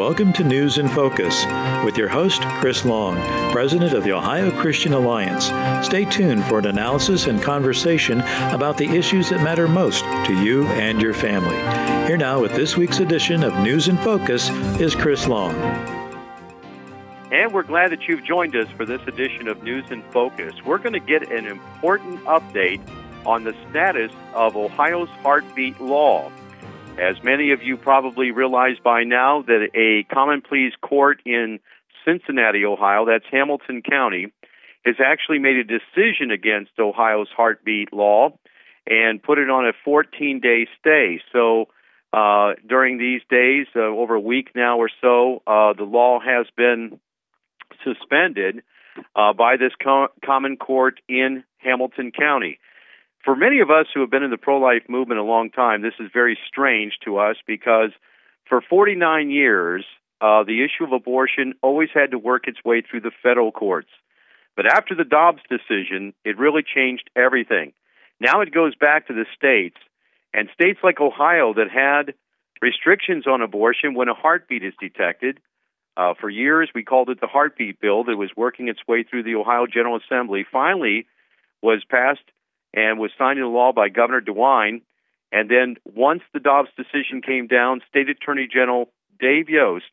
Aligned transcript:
welcome 0.00 0.32
to 0.32 0.42
News 0.42 0.78
in 0.78 0.88
Focus 0.88 1.44
with 1.84 1.98
your 1.98 2.08
host, 2.08 2.40
Chris 2.58 2.86
Long, 2.86 3.16
President 3.52 3.92
of 3.92 4.02
the 4.02 4.12
Ohio 4.12 4.50
Christian 4.50 4.94
Alliance. 4.94 5.52
Stay 5.86 6.06
tuned 6.06 6.42
for 6.46 6.58
an 6.58 6.68
analysis 6.68 7.26
and 7.26 7.42
conversation 7.42 8.22
about 8.50 8.78
the 8.78 8.86
issues 8.86 9.28
that 9.28 9.44
matter 9.44 9.68
most 9.68 10.02
to 10.24 10.42
you 10.42 10.64
and 10.68 11.02
your 11.02 11.12
family. 11.12 11.54
Here 12.06 12.16
now 12.16 12.40
with 12.40 12.54
this 12.54 12.78
week's 12.78 13.00
edition 13.00 13.44
of 13.44 13.54
News 13.58 13.88
in 13.88 13.98
Focus 13.98 14.48
is 14.80 14.94
Chris 14.94 15.26
Long. 15.26 15.54
And 17.30 17.52
we're 17.52 17.62
glad 17.62 17.92
that 17.92 18.08
you've 18.08 18.24
joined 18.24 18.56
us 18.56 18.70
for 18.78 18.86
this 18.86 19.02
edition 19.06 19.48
of 19.48 19.62
News 19.62 19.90
in 19.90 20.02
Focus. 20.04 20.54
We're 20.64 20.78
going 20.78 20.94
to 20.94 20.98
get 20.98 21.30
an 21.30 21.46
important 21.46 22.24
update 22.24 22.80
on 23.26 23.44
the 23.44 23.54
status 23.68 24.12
of 24.32 24.56
Ohio's 24.56 25.10
heartbeat 25.22 25.78
law. 25.78 26.32
As 27.00 27.16
many 27.24 27.52
of 27.52 27.62
you 27.62 27.78
probably 27.78 28.30
realize 28.30 28.76
by 28.84 29.04
now, 29.04 29.40
that 29.46 29.70
a 29.74 30.02
common 30.14 30.42
pleas 30.42 30.74
court 30.82 31.22
in 31.24 31.58
Cincinnati, 32.04 32.66
Ohio, 32.66 33.06
that's 33.06 33.24
Hamilton 33.30 33.80
County, 33.80 34.26
has 34.84 34.96
actually 35.02 35.38
made 35.38 35.56
a 35.56 35.64
decision 35.64 36.30
against 36.30 36.72
Ohio's 36.78 37.28
heartbeat 37.34 37.90
law 37.94 38.36
and 38.86 39.22
put 39.22 39.38
it 39.38 39.48
on 39.48 39.66
a 39.66 39.72
14 39.82 40.40
day 40.40 40.66
stay. 40.78 41.22
So 41.32 41.68
uh, 42.12 42.52
during 42.68 42.98
these 42.98 43.22
days, 43.30 43.66
uh, 43.74 43.80
over 43.80 44.16
a 44.16 44.20
week 44.20 44.50
now 44.54 44.78
or 44.78 44.90
so, 45.00 45.42
uh, 45.46 45.72
the 45.72 45.84
law 45.84 46.20
has 46.20 46.48
been 46.54 47.00
suspended 47.82 48.62
uh, 49.16 49.32
by 49.32 49.56
this 49.56 49.72
co- 49.82 50.08
common 50.22 50.58
court 50.58 51.00
in 51.08 51.44
Hamilton 51.62 52.12
County 52.12 52.58
for 53.24 53.36
many 53.36 53.60
of 53.60 53.70
us 53.70 53.86
who 53.92 54.00
have 54.00 54.10
been 54.10 54.22
in 54.22 54.30
the 54.30 54.38
pro 54.38 54.58
life 54.58 54.82
movement 54.88 55.20
a 55.20 55.24
long 55.24 55.50
time, 55.50 55.82
this 55.82 55.94
is 56.00 56.10
very 56.12 56.38
strange 56.48 56.94
to 57.04 57.18
us 57.18 57.36
because 57.46 57.90
for 58.48 58.60
49 58.60 59.30
years, 59.30 59.84
uh, 60.20 60.44
the 60.44 60.64
issue 60.64 60.84
of 60.84 60.92
abortion 60.92 61.54
always 61.62 61.88
had 61.92 62.10
to 62.10 62.18
work 62.18 62.46
its 62.46 62.58
way 62.64 62.82
through 62.82 63.00
the 63.00 63.12
federal 63.22 63.52
courts. 63.52 63.90
But 64.56 64.66
after 64.66 64.94
the 64.94 65.04
Dobbs 65.04 65.42
decision, 65.48 66.12
it 66.24 66.38
really 66.38 66.62
changed 66.62 67.08
everything. 67.16 67.72
Now 68.20 68.40
it 68.40 68.52
goes 68.52 68.74
back 68.74 69.06
to 69.06 69.14
the 69.14 69.24
states, 69.34 69.76
and 70.34 70.48
states 70.52 70.80
like 70.82 71.00
Ohio 71.00 71.54
that 71.54 71.70
had 71.70 72.14
restrictions 72.60 73.26
on 73.26 73.40
abortion 73.40 73.94
when 73.94 74.08
a 74.08 74.14
heartbeat 74.14 74.62
is 74.62 74.74
detected. 74.78 75.40
Uh, 75.96 76.14
for 76.20 76.28
years, 76.28 76.70
we 76.74 76.82
called 76.82 77.08
it 77.08 77.20
the 77.20 77.26
heartbeat 77.26 77.80
bill 77.80 78.04
that 78.04 78.16
was 78.16 78.30
working 78.36 78.68
its 78.68 78.80
way 78.86 79.02
through 79.02 79.22
the 79.22 79.34
Ohio 79.34 79.66
General 79.66 79.98
Assembly. 79.98 80.44
Finally, 80.50 81.06
was 81.62 81.82
passed 81.88 82.20
and 82.74 82.98
was 82.98 83.10
signed 83.18 83.38
into 83.38 83.48
law 83.48 83.72
by 83.72 83.88
Governor 83.88 84.20
DeWine. 84.20 84.82
And 85.32 85.48
then 85.48 85.76
once 85.84 86.22
the 86.32 86.40
Dobbs 86.40 86.70
decision 86.76 87.22
came 87.22 87.46
down, 87.46 87.80
State 87.88 88.08
Attorney 88.08 88.48
General 88.52 88.90
Dave 89.18 89.48
Yost 89.48 89.90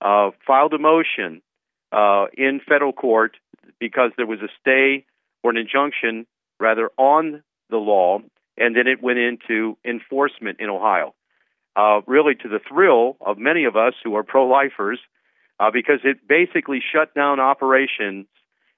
uh, 0.00 0.30
filed 0.46 0.72
a 0.74 0.78
motion 0.78 1.42
uh, 1.92 2.26
in 2.36 2.60
federal 2.66 2.92
court 2.92 3.36
because 3.78 4.10
there 4.16 4.26
was 4.26 4.40
a 4.40 4.48
stay 4.60 5.04
or 5.42 5.50
an 5.50 5.56
injunction, 5.56 6.26
rather, 6.58 6.90
on 6.96 7.42
the 7.70 7.76
law, 7.76 8.18
and 8.56 8.76
then 8.76 8.86
it 8.86 9.02
went 9.02 9.18
into 9.18 9.76
enforcement 9.84 10.60
in 10.60 10.68
Ohio. 10.68 11.14
Uh, 11.74 12.00
really, 12.06 12.34
to 12.34 12.48
the 12.48 12.60
thrill 12.68 13.16
of 13.20 13.38
many 13.38 13.64
of 13.64 13.76
us 13.76 13.94
who 14.04 14.14
are 14.14 14.22
pro 14.22 14.46
lifers, 14.46 15.00
uh, 15.58 15.70
because 15.72 16.00
it 16.04 16.18
basically 16.28 16.80
shut 16.92 17.14
down 17.14 17.40
operations 17.40 18.26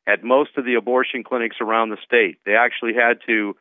at 0.07 0.23
most 0.23 0.51
of 0.57 0.65
the 0.65 0.75
abortion 0.75 1.25
clinics 1.25 1.57
around 1.61 1.91
the 1.91 1.97
state. 2.05 2.39
They 2.45 2.55
actually 2.55 2.95
had 2.95 3.19
to 3.27 3.57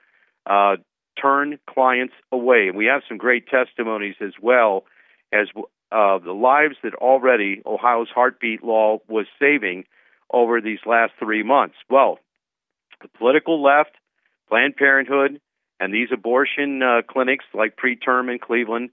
uh, 0.45 0.75
turn 1.21 1.57
clients 1.69 2.13
away. 2.31 2.67
And 2.67 2.77
we 2.77 2.85
have 2.85 3.01
some 3.07 3.17
great 3.17 3.47
testimonies 3.47 4.15
as 4.21 4.33
well 4.41 4.85
as 5.31 5.47
uh, 5.91 6.19
the 6.19 6.33
lives 6.33 6.75
that 6.83 6.95
already 6.95 7.61
Ohio's 7.65 8.09
heartbeat 8.13 8.63
law 8.63 8.99
was 9.07 9.25
saving 9.39 9.85
over 10.31 10.59
these 10.59 10.79
last 10.85 11.13
three 11.19 11.43
months. 11.43 11.75
Well, 11.89 12.19
the 13.01 13.07
political 13.07 13.61
left, 13.61 13.91
Planned 14.49 14.75
Parenthood, 14.75 15.39
and 15.79 15.93
these 15.93 16.09
abortion 16.11 16.81
uh, 16.81 17.01
clinics 17.07 17.45
like 17.53 17.77
preterm 17.77 18.31
in 18.31 18.39
Cleveland 18.39 18.89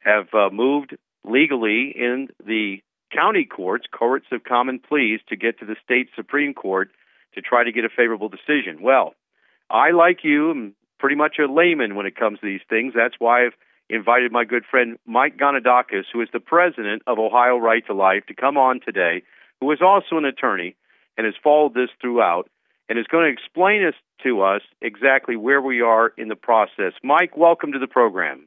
have 0.00 0.26
uh, 0.34 0.50
moved 0.50 0.96
legally 1.24 1.92
in 1.96 2.28
the 2.44 2.82
county 3.14 3.44
courts, 3.44 3.86
courts 3.92 4.26
of 4.32 4.44
common 4.44 4.78
pleas, 4.78 5.20
to 5.28 5.36
get 5.36 5.58
to 5.58 5.66
the 5.66 5.76
state 5.84 6.08
Supreme 6.16 6.54
Court 6.54 6.90
to 7.34 7.40
try 7.40 7.64
to 7.64 7.72
get 7.72 7.84
a 7.84 7.88
favorable 7.88 8.28
decision. 8.28 8.82
Well, 8.82 9.14
I, 9.70 9.90
like 9.90 10.18
you, 10.22 10.50
am 10.50 10.74
pretty 10.98 11.16
much 11.16 11.36
a 11.38 11.50
layman 11.50 11.94
when 11.94 12.06
it 12.06 12.16
comes 12.16 12.40
to 12.40 12.46
these 12.46 12.60
things. 12.68 12.92
That's 12.94 13.14
why 13.18 13.46
I've 13.46 13.54
invited 13.88 14.32
my 14.32 14.44
good 14.44 14.64
friend 14.70 14.98
Mike 15.06 15.36
Gonidakis, 15.38 16.04
who 16.12 16.20
is 16.20 16.28
the 16.32 16.40
president 16.40 17.02
of 17.06 17.18
Ohio 17.18 17.56
Right 17.58 17.84
to 17.86 17.94
Life, 17.94 18.24
to 18.28 18.34
come 18.34 18.56
on 18.56 18.80
today, 18.80 19.22
who 19.60 19.70
is 19.72 19.80
also 19.82 20.16
an 20.18 20.24
attorney 20.24 20.76
and 21.16 21.26
has 21.26 21.34
followed 21.42 21.74
this 21.74 21.90
throughout 22.00 22.48
and 22.88 22.98
is 22.98 23.06
going 23.06 23.24
to 23.24 23.32
explain 23.32 23.84
this 23.84 23.94
to 24.22 24.42
us 24.42 24.62
exactly 24.80 25.36
where 25.36 25.60
we 25.60 25.80
are 25.80 26.12
in 26.16 26.28
the 26.28 26.36
process. 26.36 26.92
Mike, 27.02 27.36
welcome 27.36 27.72
to 27.72 27.78
the 27.78 27.86
program. 27.86 28.46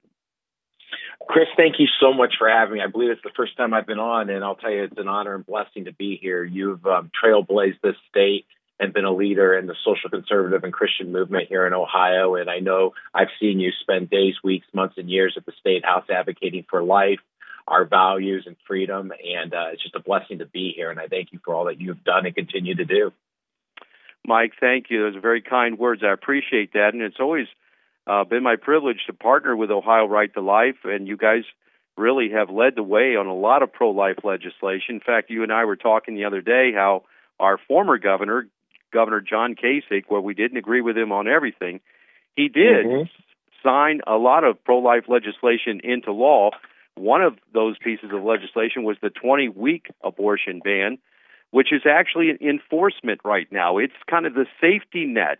Chris, 1.28 1.48
thank 1.58 1.80
you 1.80 1.88
so 2.00 2.14
much 2.14 2.36
for 2.38 2.50
having 2.50 2.76
me. 2.76 2.82
I 2.82 2.88
believe 2.88 3.10
it's 3.10 3.24
the 3.24 3.32
first 3.36 3.58
time 3.58 3.74
I've 3.74 3.88
been 3.88 4.00
on, 4.00 4.30
and 4.30 4.44
I'll 4.44 4.56
tell 4.56 4.72
you, 4.72 4.84
it's 4.84 4.98
an 4.98 5.08
honor 5.08 5.36
and 5.36 5.46
blessing 5.46 5.86
to 5.86 5.94
be 5.94 6.18
here. 6.22 6.44
You've 6.44 6.86
um, 6.86 7.12
trailblazed 7.24 7.82
this 7.82 7.96
state 8.10 8.46
and 8.80 8.94
been 8.94 9.06
a 9.06 9.12
leader 9.12 9.58
in 9.58 9.68
the 9.68 9.76
social 9.86 10.10
conservative 10.10 10.64
and 10.64 10.74
Christian 10.74 11.12
movement 11.12 11.48
here 11.48 11.66
in 11.66 11.74
Ohio. 11.74 12.36
And 12.36 12.50
I 12.50 12.60
know 12.60 12.94
I've 13.14 13.30
seen 13.40 13.60
you 13.60 13.72
spend 13.82 14.10
days, 14.10 14.36
weeks, 14.44 14.68
months, 14.74 14.96
and 14.98 15.10
years 15.10 15.36
at 15.38 15.46
the 15.46 15.54
State 15.60 15.86
House 15.86 16.06
advocating 16.10 16.66
for 16.70 16.84
life, 16.84 17.20
our 17.68 17.86
values, 17.86 18.44
and 18.46 18.58
freedom. 18.68 19.12
And 19.12 19.54
uh, 19.54 19.68
it's 19.72 19.82
just 19.82 19.96
a 19.96 20.02
blessing 20.02 20.40
to 20.40 20.46
be 20.46 20.74
here. 20.76 20.92
And 20.92 21.00
I 21.00 21.08
thank 21.08 21.32
you 21.32 21.40
for 21.44 21.56
all 21.56 21.66
that 21.66 21.80
you've 21.80 22.04
done 22.04 22.26
and 22.26 22.36
continue 22.36 22.76
to 22.76 22.86
do. 22.86 23.14
Mike, 24.28 24.54
thank 24.60 24.88
you. 24.90 25.04
Those 25.04 25.16
are 25.16 25.22
very 25.22 25.42
kind 25.42 25.80
words. 25.80 26.02
I 26.04 26.12
appreciate 26.12 26.74
that. 26.74 26.94
And 26.94 27.02
it's 27.02 27.20
always 27.20 27.48
uh, 28.08 28.24
been 28.24 28.44
my 28.44 28.56
privilege 28.56 29.00
to 29.08 29.14
partner 29.14 29.56
with 29.56 29.72
Ohio 29.72 30.06
Right 30.06 30.34
to 30.34 30.42
Life, 30.42 30.78
and 30.84 31.08
you 31.08 31.18
guys 31.18 31.44
really 31.98 32.32
have 32.32 32.50
led 32.50 32.76
the 32.76 32.84
way 32.84 33.16
on 33.16 33.28
a 33.28 33.34
lot 33.34 33.64
of 33.64 33.72
pro 33.72 33.92
life 33.92 34.18
legislation. 34.24 34.96
In 34.96 35.00
fact, 35.00 35.30
you 35.30 35.44
and 35.44 35.52
I 35.52 35.66
were 35.66 35.76
talking 35.76 36.16
the 36.16 36.26
other 36.26 36.42
day 36.42 36.72
how 36.74 37.04
our 37.40 37.58
former 37.68 37.98
governor, 37.98 38.48
Governor 38.94 39.22
John 39.22 39.56
Kasich, 39.56 40.06
where 40.08 40.22
we 40.22 40.34
didn't 40.34 40.58
agree 40.58 40.82
with 40.82 40.98
him 40.98 41.12
on 41.12 41.28
everything, 41.28 41.80
he 42.36 42.50
did 42.50 42.86
mm-hmm. 42.86 43.10
sign 43.64 44.02
a 44.06 44.16
lot 44.16 44.44
of 44.44 44.64
pro 44.64 44.80
life 44.80 45.06
legislation 45.08 45.82
into 45.84 46.12
law. 46.12 46.52
One 46.96 47.22
of 47.22 47.38
those 47.54 47.78
pieces 47.78 48.10
of 48.14 48.24
legislation 48.24 48.84
was 48.84 48.98
the 49.02 49.10
20 49.10 49.50
week 49.50 49.88
abortion 50.04 50.62
ban, 50.64 50.98
which 51.52 51.74
is 51.74 51.82
actually 51.90 52.30
in 52.30 52.38
enforcement 52.48 53.22
right 53.26 53.48
now. 53.52 53.78
It's 53.78 53.94
kind 54.10 54.26
of 54.26 54.34
the 54.34 54.46
safety 54.62 55.06
net 55.06 55.40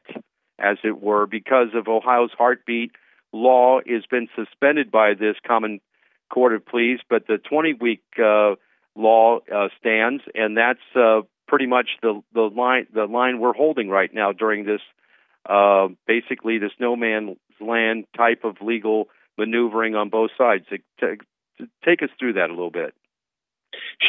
as 0.60 0.78
it 0.84 1.02
were, 1.02 1.26
because 1.26 1.70
of 1.74 1.88
Ohio's 1.88 2.32
heartbeat 2.38 2.92
law 3.34 3.80
has 3.88 4.04
been 4.10 4.28
suspended 4.36 4.92
by 4.92 5.14
this 5.14 5.36
common 5.46 5.82
court 6.30 6.54
of 6.54 6.66
pleas, 6.66 7.00
but 7.10 7.28
the 7.28 7.38
20 7.38 7.74
week 7.74 8.04
uh, 8.18 8.56
law 8.96 9.40
uh, 9.54 9.68
stands, 9.80 10.24
and 10.34 10.58
that's 10.58 10.80
uh, 10.96 11.22
pretty 11.48 11.68
much 11.68 11.90
the 12.02 12.22
the 12.34 12.42
line 12.42 12.88
the 12.94 13.06
line 13.06 13.40
we're 13.40 13.54
holding 13.54 13.90
right 13.90 14.14
now 14.14 14.32
during 14.32 14.66
this 14.66 14.82
uh, 15.48 15.88
basically 16.08 16.58
this 16.58 16.72
no 16.80 16.96
man's 16.96 17.38
land 17.60 18.06
type 18.16 18.44
of 18.44 18.58
legal 18.62 19.10
maneuvering 19.38 19.96
on 19.96 20.10
both 20.10 20.32
sides. 20.38 20.66
To 21.00 21.18
take 21.84 22.04
us 22.04 22.10
through 22.20 22.34
that 22.34 22.50
a 22.50 22.54
little 22.54 22.72
bit. 22.72 22.94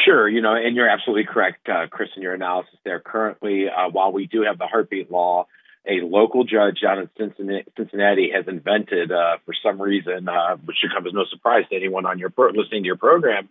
Sure, 0.05 0.27
you 0.27 0.41
know, 0.41 0.55
and 0.55 0.75
you're 0.75 0.89
absolutely 0.89 1.25
correct, 1.25 1.67
uh, 1.69 1.87
Chris, 1.89 2.09
in 2.15 2.21
your 2.21 2.33
analysis 2.33 2.75
there. 2.83 2.99
Currently, 2.99 3.65
uh, 3.67 3.89
while 3.89 4.11
we 4.11 4.25
do 4.25 4.43
have 4.43 4.57
the 4.57 4.67
heartbeat 4.67 5.11
law, 5.11 5.47
a 5.87 6.05
local 6.05 6.43
judge 6.43 6.81
down 6.81 6.99
in 6.99 7.33
Cincinnati 7.77 8.31
has 8.33 8.47
invented, 8.47 9.11
uh, 9.11 9.37
for 9.45 9.53
some 9.63 9.81
reason, 9.81 10.27
uh, 10.27 10.57
which 10.65 10.77
should 10.77 10.93
come 10.93 11.07
as 11.07 11.13
no 11.13 11.25
surprise 11.29 11.63
to 11.69 11.75
anyone 11.75 12.05
on 12.05 12.19
your 12.19 12.29
pro- 12.29 12.49
listening 12.49 12.83
to 12.83 12.87
your 12.87 12.97
program, 12.97 13.49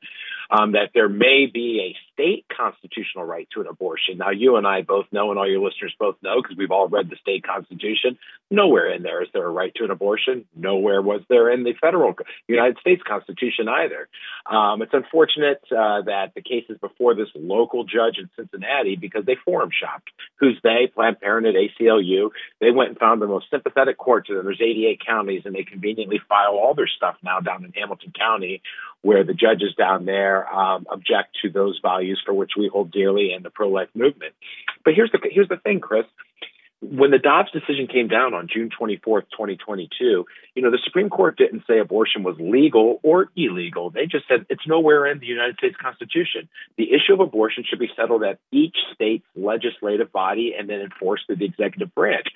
um, 0.51 0.73
that 0.73 0.91
there 0.95 1.09
may 1.09 1.47
be 1.47 1.95
a 1.95 2.13
state 2.13 2.47
constitutional 2.55 3.25
right 3.25 3.49
to 3.55 3.61
an 3.61 3.67
abortion. 3.67 4.19
Now, 4.19 4.31
you 4.31 4.57
and 4.57 4.67
I 4.67 4.83
both 4.83 5.07
know, 5.13 5.31
and 5.31 5.39
all 5.39 5.49
your 5.49 5.61
listeners 5.61 5.95
both 5.99 6.17
know, 6.23 6.41
because 6.43 6.57
we've 6.57 6.71
all 6.71 6.89
read 6.89 7.11
the 7.11 7.17
state 7.17 7.47
constitution. 7.47 8.19
Nowhere 8.51 8.93
in 8.93 9.03
there 9.03 9.23
is 9.23 9.29
there 9.33 9.47
a 9.47 9.51
right 9.51 9.75
to 9.77 9.85
an 9.85 9.91
abortion. 9.91 10.45
Nowhere 10.55 11.03
was 11.03 11.23
there 11.29 11.51
in 11.51 11.65
the 11.65 11.75
federal 11.81 12.15
United 12.47 12.79
States 12.79 13.03
Constitution 13.07 13.69
either. 13.69 14.09
Um, 14.49 14.83
it's 14.83 14.95
unfortunate 14.95 15.61
uh, 15.71 16.03
that 16.03 16.33
the 16.35 16.43
case 16.43 16.65
is 16.69 16.79
before 16.79 17.15
this 17.15 17.29
local 17.35 17.85
judge 17.85 18.19
in 18.19 18.31
Cincinnati 18.37 18.97
because 18.97 19.25
they 19.27 19.37
forum 19.45 19.71
shopped. 19.73 20.11
Who's 20.37 20.59
they? 20.63 20.91
Planned 20.95 21.21
Parenthood, 21.21 21.57
ACLU. 21.57 22.31
They 22.61 22.71
went 22.71 22.91
and 22.91 22.99
found 22.99 23.21
the 23.21 23.27
most 23.27 23.51
sympathetic 23.51 23.99
court 23.99 24.27
to 24.27 24.35
them. 24.35 24.45
There's 24.45 24.61
88 24.61 25.01
counties, 25.05 25.43
and 25.45 25.55
they 25.55 25.65
conveniently 25.65 26.21
file 26.29 26.57
all 26.57 26.75
their 26.75 26.89
stuff 26.89 27.17
now 27.23 27.41
down 27.41 27.65
in 27.65 27.73
Hamilton 27.73 28.13
County, 28.17 28.63
where 29.03 29.25
the 29.25 29.35
judges 29.35 29.75
down 29.77 30.05
there 30.05 30.36
um, 30.45 30.87
object 30.91 31.39
to 31.43 31.51
those 31.51 31.79
values 31.81 32.21
for 32.25 32.35
which 32.35 32.53
we 32.59 32.69
hold 32.73 32.91
dearly 32.91 33.33
in 33.33 33.43
the 33.43 33.51
pro-life 33.51 33.89
movement. 33.95 34.35
But 34.85 34.95
here's 34.95 35.13
the 35.13 35.21
here's 35.31 35.49
the 35.49 35.59
thing, 35.59 35.81
Chris. 35.81 36.07
when 36.81 37.11
the 37.11 37.19
Dobbs 37.19 37.51
decision 37.53 37.87
came 37.87 38.09
down 38.09 38.35
on 38.35 38.49
June 38.53 38.69
24th, 38.69 39.31
2022, 39.33 40.27
you 40.55 40.63
know, 40.63 40.71
the 40.71 40.79
Supreme 40.85 41.09
Court 41.09 41.37
didn't 41.37 41.63
say 41.67 41.79
abortion 41.79 42.23
was 42.23 42.37
legal 42.39 43.01
or 43.03 43.31
illegal. 43.35 43.91
They 43.91 44.07
just 44.07 44.29
said 44.29 44.47
it's 44.51 44.67
nowhere 44.67 45.07
in 45.07 45.19
the 45.19 45.27
United 45.27 45.57
States 45.57 45.77
Constitution. 45.81 46.49
The 46.77 46.93
issue 46.93 47.15
of 47.15 47.21
abortion 47.21 47.65
should 47.69 47.79
be 47.79 47.91
settled 47.97 48.23
at 48.23 48.39
each 48.53 48.77
state's 48.95 49.27
legislative 49.35 50.13
body 50.13 50.55
and 50.59 50.69
then 50.69 50.81
enforced 50.81 51.27
through 51.27 51.37
the 51.37 51.47
executive 51.47 51.95
branch 51.95 52.27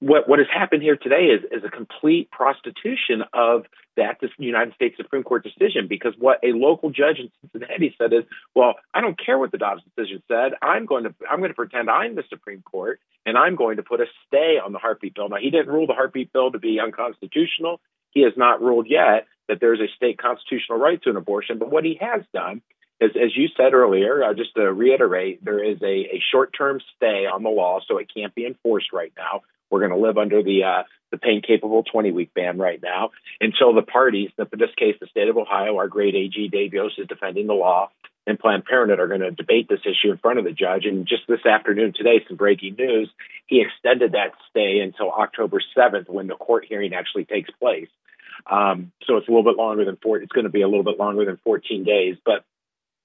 what 0.00 0.28
what 0.28 0.38
has 0.38 0.48
happened 0.52 0.82
here 0.82 0.96
today 0.96 1.26
is 1.26 1.44
is 1.52 1.62
a 1.64 1.70
complete 1.70 2.30
prostitution 2.30 3.22
of 3.32 3.66
that 3.96 4.16
this 4.20 4.30
United 4.38 4.74
States 4.74 4.96
Supreme 4.96 5.22
Court 5.22 5.44
decision 5.44 5.86
because 5.88 6.14
what 6.18 6.38
a 6.42 6.52
local 6.52 6.90
judge 6.90 7.18
in 7.18 7.30
Cincinnati 7.42 7.94
said 7.98 8.12
is, 8.12 8.24
well, 8.54 8.74
I 8.94 9.02
don't 9.02 9.18
care 9.18 9.38
what 9.38 9.52
the 9.52 9.58
Dobbs 9.58 9.82
decision 9.94 10.22
said. 10.26 10.52
I'm 10.62 10.86
going 10.86 11.04
to 11.04 11.14
I'm 11.30 11.38
going 11.38 11.50
to 11.50 11.54
pretend 11.54 11.90
I'm 11.90 12.14
the 12.14 12.24
Supreme 12.28 12.62
Court 12.62 12.98
and 13.26 13.36
I'm 13.36 13.56
going 13.56 13.76
to 13.76 13.82
put 13.82 14.00
a 14.00 14.06
stay 14.26 14.58
on 14.62 14.72
the 14.72 14.78
heartbeat 14.78 15.14
bill. 15.14 15.28
Now 15.28 15.36
he 15.36 15.50
didn't 15.50 15.68
rule 15.68 15.86
the 15.86 15.94
heartbeat 15.94 16.32
bill 16.32 16.50
to 16.50 16.58
be 16.58 16.80
unconstitutional. 16.80 17.80
He 18.10 18.22
has 18.22 18.32
not 18.36 18.62
ruled 18.62 18.86
yet 18.88 19.26
that 19.48 19.60
there's 19.60 19.80
a 19.80 19.88
state 19.96 20.18
constitutional 20.18 20.78
right 20.78 21.00
to 21.02 21.10
an 21.10 21.16
abortion, 21.16 21.58
but 21.58 21.70
what 21.70 21.84
he 21.84 21.98
has 22.00 22.22
done 22.32 22.62
is, 23.00 23.10
as 23.16 23.36
you 23.36 23.48
said 23.56 23.74
earlier, 23.74 24.22
uh, 24.22 24.34
just 24.34 24.54
to 24.54 24.72
reiterate, 24.72 25.44
there 25.44 25.62
is 25.62 25.78
a, 25.82 25.86
a 25.86 26.22
short-term 26.30 26.80
stay 26.96 27.26
on 27.26 27.42
the 27.42 27.48
law, 27.48 27.80
so 27.88 27.98
it 27.98 28.10
can't 28.14 28.34
be 28.34 28.46
enforced 28.46 28.92
right 28.92 29.12
now. 29.16 29.40
We're 29.70 29.80
going 29.80 29.92
to 29.92 29.96
live 29.96 30.18
under 30.18 30.42
the 30.42 30.64
uh, 30.64 30.82
the 31.10 31.18
pain 31.18 31.42
capable 31.42 31.82
20 31.82 32.12
week 32.12 32.34
ban 32.34 32.58
right 32.58 32.80
now 32.82 33.10
until 33.40 33.74
the 33.74 33.82
parties, 33.82 34.30
in 34.38 34.46
this 34.58 34.74
case, 34.76 34.96
the 35.00 35.06
state 35.08 35.28
of 35.28 35.36
Ohio, 35.36 35.76
our 35.76 35.88
great 35.88 36.14
AG 36.14 36.48
Dave 36.48 36.72
Yost 36.72 36.98
is 36.98 37.08
defending 37.08 37.46
the 37.46 37.54
law, 37.54 37.90
and 38.26 38.38
Planned 38.38 38.64
Parenthood 38.64 39.00
are 39.00 39.08
going 39.08 39.20
to 39.20 39.30
debate 39.30 39.68
this 39.68 39.80
issue 39.84 40.12
in 40.12 40.18
front 40.18 40.38
of 40.38 40.44
the 40.44 40.52
judge. 40.52 40.84
And 40.84 41.06
just 41.06 41.22
this 41.28 41.44
afternoon, 41.44 41.94
today, 41.96 42.24
some 42.28 42.36
breaking 42.36 42.76
news: 42.76 43.10
he 43.46 43.60
extended 43.60 44.12
that 44.12 44.32
stay 44.50 44.80
until 44.80 45.10
October 45.10 45.60
7th, 45.76 46.08
when 46.08 46.26
the 46.26 46.36
court 46.36 46.64
hearing 46.68 46.94
actually 46.94 47.24
takes 47.24 47.50
place. 47.50 47.88
Um, 48.46 48.92
so 49.06 49.16
it's 49.16 49.28
a 49.28 49.30
little 49.30 49.44
bit 49.44 49.56
longer 49.56 49.84
than 49.84 49.96
four. 49.96 50.18
It's 50.18 50.32
going 50.32 50.44
to 50.44 50.50
be 50.50 50.62
a 50.62 50.68
little 50.68 50.84
bit 50.84 50.98
longer 50.98 51.24
than 51.24 51.38
14 51.44 51.84
days, 51.84 52.16
but 52.24 52.44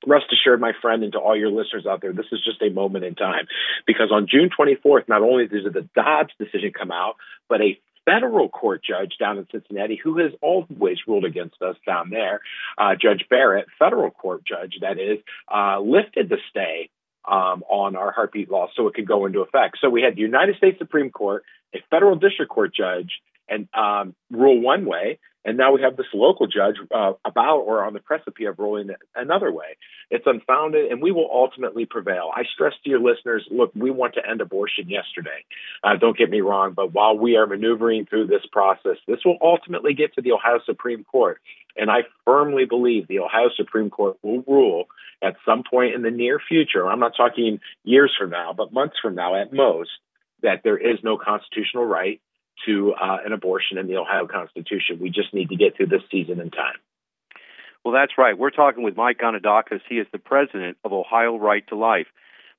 rest 0.06 0.25
assured, 0.31 0.62
my 0.62 0.74
friend, 0.81 1.04
and 1.04 1.13
to 1.13 1.19
all 1.19 1.36
your 1.36 1.50
listeners 1.50 1.86
out 1.86 2.02
there, 2.02 2.13
this 2.13 2.28
is 2.31 2.44
just 2.44 2.62
a 2.62 2.69
moment 2.69 3.06
in 3.06 3.16
time. 3.16 3.48
Because 3.86 4.12
on 4.12 4.28
June 4.30 4.50
24th, 4.57 5.07
not 5.07 5.22
only 5.22 5.48
did 5.48 5.66
the 5.74 5.88
Dobbs 5.96 6.34
decision 6.40 6.72
come 6.78 6.92
out, 6.92 7.16
but 7.50 7.62
a 7.62 7.80
federal 8.06 8.50
court 8.50 8.81
judge 8.84 9.13
down 9.19 9.38
in 9.38 9.48
Cincinnati, 9.52 10.00
who 10.02 10.19
has 10.19 10.31
always 10.42 10.98
ruled 11.07 11.25
against 11.25 11.62
us 11.62 11.75
down 11.86 12.10
there, 12.10 12.40
uh, 12.78 12.96
Judge 13.00 13.25
Barrett, 13.30 13.66
federal 13.80 14.12
court 14.12 14.44
judge, 14.46 14.78
that 14.81 15.00
is, 15.00 15.19
uh, 15.54 15.80
lifted 15.80 16.30
the 16.30 16.38
stay 16.50 16.90
um, 17.28 17.63
on 17.68 17.96
our 17.96 18.12
heartbeat 18.12 18.51
law 18.51 18.68
so 18.75 18.88
it 18.88 18.94
could 18.94 19.08
go 19.08 19.25
into 19.25 19.42
effect. 19.42 19.80
So 19.81 19.90
we 19.90 20.01
had 20.01 20.16
the 20.16 20.22
United 20.22 20.58
States 20.58 20.78
Supreme 20.78 21.10
Court, 21.10 21.44
a 21.75 21.83
federal 21.89 22.16
district 22.16 22.51
court 22.51 22.74
judge, 22.74 23.12
and 23.48 23.68
um, 23.74 24.16
rule 24.31 24.60
one 24.60 24.86
way, 24.86 25.19
and 25.45 25.57
now 25.57 25.74
we 25.74 25.81
have 25.83 25.95
this 25.95 26.07
local 26.13 26.48
judge 26.48 26.75
uh, 26.94 27.13
about 27.24 27.60
or 27.60 27.83
on 27.83 27.94
the 27.94 28.00
precipice 28.00 28.48
of 28.48 28.57
ruling 28.57 28.89
another 29.16 29.51
way. 29.51 29.77
It's 30.10 30.25
unfounded, 30.25 30.92
and 30.92 31.01
we 31.01 31.12
will 31.12 31.30
ultimately 31.31 31.86
prevail. 31.86 32.31
I 32.36 32.44
stress 32.51 32.74
to 32.83 32.89
your 32.89 33.00
listeners 33.00 33.45
look, 33.51 33.72
we 33.75 33.92
want 33.92 34.16
to 34.16 34.27
end 34.27 34.42
abortion 34.42 34.89
yesterday. 34.89 35.45
Uh, 35.83 35.98
don't 35.98 36.18
get 36.18 36.31
me 36.31 36.42
wrong, 36.42 36.74
but 36.74 36.94
while 36.94 37.16
we 37.16 37.38
are 37.38 37.45
maneuvering 37.45 38.07
through 38.07 38.27
this 38.27 38.45
process, 38.51 38.98
this 39.07 39.19
will 39.24 39.38
ultimately 39.42 39.94
get 39.94 40.16
to 40.16 40.22
the 40.22 40.31
Ohio 40.31 40.60
Supreme 40.66 41.04
Court. 41.04 41.39
And 41.77 41.92
I 41.92 42.06
firmly 42.25 42.66
believe 42.66 43.07
the 43.07 43.19
Ohio 43.19 43.50
Supreme 43.56 43.92
Court 43.92 44.18
will 44.24 44.44
rule 44.48 44.86
at 45.22 45.36
some 45.45 45.63
point 45.69 45.94
in 45.94 46.01
the 46.01 46.12
near 46.12 46.39
future. 46.39 46.88
I'm 46.88 47.00
not 47.00 47.13
talking 47.16 47.60
years 47.83 48.13
from 48.18 48.31
now, 48.31 48.54
but 48.54 48.74
months 48.74 48.95
from 49.01 49.13
now 49.13 49.36
at 49.36 49.54
most, 49.54 49.92
that 50.46 50.62
there 50.64 50.78
is 50.78 51.00
no 51.04 51.18
constitutional 51.18 51.86
right 51.86 52.22
to 52.66 52.94
uh, 52.94 53.18
an 53.26 53.34
abortion 53.34 53.78
in 53.78 53.88
the 53.88 53.98
Ohio 53.98 54.28
Constitution. 54.28 55.00
We 55.02 55.10
just 55.10 55.34
need 55.34 55.50
to 55.50 55.56
get 55.56 55.76
through 55.76 55.88
this 55.88 56.04
season 56.10 56.40
in 56.40 56.52
time. 56.52 56.80
Well, 57.84 57.94
that's 57.94 58.14
right. 58.18 58.38
We're 58.38 58.52
talking 58.52 58.84
with 58.84 58.96
Mike 58.96 59.20
Gonidakis. 59.20 59.82
He 59.88 59.96
is 59.96 60.08
the 60.12 60.18
president 60.18 60.78
of 60.84 60.94
Ohio 60.94 61.38
Right 61.38 61.68
to 61.68 61.76
Life. 61.76 62.08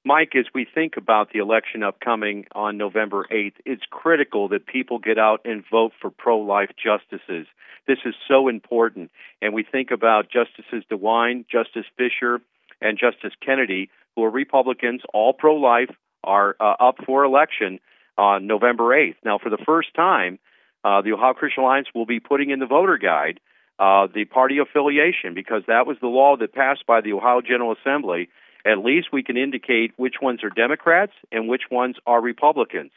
Mike, 0.05 0.37
as 0.37 0.47
we 0.55 0.65
think 0.73 0.97
about 0.97 1.33
the 1.33 1.41
election 1.41 1.83
upcoming 1.83 2.47
on 2.53 2.77
November 2.77 3.27
8th, 3.33 3.55
it's 3.65 3.83
critical 3.91 4.49
that 4.51 4.65
people 4.67 5.01
get 5.01 5.19
out 5.19 5.41
and 5.45 5.65
vote 5.69 5.93
for 6.01 6.11
pro 6.11 6.39
life 6.39 6.71
justices. 6.81 7.49
This 7.89 7.99
is 8.05 8.15
so 8.29 8.47
important. 8.47 9.11
And 9.43 9.53
we 9.53 9.65
think 9.65 9.91
about 9.91 10.31
Justices 10.31 10.85
DeWine, 10.93 11.45
Justice 11.51 11.87
Fischer, 11.99 12.41
and 12.81 12.97
Justice 12.97 13.33
Kennedy, 13.45 13.91
who 14.15 14.23
are 14.23 14.31
Republicans, 14.31 15.03
all 15.13 15.33
pro 15.33 15.57
life, 15.57 15.91
are 16.27 16.57
uh, 16.61 16.75
up 16.81 16.97
for 17.07 17.25
election 17.25 17.79
on 18.19 18.47
November 18.47 18.85
8th. 18.85 19.17
Now, 19.25 19.39
for 19.39 19.51
the 19.51 19.59
first 19.65 19.95
time, 19.95 20.39
uh, 20.85 21.03
the 21.03 21.13
Ohio 21.13 21.35
Christian 21.35 21.63
Alliance 21.63 21.89
will 21.95 22.07
be 22.07 22.21
putting 22.21 22.51
in 22.51 22.59
the 22.59 22.67
voter 22.67 22.99
guide 22.99 23.41
uh, 23.79 24.07
the 24.13 24.25
party 24.25 24.59
affiliation 24.59 25.35
because 25.35 25.63
that 25.67 25.87
was 25.87 25.97
the 26.01 26.07
law 26.07 26.37
that 26.37 26.55
passed 26.55 26.87
by 26.87 27.01
the 27.01 27.13
Ohio 27.13 27.41
General 27.41 27.75
Assembly. 27.81 28.29
At 28.65 28.79
least 28.79 29.09
we 29.13 29.23
can 29.23 29.37
indicate 29.37 29.93
which 29.97 30.17
ones 30.21 30.43
are 30.43 30.51
Democrats 30.51 31.13
and 31.31 31.49
which 31.49 31.63
ones 31.71 31.97
are 32.07 32.21
Republicans. 32.21 32.91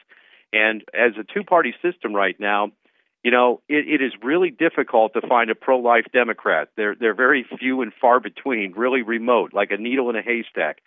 And 0.52 0.82
as 0.94 1.12
a 1.18 1.24
two 1.24 1.44
party 1.44 1.74
system 1.82 2.14
right 2.14 2.38
now, 2.40 2.72
you 3.22 3.30
know, 3.30 3.60
it, 3.68 3.86
it 3.86 4.02
is 4.02 4.12
really 4.22 4.50
difficult 4.50 5.12
to 5.12 5.20
find 5.20 5.50
a 5.50 5.54
pro 5.54 5.78
life 5.78 6.06
Democrat. 6.12 6.70
They're, 6.76 6.94
they're 6.98 7.14
very 7.14 7.46
few 7.58 7.82
and 7.82 7.92
far 8.00 8.18
between, 8.18 8.72
really 8.72 9.02
remote, 9.02 9.52
like 9.52 9.70
a 9.70 9.76
needle 9.76 10.08
in 10.10 10.16
a 10.16 10.22
haystack. 10.22 10.78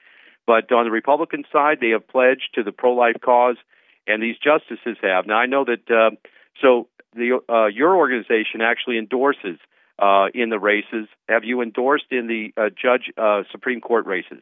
But 0.45 0.72
on 0.72 0.86
the 0.86 0.92
Republican 0.92 1.44
side, 1.51 1.78
they 1.80 1.90
have 1.90 2.07
pledged 2.07 2.50
to 2.56 2.63
the 2.63 2.72
pro 2.72 2.94
life 2.94 3.16
cause 3.24 3.57
and 4.07 4.22
these 4.22 4.36
justices 4.38 4.98
have. 5.01 5.25
Now 5.28 5.38
I 5.38 5.45
know 5.45 5.66
that 5.66 5.90
uh, 5.90 6.16
so 6.62 6.88
the 7.13 7.40
uh, 7.50 7.68
your 7.68 7.95
organization 7.95 8.62
actually 8.62 8.98
endorses 8.98 9.60
uh, 10.00 10.28
in 10.34 10.50
the 10.50 10.60
races. 10.60 11.07
Have 11.30 11.44
you 11.44 11.62
endorsed 11.62 12.12
in 12.12 12.28
the 12.28 12.54
uh, 12.57 12.69
judge 12.69 13.12
uh, 13.18 13.44
Supreme 13.51 13.81
Court 13.81 14.06
races? 14.06 14.42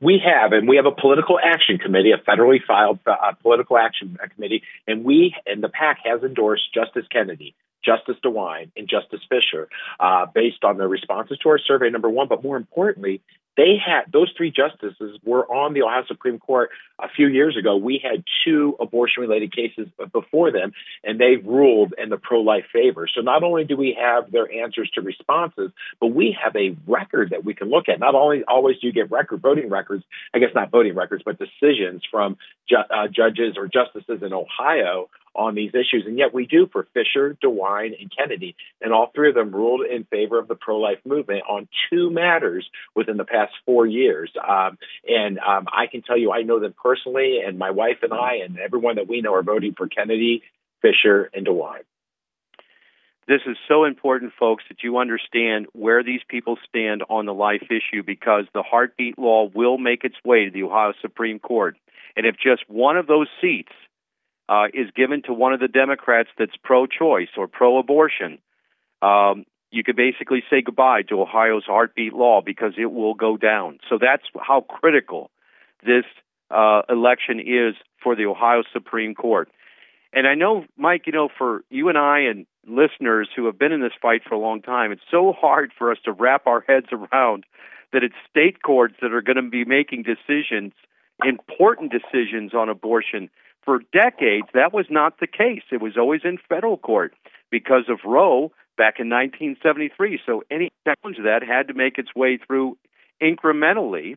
We 0.00 0.22
have, 0.24 0.52
and 0.52 0.68
we 0.68 0.76
have 0.76 0.86
a 0.86 0.92
political 0.92 1.38
action 1.42 1.78
committee, 1.78 2.12
a 2.12 2.18
federally 2.18 2.58
filed 2.64 3.00
uh, 3.06 3.32
political 3.42 3.76
action 3.76 4.16
committee, 4.34 4.62
and 4.86 5.04
we 5.04 5.34
and 5.46 5.62
the 5.62 5.68
PAC 5.68 5.98
has 6.04 6.22
endorsed 6.22 6.72
Justice 6.72 7.06
Kennedy, 7.10 7.56
Justice 7.84 8.16
DeWine, 8.24 8.70
and 8.76 8.88
Justice 8.88 9.20
Fischer 9.28 9.68
uh, 9.98 10.26
based 10.32 10.62
on 10.62 10.78
their 10.78 10.88
responses 10.88 11.38
to 11.38 11.48
our 11.48 11.58
survey. 11.58 11.90
Number 11.90 12.08
one, 12.08 12.28
but 12.28 12.44
more 12.44 12.56
importantly, 12.56 13.20
they 13.56 13.76
had 13.84 14.12
those 14.12 14.32
three 14.36 14.50
justices 14.50 15.18
were 15.24 15.46
on 15.46 15.74
the 15.74 15.82
Ohio 15.82 16.04
Supreme 16.06 16.38
Court 16.38 16.70
a 16.98 17.08
few 17.08 17.28
years 17.28 17.56
ago. 17.56 17.76
We 17.76 18.00
had 18.02 18.24
two 18.44 18.76
abortion 18.80 19.22
related 19.22 19.54
cases 19.54 19.88
before 20.12 20.50
them, 20.50 20.72
and 21.02 21.20
they 21.20 21.36
ruled 21.36 21.94
in 21.96 22.08
the 22.08 22.16
pro 22.16 22.40
life 22.40 22.64
favor. 22.72 23.08
So 23.12 23.20
not 23.20 23.42
only 23.42 23.64
do 23.64 23.76
we 23.76 23.96
have 24.00 24.30
their 24.30 24.50
answers 24.50 24.90
to 24.94 25.02
responses, 25.02 25.70
but 26.00 26.08
we 26.08 26.36
have 26.42 26.54
a 26.56 26.76
record 26.86 27.30
that 27.30 27.44
we 27.44 27.54
can 27.54 27.70
look 27.70 27.88
at. 27.88 28.00
Not 28.00 28.14
only 28.14 28.42
always 28.44 28.78
do 28.80 28.88
you 28.88 28.92
get 28.92 29.10
record 29.10 29.40
voting 29.40 29.68
records, 29.68 30.04
I 30.34 30.38
guess 30.38 30.50
not 30.54 30.70
voting 30.70 30.94
records, 30.94 31.22
but 31.24 31.38
decisions 31.38 32.02
from 32.10 32.36
ju- 32.68 32.76
uh, 32.76 33.08
judges 33.08 33.56
or 33.56 33.68
justices 33.68 34.22
in 34.22 34.32
Ohio 34.32 35.08
on 35.34 35.54
these 35.54 35.70
issues. 35.70 36.04
And 36.06 36.18
yet 36.18 36.32
we 36.32 36.46
do 36.46 36.68
for 36.70 36.86
Fischer, 36.94 37.36
DeWine, 37.42 38.00
and 38.00 38.10
Kennedy. 38.16 38.56
And 38.80 38.92
all 38.92 39.10
three 39.14 39.28
of 39.28 39.34
them 39.34 39.54
ruled 39.54 39.82
in 39.86 40.04
favor 40.04 40.38
of 40.38 40.48
the 40.48 40.54
pro 40.54 40.78
life 40.78 40.98
movement 41.04 41.42
on 41.48 41.68
two 41.90 42.10
matters 42.10 42.68
within 42.94 43.16
the 43.16 43.24
past 43.24 43.52
four 43.66 43.86
years. 43.86 44.30
Um, 44.36 44.78
and 45.06 45.38
um, 45.38 45.66
I 45.72 45.86
can 45.86 46.02
tell 46.02 46.18
you, 46.18 46.32
I 46.32 46.42
know 46.42 46.60
them 46.60 46.74
personally, 46.82 47.40
and 47.44 47.58
my 47.58 47.70
wife 47.70 47.98
and 48.02 48.12
I, 48.12 48.36
and 48.44 48.58
everyone 48.58 48.96
that 48.96 49.08
we 49.08 49.20
know 49.20 49.34
are 49.34 49.42
voting 49.42 49.74
for 49.76 49.88
Kennedy, 49.88 50.42
Fischer, 50.82 51.30
and 51.34 51.46
DeWine. 51.46 51.84
This 53.26 53.40
is 53.46 53.56
so 53.68 53.84
important, 53.84 54.32
folks, 54.38 54.64
that 54.68 54.82
you 54.82 54.98
understand 54.98 55.66
where 55.72 56.02
these 56.02 56.20
people 56.28 56.58
stand 56.68 57.02
on 57.08 57.24
the 57.24 57.32
life 57.32 57.62
issue 57.70 58.02
because 58.04 58.44
the 58.52 58.62
heartbeat 58.62 59.18
law 59.18 59.48
will 59.54 59.78
make 59.78 60.04
its 60.04 60.16
way 60.24 60.44
to 60.44 60.50
the 60.50 60.64
Ohio 60.64 60.92
Supreme 61.00 61.38
Court. 61.38 61.76
And 62.16 62.26
if 62.26 62.36
just 62.36 62.68
one 62.68 62.98
of 62.98 63.06
those 63.06 63.28
seats 63.40 63.72
uh, 64.48 64.66
is 64.72 64.90
given 64.94 65.22
to 65.22 65.32
one 65.32 65.52
of 65.52 65.60
the 65.60 65.68
Democrats 65.68 66.28
that's 66.38 66.56
pro-choice 66.62 67.28
or 67.36 67.48
pro-abortion, 67.48 68.38
um, 69.02 69.44
you 69.70 69.82
could 69.82 69.96
basically 69.96 70.42
say 70.50 70.62
goodbye 70.62 71.02
to 71.02 71.20
Ohio's 71.20 71.64
heartbeat 71.66 72.12
law 72.12 72.40
because 72.44 72.74
it 72.78 72.92
will 72.92 73.14
go 73.14 73.36
down. 73.36 73.78
So 73.88 73.98
that's 74.00 74.22
how 74.40 74.60
critical 74.60 75.30
this 75.84 76.04
uh, 76.50 76.82
election 76.88 77.40
is 77.40 77.74
for 78.02 78.14
the 78.14 78.26
Ohio 78.26 78.62
Supreme 78.72 79.14
Court. 79.14 79.48
And 80.12 80.28
I 80.28 80.34
know, 80.34 80.64
Mike, 80.76 81.02
you 81.06 81.12
know, 81.12 81.28
for 81.36 81.64
you 81.70 81.88
and 81.88 81.98
I 81.98 82.20
and 82.20 82.46
listeners 82.66 83.28
who 83.34 83.46
have 83.46 83.58
been 83.58 83.72
in 83.72 83.80
this 83.80 83.92
fight 84.00 84.22
for 84.26 84.36
a 84.36 84.38
long 84.38 84.62
time, 84.62 84.92
it's 84.92 85.02
so 85.10 85.32
hard 85.36 85.72
for 85.76 85.90
us 85.90 85.98
to 86.04 86.12
wrap 86.12 86.46
our 86.46 86.64
heads 86.66 86.86
around 86.92 87.44
that 87.92 88.04
it's 88.04 88.14
state 88.30 88.62
courts 88.62 88.94
that 89.02 89.12
are 89.12 89.22
going 89.22 89.36
to 89.36 89.42
be 89.42 89.64
making 89.64 90.04
decisions, 90.04 90.72
important 91.24 91.92
decisions 91.92 92.54
on 92.54 92.68
abortion 92.68 93.28
for 93.64 93.80
decades, 93.92 94.48
that 94.54 94.72
was 94.72 94.86
not 94.90 95.20
the 95.20 95.26
case. 95.26 95.62
It 95.72 95.80
was 95.80 95.96
always 95.96 96.20
in 96.24 96.38
federal 96.48 96.76
court 96.76 97.14
because 97.50 97.84
of 97.88 97.98
Roe 98.04 98.52
back 98.76 98.98
in 98.98 99.08
1973. 99.08 100.20
So 100.26 100.42
any 100.50 100.70
challenge 100.84 101.18
that 101.24 101.42
had 101.42 101.68
to 101.68 101.74
make 101.74 101.98
its 101.98 102.14
way 102.14 102.38
through 102.38 102.76
incrementally. 103.22 104.16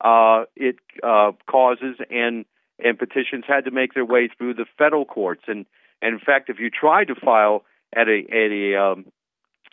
Uh, 0.00 0.44
it 0.56 0.76
uh, 1.02 1.32
causes 1.50 1.96
and 2.10 2.44
and 2.82 2.98
petitions 2.98 3.44
had 3.46 3.64
to 3.64 3.70
make 3.70 3.94
their 3.94 4.04
way 4.04 4.28
through 4.36 4.54
the 4.54 4.66
federal 4.76 5.04
courts. 5.04 5.42
And, 5.46 5.64
and 6.02 6.14
in 6.14 6.18
fact, 6.18 6.50
if 6.50 6.58
you 6.58 6.70
tried 6.70 7.06
to 7.06 7.14
file 7.14 7.64
at 7.94 8.08
a 8.08 8.22
at 8.30 8.50
a 8.50 8.76
um, 8.76 9.06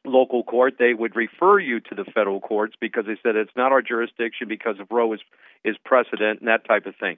local 0.06 0.44
court, 0.44 0.76
they 0.78 0.94
would 0.94 1.16
refer 1.16 1.60
you 1.60 1.80
to 1.80 1.96
the 1.96 2.06
federal 2.06 2.40
courts 2.40 2.76
because 2.80 3.06
they 3.08 3.18
said 3.24 3.36
it's 3.36 3.52
not 3.56 3.72
our 3.72 3.82
jurisdiction 3.82 4.48
because 4.48 4.80
of 4.80 4.88
Roe 4.92 5.14
is 5.14 5.22
is 5.66 5.76
precedent 5.84 6.40
and 6.40 6.48
that 6.48 6.66
type 6.68 6.86
of 6.86 6.96
thing. 6.96 7.18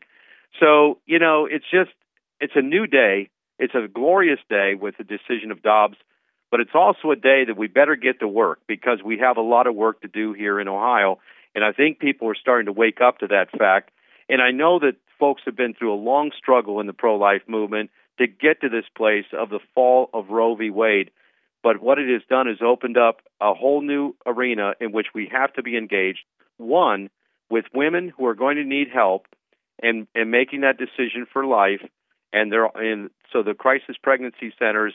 So 0.59 0.99
you 1.05 1.19
know, 1.19 1.47
it's 1.49 1.65
just 1.71 1.91
it's 2.39 2.53
a 2.55 2.61
new 2.61 2.87
day. 2.87 3.29
It's 3.59 3.75
a 3.75 3.87
glorious 3.87 4.39
day 4.49 4.73
with 4.79 4.95
the 4.97 5.03
decision 5.03 5.51
of 5.51 5.61
Dobbs, 5.61 5.97
but 6.51 6.59
it's 6.59 6.73
also 6.73 7.11
a 7.11 7.15
day 7.15 7.45
that 7.45 7.57
we 7.57 7.67
better 7.67 7.95
get 7.95 8.19
to 8.19 8.27
work 8.27 8.59
because 8.67 8.99
we 9.03 9.19
have 9.19 9.37
a 9.37 9.41
lot 9.41 9.67
of 9.67 9.75
work 9.75 10.01
to 10.01 10.07
do 10.07 10.33
here 10.33 10.59
in 10.59 10.67
Ohio, 10.67 11.19
and 11.53 11.63
I 11.63 11.71
think 11.71 11.99
people 11.99 12.27
are 12.29 12.35
starting 12.35 12.65
to 12.65 12.71
wake 12.71 12.99
up 13.01 13.19
to 13.19 13.27
that 13.27 13.51
fact. 13.57 13.91
And 14.29 14.41
I 14.41 14.51
know 14.51 14.79
that 14.79 14.95
folks 15.19 15.43
have 15.45 15.55
been 15.55 15.73
through 15.73 15.93
a 15.93 15.95
long 15.95 16.31
struggle 16.37 16.79
in 16.79 16.87
the 16.87 16.93
pro-life 16.93 17.43
movement 17.47 17.91
to 18.17 18.27
get 18.27 18.61
to 18.61 18.69
this 18.69 18.85
place 18.97 19.25
of 19.33 19.49
the 19.49 19.59
fall 19.75 20.09
of 20.13 20.29
Roe 20.29 20.55
v. 20.55 20.69
Wade 20.69 21.11
but 21.63 21.81
what 21.81 21.97
it 21.97 22.11
has 22.11 22.21
done 22.29 22.49
is 22.49 22.57
opened 22.61 22.97
up 22.97 23.21
a 23.41 23.53
whole 23.53 23.81
new 23.81 24.15
arena 24.25 24.73
in 24.81 24.91
which 24.91 25.07
we 25.15 25.31
have 25.31 25.53
to 25.53 25.63
be 25.63 25.77
engaged. 25.77 26.25
One, 26.57 27.09
with 27.49 27.65
women 27.73 28.11
who 28.15 28.27
are 28.27 28.35
going 28.35 28.57
to 28.57 28.65
need 28.65 28.89
help 28.93 29.27
and, 29.81 30.07
and 30.15 30.31
making 30.31 30.61
that 30.61 30.77
decision 30.77 31.25
for 31.31 31.45
life. 31.45 31.81
And 32.31 32.51
they're 32.51 32.69
so 33.31 33.43
the 33.43 33.53
crisis 33.53 33.95
pregnancy 34.01 34.53
centers 34.57 34.93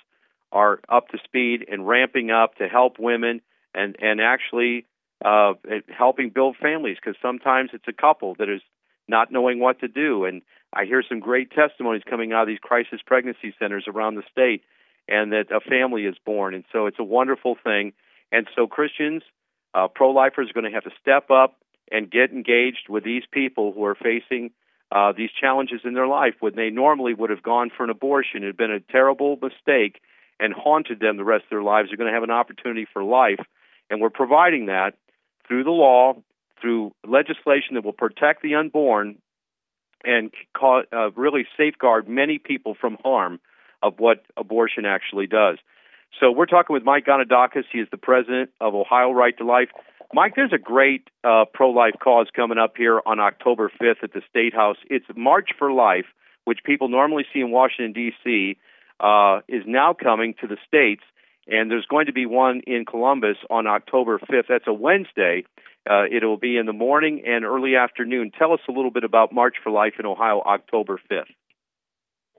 are 0.51 0.81
up 0.89 1.09
to 1.09 1.19
speed 1.25 1.67
and 1.71 1.87
ramping 1.87 2.31
up 2.31 2.57
to 2.57 2.69
help 2.69 2.99
women 2.99 3.41
and 3.75 3.97
and 4.01 4.21
actually 4.21 4.87
uh, 5.25 5.55
helping 5.97 6.31
build 6.31 6.57
families 6.61 6.97
because 6.97 7.17
sometimes 7.21 7.71
it's 7.73 7.89
a 7.89 7.93
couple 7.93 8.35
that 8.39 8.49
is 8.49 8.63
not 9.09 9.33
knowing 9.33 9.59
what 9.59 9.81
to 9.81 9.89
do. 9.89 10.25
And 10.25 10.43
I 10.73 10.85
hear 10.85 11.03
some 11.09 11.21
great 11.21 11.51
testimonies 11.51 12.03
coming 12.09 12.33
out 12.33 12.43
of 12.43 12.49
these 12.49 12.59
crisis 12.61 13.01
pregnancy 13.05 13.55
centers 13.59 13.85
around 13.89 14.17
the 14.17 14.23
state 14.31 14.63
and 15.09 15.33
that 15.33 15.51
a 15.51 15.61
family 15.61 16.05
is 16.05 16.17
born. 16.25 16.55
And 16.55 16.65
so 16.73 16.87
it's 16.87 16.99
a 16.99 17.05
wonderful 17.05 17.57
thing. 17.63 17.93
And 18.31 18.47
so 18.55 18.67
Christians, 18.67 19.23
uh, 19.75 19.89
pro 19.89 20.11
lifers 20.11 20.51
are 20.51 20.53
going 20.53 20.71
to 20.71 20.75
have 20.75 20.85
to 20.85 20.93
step 21.01 21.31
up 21.31 21.57
and 21.91 22.11
get 22.11 22.31
engaged 22.31 22.89
with 22.89 23.05
these 23.05 23.23
people 23.33 23.73
who 23.73 23.85
are 23.85 23.95
facing 23.95 24.51
uh, 24.91 25.13
these 25.17 25.31
challenges 25.39 25.81
in 25.85 25.95
their 25.95 26.07
life 26.07 26.35
when 26.41 26.55
they 26.57 26.71
normally 26.71 27.15
would 27.15 27.31
have 27.31 27.43
gone 27.43 27.71
for 27.75 27.85
an 27.85 27.91
abortion. 27.91 28.43
It 28.43 28.47
had 28.47 28.57
been 28.57 28.71
a 28.71 28.81
terrible 28.81 29.39
mistake 29.41 30.01
and 30.41 30.55
haunted 30.55 31.01
them 31.01 31.17
the 31.17 31.25
rest 31.25 31.45
of 31.45 31.51
their 31.51 31.63
lives. 31.63 31.89
They're 31.91 31.97
going 31.97 32.11
to 32.11 32.15
have 32.15 32.23
an 32.23 32.31
opportunity 32.31 32.87
for 32.93 33.03
life. 33.03 33.41
And 33.91 34.01
we're 34.01 34.11
providing 34.11 34.67
that 34.67 34.95
through 35.47 35.65
the 35.65 35.71
law, 35.71 36.15
through 36.61 36.93
legislation 37.07 37.75
that 37.75 37.85
will 37.85 37.93
protect 37.93 38.43
the 38.43 38.55
unborn 38.55 39.17
and 40.05 40.31
cause, 40.57 40.85
uh, 40.93 41.11
really 41.13 41.47
safeguard 41.57 42.09
many 42.09 42.39
people 42.39 42.75
from 42.81 42.97
harm 43.03 43.41
of 43.83 43.95
what 43.99 44.25
abortion 44.37 44.85
actually 44.85 45.27
does. 45.27 45.59
So 46.21 46.33
we're 46.33 46.47
talking 46.47 46.75
with 46.75 46.85
Mike 46.85 47.07
Gonidakis. 47.07 47.65
He 47.73 47.79
is 47.79 47.89
the 47.91 47.97
president 47.97 48.51
of 48.61 48.75
Ohio 48.75 49.13
Right 49.13 49.37
to 49.39 49.45
Life. 49.45 49.69
Mike, 50.13 50.33
there's 50.37 50.53
a 50.55 50.59
great 50.59 51.09
uh, 51.23 51.45
pro-life 51.53 51.95
cause 52.03 52.29
coming 52.35 52.59
up 52.59 52.75
here 52.77 53.01
on 53.05 53.21
October 53.21 53.71
5th 53.81 54.03
at 54.03 54.13
the 54.15 54.23
State 54.29 54.55
House. 54.55 54.79
It's 54.89 55.05
March 55.15 55.51
for 55.59 55.71
Life, 55.71 56.07
which 56.45 56.61
people 56.65 56.89
normally 56.89 57.25
see 57.33 57.41
in 57.41 57.51
Washington 57.51 57.93
D.C., 57.93 58.57
uh, 59.01 59.41
is 59.49 59.63
now 59.67 59.95
coming 59.95 60.35
to 60.41 60.49
the 60.49 60.57
states, 60.67 61.03
and 61.47 61.71
there's 61.71 61.87
going 61.87 62.07
to 62.07 62.13
be 62.13 62.27
one 62.27 62.63
in 62.67 62.85
Columbus 62.85 63.37
on 63.49 63.67
October 63.67 64.19
5th. 64.19 64.49
That's 64.49 64.67
a 64.67 64.73
Wednesday. 64.73 65.45
Uh, 65.89 66.05
it'll 66.11 66.37
be 66.37 66.57
in 66.57 66.67
the 66.67 66.73
morning 66.73 67.23
and 67.27 67.45
early 67.45 67.77
afternoon. 67.77 68.33
Tell 68.37 68.53
us 68.53 68.61
a 68.69 68.73
little 68.73 68.91
bit 68.91 69.05
about 69.05 69.33
March 69.33 69.57
for 69.63 69.71
Life 69.71 69.95
in 69.99 70.07
Ohio, 70.07 70.43
October 70.45 71.01
5th. 71.11 71.31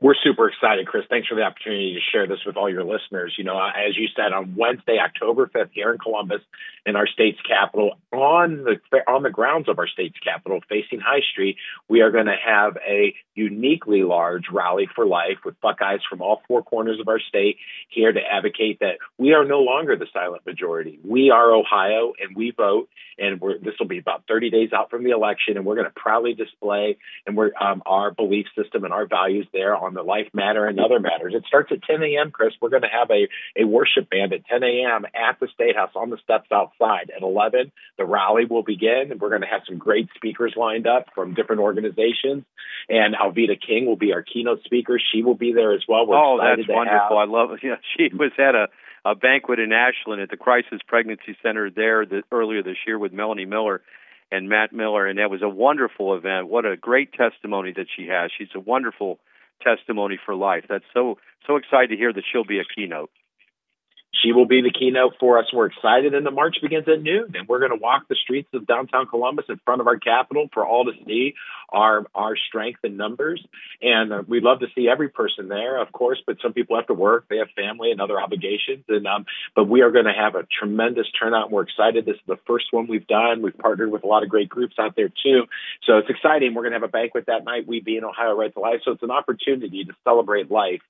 We're 0.01 0.15
super 0.23 0.47
excited, 0.47 0.87
Chris. 0.87 1.03
Thanks 1.09 1.27
for 1.27 1.35
the 1.35 1.41
opportunity 1.41 1.93
to 1.95 1.99
share 2.11 2.25
this 2.25 2.39
with 2.45 2.55
all 2.55 2.69
your 2.69 2.85
listeners. 2.85 3.35
You 3.37 3.43
know, 3.43 3.59
as 3.59 3.97
you 3.97 4.07
said, 4.15 4.31
on 4.31 4.55
Wednesday, 4.55 4.97
October 4.97 5.47
5th, 5.47 5.71
here 5.73 5.91
in 5.91 5.97
Columbus, 5.97 6.41
in 6.85 6.95
our 6.95 7.05
state's 7.05 7.39
capital, 7.41 7.91
on 8.13 8.63
the 8.63 8.79
on 9.07 9.23
the 9.23 9.29
grounds 9.29 9.67
of 9.67 9.77
our 9.77 9.87
state's 9.87 10.17
capital, 10.19 10.61
facing 10.69 11.01
High 11.01 11.19
Street, 11.33 11.57
we 11.89 11.99
are 11.99 12.11
going 12.11 12.27
to 12.27 12.35
have 12.43 12.77
a 12.77 13.13
uniquely 13.35 14.03
large 14.03 14.45
rally 14.51 14.87
for 14.95 15.05
life 15.05 15.39
with 15.43 15.59
Buckeyes 15.59 15.99
from 16.09 16.21
all 16.21 16.41
four 16.47 16.63
corners 16.63 16.99
of 17.01 17.09
our 17.09 17.19
state 17.19 17.57
here 17.89 18.11
to 18.11 18.19
advocate 18.19 18.79
that 18.79 18.99
we 19.17 19.33
are 19.33 19.43
no 19.43 19.59
longer 19.59 19.97
the 19.97 20.07
silent 20.13 20.45
majority. 20.45 20.99
We 21.03 21.29
are 21.29 21.53
Ohio, 21.53 22.13
and 22.21 22.35
we 22.37 22.51
vote. 22.51 22.89
And 23.17 23.41
this 23.61 23.73
will 23.77 23.87
be 23.87 23.99
about 23.99 24.23
30 24.29 24.49
days 24.49 24.69
out 24.71 24.89
from 24.89 25.03
the 25.03 25.09
election, 25.09 25.57
and 25.57 25.65
we're 25.65 25.75
going 25.75 25.87
to 25.87 25.93
proudly 25.93 26.33
display 26.33 26.97
and 27.27 27.35
we're 27.35 27.51
um, 27.59 27.83
our 27.85 28.11
belief 28.11 28.45
system 28.57 28.85
and 28.85 28.93
our 28.93 29.05
values 29.05 29.47
there 29.51 29.75
on 29.75 29.88
the 29.93 30.03
life 30.03 30.27
matter 30.33 30.65
and 30.65 30.79
other 30.79 30.99
matters. 30.99 31.33
It 31.35 31.43
starts 31.47 31.71
at 31.71 31.83
10 31.83 32.03
a.m., 32.03 32.31
Chris. 32.31 32.53
We're 32.61 32.69
going 32.69 32.83
to 32.83 32.89
have 32.89 33.09
a, 33.11 33.27
a 33.61 33.65
worship 33.65 34.09
band 34.09 34.33
at 34.33 34.45
10 34.45 34.63
a.m. 34.63 35.05
at 35.05 35.39
the 35.39 35.47
State 35.53 35.75
House 35.75 35.91
on 35.95 36.09
the 36.09 36.17
steps 36.23 36.51
outside. 36.51 37.11
At 37.15 37.23
11, 37.23 37.71
the 37.97 38.05
rally 38.05 38.45
will 38.45 38.63
begin, 38.63 39.11
and 39.11 39.19
we're 39.19 39.29
going 39.29 39.41
to 39.41 39.47
have 39.47 39.61
some 39.67 39.77
great 39.77 40.09
speakers 40.15 40.53
lined 40.55 40.87
up 40.87 41.07
from 41.15 41.33
different 41.33 41.61
organizations. 41.61 42.43
And 42.87 43.15
Alveda 43.15 43.59
King 43.59 43.85
will 43.85 43.97
be 43.97 44.13
our 44.13 44.23
keynote 44.23 44.63
speaker. 44.63 44.99
She 45.11 45.23
will 45.23 45.35
be 45.35 45.53
there 45.53 45.73
as 45.73 45.83
well. 45.87 46.07
We're 46.07 46.17
oh, 46.17 46.37
that's 46.37 46.67
wonderful. 46.67 47.19
Have... 47.19 47.29
I 47.29 47.31
love 47.31 47.51
it. 47.51 47.59
Yeah, 47.69 47.75
she 47.97 48.05
mm-hmm. 48.05 48.17
was 48.17 48.31
at 48.39 48.55
a 48.55 48.67
a 49.05 49.15
banquet 49.15 49.59
in 49.59 49.71
Ashland 49.71 50.21
at 50.21 50.29
the 50.29 50.37
Crisis 50.37 50.79
Pregnancy 50.85 51.37
Center 51.41 51.69
there 51.69 52.05
the, 52.05 52.23
earlier 52.31 52.63
this 52.63 52.77
year 52.85 52.99
with 52.99 53.13
Melanie 53.13 53.45
Miller 53.45 53.81
and 54.31 54.49
Matt 54.49 54.73
Miller, 54.73 55.07
and 55.07 55.17
that 55.19 55.31
was 55.31 55.41
a 55.41 55.49
wonderful 55.49 56.15
event. 56.15 56.47
What 56.47 56.65
a 56.65 56.77
great 56.77 57.13
testimony 57.13 57.73
that 57.75 57.87
she 57.95 58.07
has. 58.07 58.31
She's 58.37 58.49
a 58.53 58.59
wonderful 58.59 59.19
testimony 59.61 60.19
for 60.23 60.35
life. 60.35 60.65
That's 60.69 60.85
so 60.93 61.17
so 61.47 61.55
excited 61.55 61.89
to 61.89 61.97
hear 61.97 62.13
that 62.13 62.23
she'll 62.31 62.45
be 62.45 62.59
a 62.59 62.63
keynote. 62.63 63.11
She 64.21 64.31
will 64.31 64.45
be 64.45 64.61
the 64.61 64.71
keynote 64.71 65.15
for 65.19 65.39
us. 65.39 65.45
We're 65.53 65.67
excited, 65.67 66.13
and 66.13 66.25
the 66.25 66.31
march 66.31 66.57
begins 66.61 66.87
at 66.87 67.01
noon, 67.01 67.33
and 67.35 67.47
we're 67.47 67.59
going 67.59 67.71
to 67.71 67.81
walk 67.81 68.07
the 68.07 68.15
streets 68.15 68.49
of 68.53 68.67
downtown 68.67 69.07
Columbus 69.07 69.45
in 69.49 69.59
front 69.65 69.81
of 69.81 69.87
our 69.87 69.97
Capitol 69.97 70.49
for 70.53 70.65
all 70.65 70.85
to 70.85 70.91
see 71.05 71.35
our 71.71 72.05
our 72.13 72.35
strength 72.35 72.79
in 72.83 72.97
numbers. 72.97 73.45
And 73.81 74.11
uh, 74.11 74.23
we'd 74.27 74.43
love 74.43 74.59
to 74.59 74.67
see 74.75 74.89
every 74.89 75.09
person 75.09 75.47
there, 75.47 75.81
of 75.81 75.91
course. 75.91 76.21
But 76.25 76.37
some 76.41 76.53
people 76.53 76.75
have 76.75 76.87
to 76.87 76.93
work; 76.93 77.25
they 77.29 77.37
have 77.37 77.49
family 77.55 77.91
and 77.91 78.01
other 78.01 78.19
obligations. 78.19 78.85
And 78.89 79.07
um, 79.07 79.25
but 79.55 79.69
we 79.69 79.81
are 79.81 79.91
going 79.91 80.05
to 80.05 80.13
have 80.13 80.35
a 80.35 80.43
tremendous 80.59 81.07
turnout. 81.17 81.45
And 81.45 81.53
we're 81.53 81.63
excited. 81.63 82.05
This 82.05 82.15
is 82.15 82.21
the 82.27 82.39
first 82.47 82.65
one 82.71 82.87
we've 82.87 83.07
done. 83.07 83.41
We've 83.41 83.57
partnered 83.57 83.91
with 83.91 84.03
a 84.03 84.07
lot 84.07 84.23
of 84.23 84.29
great 84.29 84.49
groups 84.49 84.75
out 84.79 84.95
there 84.95 85.09
too, 85.09 85.45
so 85.85 85.97
it's 85.97 86.09
exciting. 86.09 86.53
We're 86.53 86.63
going 86.63 86.73
to 86.73 86.79
have 86.79 86.89
a 86.89 86.91
banquet 86.91 87.25
that 87.27 87.45
night. 87.45 87.67
We 87.67 87.79
be 87.79 87.97
in 87.97 88.03
Ohio 88.03 88.35
Right 88.35 88.53
to 88.53 88.59
Life, 88.59 88.81
so 88.83 88.91
it's 88.91 89.03
an 89.03 89.11
opportunity 89.11 89.85
to 89.85 89.93
celebrate 90.03 90.51
life 90.51 90.81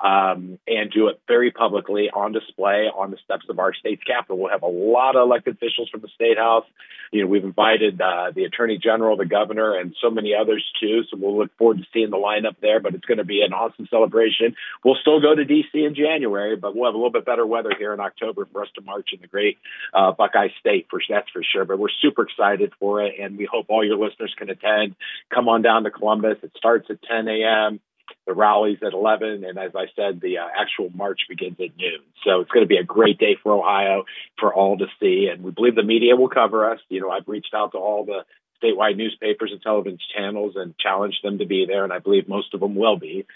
um, 0.00 0.58
and 0.66 0.90
do 0.90 1.08
it 1.08 1.20
very 1.26 1.50
publicly 1.50 2.10
on 2.12 2.32
display 2.32 2.88
on 2.94 3.10
the 3.10 3.16
steps 3.24 3.46
of 3.48 3.58
our 3.58 3.72
state's 3.74 4.02
capital. 4.04 4.38
We'll 4.38 4.50
have 4.50 4.62
a 4.62 4.66
lot 4.66 5.16
of 5.16 5.22
elected 5.22 5.54
officials 5.54 5.88
from 5.88 6.00
the 6.00 6.08
state 6.14 6.38
house. 6.38 6.66
You 7.12 7.22
know, 7.22 7.28
we've 7.28 7.44
invited 7.44 8.00
uh, 8.00 8.32
the 8.34 8.44
attorney 8.44 8.78
general, 8.78 9.16
the 9.16 9.26
governor, 9.26 9.78
and 9.78 9.94
so 10.02 10.10
many 10.10 10.34
others 10.34 10.64
too. 10.80 11.02
So 11.10 11.16
we'll 11.16 11.38
look 11.38 11.56
forward 11.56 11.78
to 11.78 11.84
seeing 11.92 12.10
the 12.10 12.16
lineup 12.16 12.56
there. 12.60 12.80
But 12.80 12.94
it's 12.94 13.04
going 13.04 13.18
to 13.18 13.24
be 13.24 13.42
an 13.42 13.52
awesome 13.52 13.86
celebration. 13.88 14.56
We'll 14.84 14.96
still 15.00 15.20
go 15.20 15.34
to 15.34 15.44
D.C. 15.44 15.84
in 15.84 15.94
January, 15.94 16.56
but 16.56 16.74
we'll 16.74 16.86
have 16.86 16.94
a 16.94 16.98
little 16.98 17.12
bit 17.12 17.24
better 17.24 17.46
weather 17.46 17.72
here 17.78 17.94
in 17.94 18.00
October 18.00 18.46
for 18.52 18.62
us 18.62 18.68
to 18.74 18.82
march 18.82 19.10
in 19.12 19.20
the 19.20 19.28
great 19.28 19.58
uh, 19.94 20.12
Buckeye 20.12 20.48
State. 20.60 20.88
For 20.90 21.00
that's 21.08 21.30
for 21.30 21.42
sure. 21.42 21.64
But 21.64 21.78
we're 21.78 21.88
super 22.02 22.22
excited 22.22 22.72
for 22.80 23.02
it, 23.02 23.14
and 23.20 23.38
we 23.38 23.48
hope 23.50 23.66
all 23.68 23.84
your 23.84 23.96
listeners 23.96 24.34
can 24.36 24.50
attend. 24.50 24.96
Come 25.32 25.48
on 25.48 25.62
down 25.62 25.84
to 25.84 25.90
Columbus. 25.90 26.38
It 26.42 26.52
starts 26.56 26.88
at 26.90 27.02
10 27.02 27.28
a.m 27.28 27.80
the 28.26 28.34
rallies 28.34 28.78
at 28.84 28.92
11, 28.92 29.44
and 29.44 29.58
as 29.58 29.72
I 29.74 29.86
said, 29.94 30.20
the 30.20 30.38
uh, 30.38 30.46
actual 30.58 30.90
march 30.94 31.20
begins 31.28 31.56
at 31.60 31.76
noon. 31.76 32.00
So 32.24 32.40
it's 32.40 32.50
going 32.50 32.64
to 32.64 32.68
be 32.68 32.76
a 32.76 32.84
great 32.84 33.18
day 33.18 33.36
for 33.42 33.52
Ohio 33.52 34.04
for 34.38 34.52
all 34.52 34.78
to 34.78 34.86
see, 35.00 35.28
and 35.32 35.42
we 35.42 35.50
believe 35.50 35.74
the 35.74 35.82
media 35.82 36.16
will 36.16 36.28
cover 36.28 36.70
us. 36.70 36.80
You 36.88 37.00
know, 37.00 37.10
I've 37.10 37.28
reached 37.28 37.54
out 37.54 37.72
to 37.72 37.78
all 37.78 38.04
the 38.04 38.24
statewide 38.62 38.96
newspapers 38.96 39.50
and 39.52 39.60
television 39.62 39.98
channels 40.16 40.54
and 40.56 40.76
challenged 40.78 41.18
them 41.22 41.38
to 41.38 41.46
be 41.46 41.66
there, 41.66 41.84
and 41.84 41.92
I 41.92 41.98
believe 41.98 42.28
most 42.28 42.54
of 42.54 42.60
them 42.60 42.74
will 42.74 42.96
be. 42.96 43.26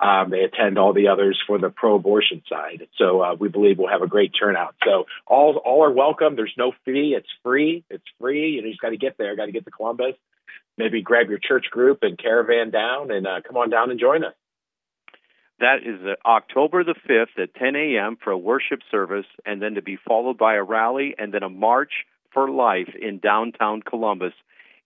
Um, 0.00 0.30
they 0.30 0.42
attend 0.42 0.78
all 0.78 0.92
the 0.92 1.08
others 1.08 1.40
for 1.46 1.58
the 1.58 1.70
pro-abortion 1.70 2.42
side, 2.48 2.88
so 2.98 3.22
uh, 3.22 3.34
we 3.38 3.48
believe 3.48 3.78
we'll 3.78 3.88
have 3.88 4.02
a 4.02 4.08
great 4.08 4.32
turnout. 4.38 4.74
So 4.84 5.06
all 5.26 5.56
all 5.56 5.84
are 5.84 5.92
welcome. 5.92 6.36
There's 6.36 6.54
no 6.56 6.72
fee. 6.84 7.14
It's 7.16 7.28
free. 7.42 7.84
It's 7.90 8.04
free. 8.20 8.50
You 8.50 8.62
know, 8.62 8.66
you 8.66 8.72
just 8.72 8.82
got 8.82 8.90
to 8.90 8.96
get 8.96 9.16
there. 9.16 9.36
Got 9.36 9.46
to 9.46 9.52
get 9.52 9.64
to 9.64 9.70
Columbus 9.70 10.16
maybe 10.78 11.02
grab 11.02 11.28
your 11.28 11.38
church 11.38 11.66
group 11.70 11.98
and 12.02 12.18
caravan 12.18 12.70
down 12.70 13.10
and 13.10 13.26
uh, 13.26 13.40
come 13.46 13.56
on 13.56 13.70
down 13.70 13.90
and 13.90 14.00
join 14.00 14.24
us. 14.24 14.34
That 15.60 15.78
is 15.84 16.00
uh, 16.04 16.14
October 16.28 16.82
the 16.84 16.94
5th 17.08 17.42
at 17.42 17.54
10 17.54 17.76
a.m. 17.76 18.16
for 18.22 18.30
a 18.30 18.38
worship 18.38 18.80
service, 18.90 19.26
and 19.46 19.62
then 19.62 19.74
to 19.74 19.82
be 19.82 19.96
followed 19.96 20.36
by 20.36 20.54
a 20.54 20.62
rally 20.62 21.14
and 21.16 21.32
then 21.32 21.42
a 21.42 21.48
march 21.48 21.92
for 22.32 22.50
life 22.50 22.90
in 23.00 23.18
downtown 23.18 23.80
Columbus. 23.82 24.32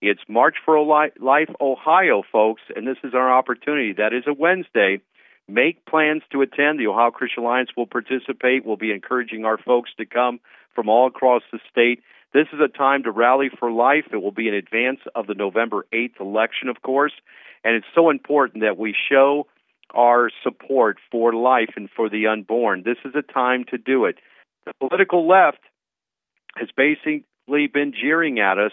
It's 0.01 0.21
March 0.29 0.55
for 0.63 0.79
Life 0.85 1.49
Ohio, 1.59 2.23
folks, 2.31 2.61
and 2.73 2.87
this 2.87 2.97
is 3.03 3.13
our 3.13 3.33
opportunity. 3.33 3.93
That 3.93 4.13
is 4.13 4.23
a 4.27 4.33
Wednesday. 4.33 5.01
Make 5.49 5.85
plans 5.85 6.21
to 6.31 6.41
attend. 6.41 6.79
The 6.79 6.87
Ohio 6.87 7.11
Christian 7.11 7.43
Alliance 7.43 7.71
will 7.75 7.87
participate. 7.87 8.65
We'll 8.65 8.77
be 8.77 8.91
encouraging 8.91 9.43
our 9.43 9.57
folks 9.57 9.89
to 9.97 10.05
come 10.05 10.39
from 10.75 10.87
all 10.87 11.07
across 11.07 11.41
the 11.51 11.59
state. 11.69 12.01
This 12.33 12.47
is 12.53 12.59
a 12.59 12.67
time 12.67 13.03
to 13.03 13.11
rally 13.11 13.49
for 13.59 13.71
life. 13.71 14.05
It 14.11 14.17
will 14.17 14.31
be 14.31 14.47
in 14.47 14.53
advance 14.53 14.99
of 15.15 15.27
the 15.27 15.33
November 15.33 15.85
8th 15.93 16.19
election, 16.19 16.69
of 16.69 16.81
course. 16.81 17.13
And 17.63 17.75
it's 17.75 17.87
so 17.95 18.09
important 18.09 18.63
that 18.63 18.77
we 18.77 18.95
show 19.09 19.47
our 19.93 20.29
support 20.43 20.97
for 21.11 21.33
life 21.33 21.71
and 21.75 21.89
for 21.95 22.09
the 22.09 22.27
unborn. 22.27 22.83
This 22.85 22.97
is 23.03 23.13
a 23.15 23.21
time 23.21 23.65
to 23.71 23.77
do 23.77 24.05
it. 24.05 24.17
The 24.65 24.73
political 24.79 25.27
left 25.27 25.59
has 26.55 26.69
basically 26.75 27.67
been 27.67 27.93
jeering 27.99 28.39
at 28.39 28.59
us 28.59 28.71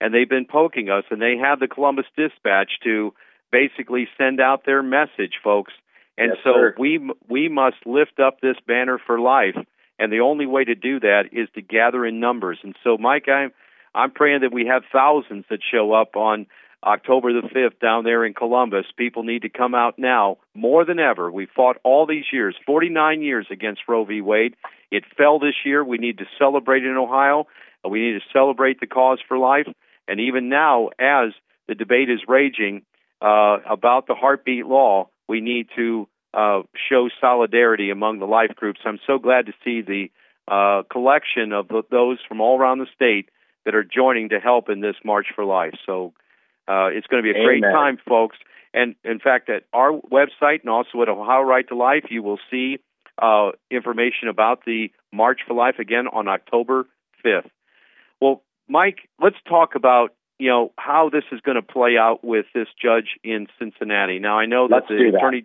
and 0.00 0.12
they've 0.12 0.28
been 0.28 0.46
poking 0.46 0.90
us, 0.90 1.04
and 1.10 1.20
they 1.20 1.36
have 1.40 1.60
the 1.60 1.68
Columbus 1.68 2.06
Dispatch 2.16 2.72
to 2.82 3.14
basically 3.50 4.08
send 4.18 4.40
out 4.40 4.66
their 4.66 4.82
message, 4.82 5.34
folks. 5.42 5.72
And 6.18 6.32
yes, 6.34 6.38
so 6.44 6.52
sir. 6.52 6.74
we 6.78 7.00
we 7.28 7.48
must 7.48 7.76
lift 7.86 8.20
up 8.20 8.40
this 8.40 8.56
banner 8.66 9.00
for 9.04 9.18
life, 9.18 9.56
and 9.98 10.12
the 10.12 10.20
only 10.20 10.46
way 10.46 10.64
to 10.64 10.74
do 10.74 11.00
that 11.00 11.30
is 11.32 11.48
to 11.54 11.62
gather 11.62 12.04
in 12.04 12.20
numbers. 12.20 12.58
And 12.62 12.74
so, 12.82 12.96
Mike, 12.98 13.28
I'm 13.28 13.52
I'm 13.94 14.10
praying 14.10 14.40
that 14.40 14.52
we 14.52 14.66
have 14.66 14.82
thousands 14.92 15.44
that 15.50 15.60
show 15.70 15.92
up 15.92 16.16
on 16.16 16.46
October 16.84 17.32
the 17.32 17.48
5th 17.48 17.78
down 17.80 18.04
there 18.04 18.24
in 18.24 18.34
Columbus. 18.34 18.86
People 18.96 19.22
need 19.22 19.42
to 19.42 19.48
come 19.48 19.74
out 19.74 19.98
now 19.98 20.38
more 20.54 20.84
than 20.84 20.98
ever. 20.98 21.30
We 21.30 21.46
fought 21.46 21.78
all 21.82 22.06
these 22.06 22.24
years, 22.32 22.56
49 22.66 23.22
years 23.22 23.46
against 23.50 23.82
Roe 23.88 24.04
v. 24.04 24.20
Wade. 24.20 24.54
It 24.90 25.04
fell 25.16 25.38
this 25.38 25.54
year. 25.64 25.84
We 25.84 25.98
need 25.98 26.18
to 26.18 26.24
celebrate 26.38 26.84
in 26.84 26.96
Ohio. 26.96 27.46
We 27.88 28.00
need 28.00 28.14
to 28.14 28.24
celebrate 28.32 28.80
the 28.80 28.86
cause 28.86 29.18
for 29.26 29.38
life. 29.38 29.66
And 30.06 30.20
even 30.20 30.48
now, 30.48 30.88
as 30.98 31.32
the 31.68 31.74
debate 31.74 32.10
is 32.10 32.20
raging 32.28 32.82
uh, 33.22 33.58
about 33.68 34.06
the 34.06 34.14
heartbeat 34.14 34.66
law, 34.66 35.08
we 35.28 35.40
need 35.40 35.68
to 35.76 36.08
uh, 36.34 36.62
show 36.88 37.08
solidarity 37.20 37.90
among 37.90 38.18
the 38.18 38.26
life 38.26 38.54
groups. 38.56 38.80
I'm 38.84 38.98
so 39.06 39.18
glad 39.18 39.46
to 39.46 39.52
see 39.64 39.82
the 39.82 40.10
uh, 40.46 40.82
collection 40.90 41.52
of 41.52 41.68
those 41.90 42.18
from 42.28 42.40
all 42.40 42.58
around 42.58 42.78
the 42.78 42.86
state 42.94 43.28
that 43.64 43.74
are 43.74 43.84
joining 43.84 44.30
to 44.30 44.40
help 44.40 44.68
in 44.68 44.80
this 44.80 44.96
March 45.04 45.26
for 45.34 45.44
Life. 45.44 45.74
So 45.86 46.12
uh, 46.68 46.88
it's 46.92 47.06
going 47.06 47.22
to 47.22 47.32
be 47.32 47.38
a 47.38 47.42
Amen. 47.42 47.60
great 47.60 47.72
time, 47.72 47.98
folks. 48.06 48.36
And 48.74 48.96
in 49.04 49.20
fact, 49.20 49.48
at 49.48 49.64
our 49.72 49.92
website 49.92 50.60
and 50.62 50.70
also 50.70 51.00
at 51.02 51.08
Ohio 51.08 51.42
Right 51.42 51.66
to 51.68 51.76
Life, 51.76 52.06
you 52.10 52.22
will 52.22 52.40
see 52.50 52.78
uh, 53.20 53.52
information 53.70 54.28
about 54.28 54.64
the 54.64 54.90
March 55.12 55.40
for 55.46 55.54
Life 55.54 55.78
again 55.78 56.06
on 56.12 56.28
October 56.28 56.86
5th. 57.24 57.48
Well, 58.20 58.42
Mike, 58.68 59.08
let's 59.22 59.36
talk 59.48 59.76
about 59.76 60.14
you 60.38 60.48
know 60.48 60.72
how 60.76 61.10
this 61.10 61.22
is 61.30 61.40
going 61.40 61.54
to 61.54 61.62
play 61.62 61.96
out 61.96 62.24
with 62.24 62.46
this 62.54 62.66
judge 62.82 63.16
in 63.22 63.46
Cincinnati. 63.58 64.18
Now, 64.18 64.38
I 64.38 64.46
know 64.46 64.66
that 64.66 64.74
Let's 64.74 64.88
the 64.88 65.10
that. 65.12 65.18
attorney 65.18 65.44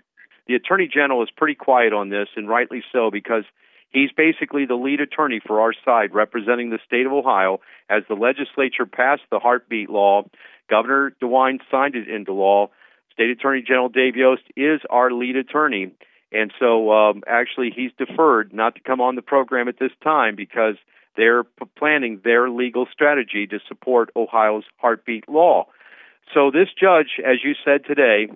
the 0.50 0.56
attorney 0.56 0.90
general 0.92 1.22
is 1.22 1.30
pretty 1.38 1.54
quiet 1.54 1.94
on 1.94 2.10
this, 2.10 2.28
and 2.36 2.50
rightly 2.50 2.84
so, 2.92 3.12
because 3.12 3.44
he's 3.92 4.10
basically 4.12 4.66
the 4.66 4.74
lead 4.74 5.00
attorney 5.00 5.40
for 5.46 5.62
our 5.62 5.74
side, 5.86 6.12
representing 6.12 6.72
the 6.72 6.80
state 6.88 7.06
of 7.06 7.12
Ohio 7.12 7.60
as 7.88 8.02
the 8.10 8.16
legislature 8.16 8.88
passed 8.88 9.22
the 9.30 9.38
heartbeat 9.38 9.92
law. 9.92 10.24
Governor 10.68 11.14
DeWine 11.22 11.60
signed 11.70 11.94
it 11.94 12.10
into 12.10 12.34
law. 12.34 12.72
State 13.14 13.30
Attorney 13.30 13.62
General 13.62 13.90
Dave 13.90 14.16
Yost 14.16 14.42
is 14.56 14.82
our 14.90 15.12
lead 15.12 15.36
attorney, 15.36 15.92
and 16.32 16.52
so 16.60 16.92
um, 16.92 17.22
actually 17.28 17.70
he's 17.70 17.92
deferred 18.00 18.52
not 18.52 18.74
to 18.74 18.82
come 18.82 19.02
on 19.02 19.16
the 19.16 19.22
program 19.22 19.68
at 19.68 19.78
this 19.80 19.92
time 20.04 20.36
because 20.36 20.78
they're 21.16 21.44
p- 21.44 21.66
planning 21.78 22.22
their 22.24 22.50
legal 22.50 22.88
strategy 22.92 23.46
to 23.46 23.60
support 23.68 24.10
Ohio's 24.16 24.64
heartbeat 24.78 25.30
law. 25.30 25.68
So 26.34 26.50
this 26.50 26.70
judge, 26.80 27.20
as 27.24 27.38
you 27.44 27.54
said 27.64 27.86
today, 27.86 28.30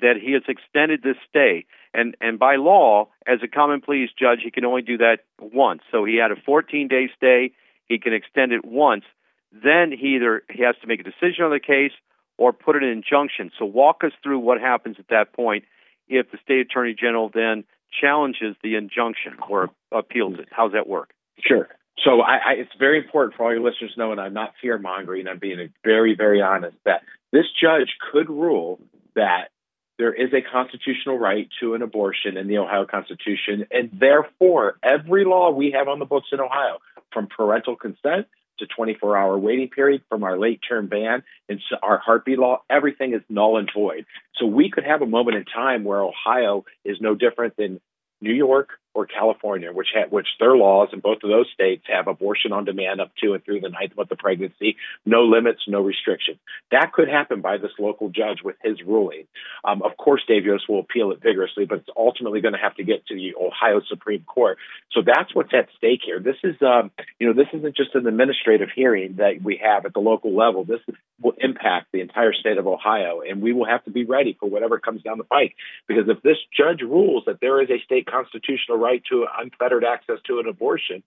that 0.00 0.14
he 0.22 0.32
has 0.32 0.42
extended 0.48 1.02
this 1.02 1.16
stay, 1.28 1.66
and 1.92 2.16
and 2.20 2.38
by 2.38 2.56
law, 2.56 3.08
as 3.26 3.40
a 3.42 3.48
common 3.48 3.80
pleas 3.80 4.10
judge, 4.18 4.40
he 4.42 4.50
can 4.50 4.64
only 4.64 4.82
do 4.82 4.98
that 4.98 5.18
once. 5.40 5.82
So 5.90 6.04
he 6.04 6.16
had 6.16 6.30
a 6.30 6.36
14-day 6.36 7.10
stay. 7.16 7.52
He 7.86 7.98
can 7.98 8.12
extend 8.12 8.52
it 8.52 8.64
once. 8.64 9.04
Then 9.52 9.92
he 9.92 10.16
either 10.16 10.42
he 10.50 10.62
has 10.62 10.74
to 10.80 10.86
make 10.86 11.00
a 11.00 11.04
decision 11.04 11.44
on 11.44 11.50
the 11.50 11.60
case 11.60 11.92
or 12.36 12.52
put 12.52 12.76
an 12.76 12.84
injunction. 12.84 13.50
So 13.58 13.64
walk 13.64 14.02
us 14.04 14.12
through 14.22 14.40
what 14.40 14.60
happens 14.60 14.96
at 14.98 15.08
that 15.08 15.32
point 15.32 15.64
if 16.08 16.30
the 16.30 16.38
state 16.42 16.60
attorney 16.60 16.94
general 16.98 17.30
then 17.32 17.64
challenges 18.00 18.56
the 18.62 18.74
injunction 18.74 19.36
or 19.48 19.70
appeals 19.92 20.38
it. 20.38 20.48
How's 20.50 20.72
that 20.72 20.88
work? 20.88 21.10
Sure. 21.38 21.68
So 22.04 22.20
I, 22.20 22.34
I, 22.34 22.52
it's 22.58 22.72
very 22.78 22.98
important 22.98 23.36
for 23.36 23.44
all 23.44 23.52
your 23.52 23.62
listeners 23.62 23.92
to 23.94 24.00
know, 24.00 24.10
and 24.10 24.20
I'm 24.20 24.34
not 24.34 24.54
fear 24.60 24.78
mongering. 24.78 25.28
I'm 25.28 25.38
being 25.38 25.72
very, 25.84 26.16
very 26.16 26.42
honest 26.42 26.76
that 26.84 27.02
this 27.32 27.44
judge 27.60 27.94
could 28.12 28.28
rule 28.28 28.80
that 29.14 29.50
there 29.98 30.12
is 30.12 30.32
a 30.32 30.40
constitutional 30.42 31.18
right 31.18 31.48
to 31.60 31.74
an 31.74 31.82
abortion 31.82 32.36
in 32.36 32.48
the 32.48 32.58
Ohio 32.58 32.84
Constitution, 32.86 33.66
and 33.70 33.90
therefore 33.92 34.76
every 34.82 35.24
law 35.24 35.50
we 35.50 35.72
have 35.72 35.88
on 35.88 35.98
the 35.98 36.04
books 36.04 36.28
in 36.32 36.40
Ohio, 36.40 36.78
from 37.12 37.28
parental 37.28 37.76
consent 37.76 38.26
to 38.58 38.66
24 38.66 39.16
hour 39.16 39.38
waiting 39.38 39.68
period, 39.68 40.02
from 40.08 40.22
our 40.22 40.38
late 40.38 40.60
term 40.68 40.86
ban 40.86 41.22
and 41.48 41.60
our 41.82 41.98
heartbeat 41.98 42.38
law, 42.38 42.62
everything 42.70 43.14
is 43.14 43.22
null 43.28 43.56
and 43.56 43.70
void. 43.74 44.06
So 44.36 44.46
we 44.46 44.70
could 44.70 44.84
have 44.84 45.02
a 45.02 45.06
moment 45.06 45.36
in 45.36 45.44
time 45.44 45.84
where 45.84 46.02
Ohio 46.02 46.64
is 46.84 46.98
no 47.00 47.14
different 47.14 47.56
than 47.56 47.80
New 48.20 48.32
York 48.32 48.70
or 48.94 49.06
California, 49.06 49.72
which 49.72 49.88
ha- 49.94 50.08
which 50.08 50.28
their 50.38 50.56
laws 50.56 50.88
in 50.92 51.00
both 51.00 51.18
of 51.22 51.30
those 51.30 51.46
states 51.52 51.84
have 51.88 52.06
abortion 52.06 52.52
on 52.52 52.64
demand 52.64 53.00
up 53.00 53.10
to 53.22 53.34
and 53.34 53.44
through 53.44 53.60
the 53.60 53.68
ninth 53.68 53.96
month 53.96 54.10
of 54.10 54.18
pregnancy, 54.18 54.76
no 55.04 55.24
limits, 55.24 55.62
no 55.66 55.80
restrictions. 55.80 56.38
That 56.70 56.92
could 56.92 57.08
happen 57.08 57.40
by 57.40 57.58
this 57.58 57.72
local 57.78 58.08
judge 58.08 58.38
with 58.44 58.56
his 58.62 58.80
ruling. 58.82 59.24
Um, 59.64 59.82
of 59.82 59.96
course, 59.96 60.22
Dave 60.26 60.44
Yost 60.44 60.68
will 60.68 60.80
appeal 60.80 61.10
it 61.10 61.20
vigorously, 61.22 61.66
but 61.66 61.78
it's 61.78 61.88
ultimately 61.96 62.40
going 62.40 62.54
to 62.54 62.60
have 62.60 62.76
to 62.76 62.84
get 62.84 63.06
to 63.06 63.14
the 63.14 63.34
Ohio 63.34 63.80
Supreme 63.88 64.24
Court. 64.24 64.58
So 64.92 65.00
that's 65.04 65.34
what's 65.34 65.52
at 65.52 65.68
stake 65.76 66.00
here. 66.04 66.20
This 66.20 66.36
is, 66.44 66.54
um, 66.62 66.90
you 67.18 67.26
know, 67.26 67.34
this 67.34 67.48
isn't 67.52 67.76
just 67.76 67.94
an 67.94 68.06
administrative 68.06 68.68
hearing 68.74 69.16
that 69.16 69.42
we 69.42 69.60
have 69.62 69.86
at 69.86 69.92
the 69.92 70.00
local 70.00 70.36
level. 70.36 70.64
This 70.64 70.80
will 71.20 71.34
impact 71.38 71.88
the 71.92 72.00
entire 72.00 72.32
state 72.32 72.58
of 72.58 72.66
Ohio, 72.66 73.20
and 73.20 73.42
we 73.42 73.52
will 73.52 73.66
have 73.66 73.84
to 73.84 73.90
be 73.90 74.04
ready 74.04 74.36
for 74.38 74.48
whatever 74.48 74.78
comes 74.78 75.02
down 75.02 75.18
the 75.18 75.24
pike. 75.24 75.54
Because 75.88 76.08
if 76.08 76.22
this 76.22 76.36
judge 76.56 76.80
rules 76.82 77.24
that 77.26 77.40
there 77.40 77.62
is 77.62 77.70
a 77.70 77.82
state 77.84 78.06
constitutional 78.06 78.78
right 78.84 79.02
to 79.10 79.26
unfettered 79.40 79.84
access 79.84 80.18
to 80.26 80.38
an 80.40 80.46
abortion, 80.46 81.02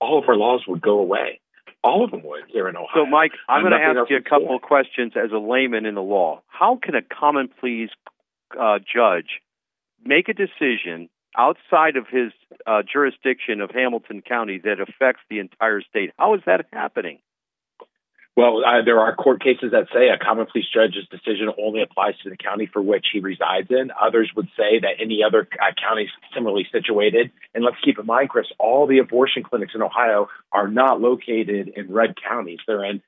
all 0.00 0.18
of 0.18 0.28
our 0.28 0.36
laws 0.36 0.62
would 0.68 0.80
go 0.80 0.98
away. 0.98 1.40
All 1.84 2.04
of 2.04 2.12
them 2.12 2.22
would 2.24 2.44
here 2.48 2.68
in 2.68 2.76
Ohio. 2.76 3.04
So, 3.04 3.06
Mike, 3.06 3.32
I'm 3.48 3.62
going 3.62 3.72
to 3.72 3.78
ask 3.78 4.08
you 4.08 4.16
a 4.16 4.22
couple 4.22 4.46
fair. 4.46 4.56
of 4.56 4.62
questions 4.62 5.12
as 5.16 5.32
a 5.32 5.38
layman 5.38 5.84
in 5.84 5.96
the 5.96 6.02
law. 6.02 6.42
How 6.46 6.78
can 6.80 6.94
a 6.94 7.02
common 7.02 7.48
pleas 7.48 7.90
uh, 8.58 8.78
judge 8.78 9.40
make 10.04 10.28
a 10.28 10.34
decision 10.34 11.08
outside 11.36 11.96
of 11.96 12.06
his 12.08 12.30
uh, 12.66 12.82
jurisdiction 12.90 13.60
of 13.60 13.70
Hamilton 13.70 14.22
County 14.22 14.60
that 14.62 14.78
affects 14.80 15.22
the 15.28 15.40
entire 15.40 15.80
state? 15.80 16.12
How 16.16 16.34
is 16.34 16.42
that 16.46 16.66
happening? 16.72 17.18
Well, 18.34 18.64
uh, 18.64 18.82
there 18.82 18.98
are 18.98 19.14
court 19.14 19.42
cases 19.42 19.72
that 19.72 19.88
say 19.92 20.08
a 20.08 20.16
common 20.16 20.46
pleas 20.46 20.64
judge's 20.72 21.06
decision 21.10 21.50
only 21.62 21.82
applies 21.82 22.14
to 22.22 22.30
the 22.30 22.36
county 22.36 22.66
for 22.66 22.80
which 22.80 23.06
he 23.12 23.20
resides 23.20 23.70
in. 23.70 23.90
Others 24.00 24.32
would 24.34 24.48
say 24.56 24.80
that 24.80 24.96
any 25.00 25.22
other 25.22 25.46
uh, 25.60 25.72
counties 25.78 26.08
similarly 26.32 26.66
situated. 26.72 27.30
And 27.54 27.62
let's 27.62 27.76
keep 27.84 27.98
in 27.98 28.06
mind, 28.06 28.30
Chris, 28.30 28.46
all 28.58 28.86
the 28.86 28.98
abortion 28.98 29.42
clinics 29.42 29.74
in 29.74 29.82
Ohio 29.82 30.28
are 30.50 30.66
not 30.66 30.98
located 30.98 31.68
in 31.76 31.92
red 31.92 32.14
counties. 32.26 32.60
They're 32.66 32.84
in, 32.84 33.02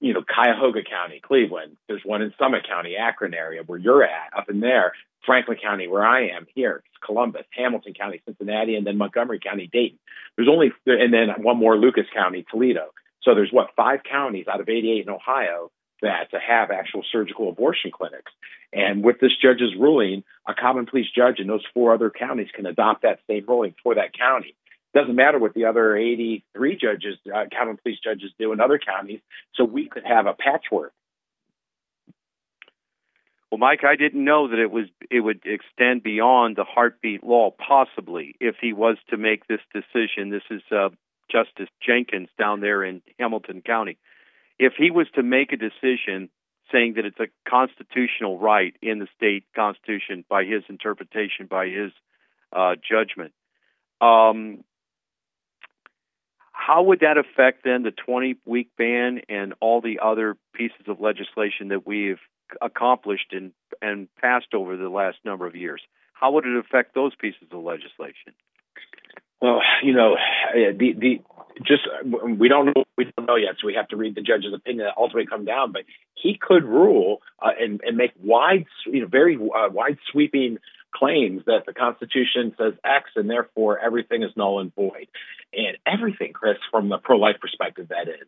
you 0.00 0.14
know, 0.14 0.22
Cuyahoga 0.22 0.82
County, 0.82 1.20
Cleveland. 1.20 1.76
There's 1.86 2.04
one 2.04 2.22
in 2.22 2.34
Summit 2.36 2.66
County, 2.68 2.96
Akron 2.96 3.34
area, 3.34 3.62
where 3.64 3.78
you're 3.78 4.02
at, 4.02 4.36
up 4.36 4.50
in 4.50 4.58
there. 4.58 4.94
Franklin 5.24 5.58
County, 5.62 5.86
where 5.86 6.04
I 6.04 6.28
am 6.28 6.46
here, 6.54 6.82
Columbus, 7.04 7.44
Hamilton 7.56 7.94
County, 7.94 8.20
Cincinnati, 8.24 8.74
and 8.74 8.84
then 8.84 8.98
Montgomery 8.98 9.38
County, 9.38 9.68
Dayton. 9.72 9.98
There's 10.36 10.48
only, 10.48 10.72
and 10.86 11.14
then 11.14 11.42
one 11.42 11.56
more, 11.56 11.76
Lucas 11.76 12.06
County, 12.12 12.44
Toledo. 12.50 12.92
So 13.26 13.34
there's 13.34 13.52
what 13.52 13.70
five 13.76 14.00
counties 14.10 14.46
out 14.50 14.60
of 14.60 14.68
88 14.68 15.06
in 15.06 15.12
Ohio 15.12 15.70
that 16.00 16.28
have 16.32 16.70
actual 16.70 17.02
surgical 17.10 17.48
abortion 17.48 17.90
clinics. 17.90 18.30
And 18.72 19.04
with 19.04 19.18
this 19.20 19.32
judge's 19.42 19.74
ruling, 19.76 20.22
a 20.46 20.54
common 20.54 20.86
pleas 20.86 21.06
judge 21.14 21.40
in 21.40 21.48
those 21.48 21.64
four 21.74 21.92
other 21.92 22.10
counties 22.10 22.48
can 22.54 22.66
adopt 22.66 23.02
that 23.02 23.18
same 23.28 23.44
ruling 23.48 23.74
for 23.82 23.96
that 23.96 24.16
county. 24.16 24.54
Doesn't 24.94 25.16
matter 25.16 25.38
what 25.38 25.54
the 25.54 25.64
other 25.64 25.96
83 25.96 26.76
judges, 26.76 27.18
uh, 27.34 27.44
common 27.52 27.78
pleas 27.82 27.98
judges 28.02 28.30
do 28.38 28.52
in 28.52 28.60
other 28.60 28.78
counties. 28.78 29.20
So 29.54 29.64
we 29.64 29.88
could 29.88 30.04
have 30.04 30.26
a 30.26 30.32
patchwork. 30.32 30.92
Well, 33.50 33.58
Mike, 33.58 33.84
I 33.84 33.96
didn't 33.96 34.24
know 34.24 34.48
that 34.48 34.58
it 34.58 34.70
was 34.70 34.86
it 35.10 35.20
would 35.20 35.42
extend 35.44 36.02
beyond 36.02 36.56
the 36.56 36.64
heartbeat 36.64 37.24
law. 37.24 37.50
Possibly, 37.50 38.34
if 38.40 38.56
he 38.60 38.72
was 38.72 38.96
to 39.10 39.16
make 39.16 39.46
this 39.46 39.60
decision, 39.72 40.30
this 40.30 40.42
is 40.50 40.62
uh, 40.70 40.88
Justice 41.30 41.68
Jenkins 41.84 42.28
down 42.38 42.60
there 42.60 42.84
in 42.84 43.02
Hamilton 43.18 43.62
County. 43.62 43.98
If 44.58 44.74
he 44.78 44.90
was 44.90 45.06
to 45.14 45.22
make 45.22 45.52
a 45.52 45.56
decision 45.56 46.30
saying 46.72 46.94
that 46.96 47.04
it's 47.04 47.20
a 47.20 47.28
constitutional 47.48 48.38
right 48.38 48.74
in 48.82 48.98
the 48.98 49.06
state 49.16 49.44
constitution 49.54 50.24
by 50.28 50.44
his 50.44 50.62
interpretation, 50.68 51.46
by 51.48 51.68
his 51.68 51.92
uh, 52.52 52.74
judgment, 52.76 53.32
um, 54.00 54.64
how 56.52 56.82
would 56.82 57.00
that 57.00 57.16
affect 57.18 57.64
then 57.64 57.82
the 57.82 57.92
20 57.92 58.36
week 58.44 58.70
ban 58.76 59.20
and 59.28 59.54
all 59.60 59.80
the 59.80 60.00
other 60.02 60.36
pieces 60.54 60.88
of 60.88 61.00
legislation 61.00 61.68
that 61.68 61.86
we've 61.86 62.18
accomplished 62.60 63.32
and, 63.32 63.52
and 63.82 64.08
passed 64.16 64.54
over 64.54 64.76
the 64.76 64.88
last 64.88 65.18
number 65.24 65.46
of 65.46 65.54
years? 65.54 65.82
How 66.12 66.32
would 66.32 66.46
it 66.46 66.56
affect 66.56 66.94
those 66.94 67.14
pieces 67.14 67.48
of 67.52 67.62
legislation? 67.62 68.32
Well, 69.40 69.60
you 69.82 69.92
know, 69.92 70.16
the 70.54 70.94
the 70.98 71.20
just 71.64 71.82
we 72.22 72.48
don't 72.48 72.66
know 72.66 72.84
we 72.96 73.04
don't 73.16 73.26
know 73.26 73.36
yet, 73.36 73.56
so 73.60 73.66
we 73.66 73.74
have 73.74 73.88
to 73.88 73.96
read 73.96 74.14
the 74.14 74.22
judge's 74.22 74.52
opinion 74.54 74.86
that 74.86 74.94
ultimately 74.96 75.26
come 75.26 75.44
down. 75.44 75.72
But 75.72 75.82
he 76.14 76.38
could 76.40 76.64
rule 76.64 77.22
uh, 77.40 77.50
and, 77.58 77.80
and 77.84 77.96
make 77.96 78.12
wide, 78.22 78.66
you 78.86 79.00
know, 79.00 79.06
very 79.06 79.36
uh, 79.36 79.68
wide 79.70 79.98
sweeping 80.10 80.58
claims 80.98 81.42
that 81.46 81.64
the 81.66 81.72
Constitution 81.72 82.54
says 82.58 82.74
X 82.84 83.10
and 83.16 83.28
therefore 83.28 83.78
everything 83.78 84.22
is 84.22 84.30
null 84.36 84.60
and 84.60 84.74
void. 84.74 85.08
And 85.52 85.76
everything, 85.86 86.32
Chris, 86.32 86.58
from 86.70 86.88
the 86.88 86.98
pro 86.98 87.18
life 87.18 87.36
perspective, 87.40 87.88
that 87.88 88.08
is. 88.08 88.26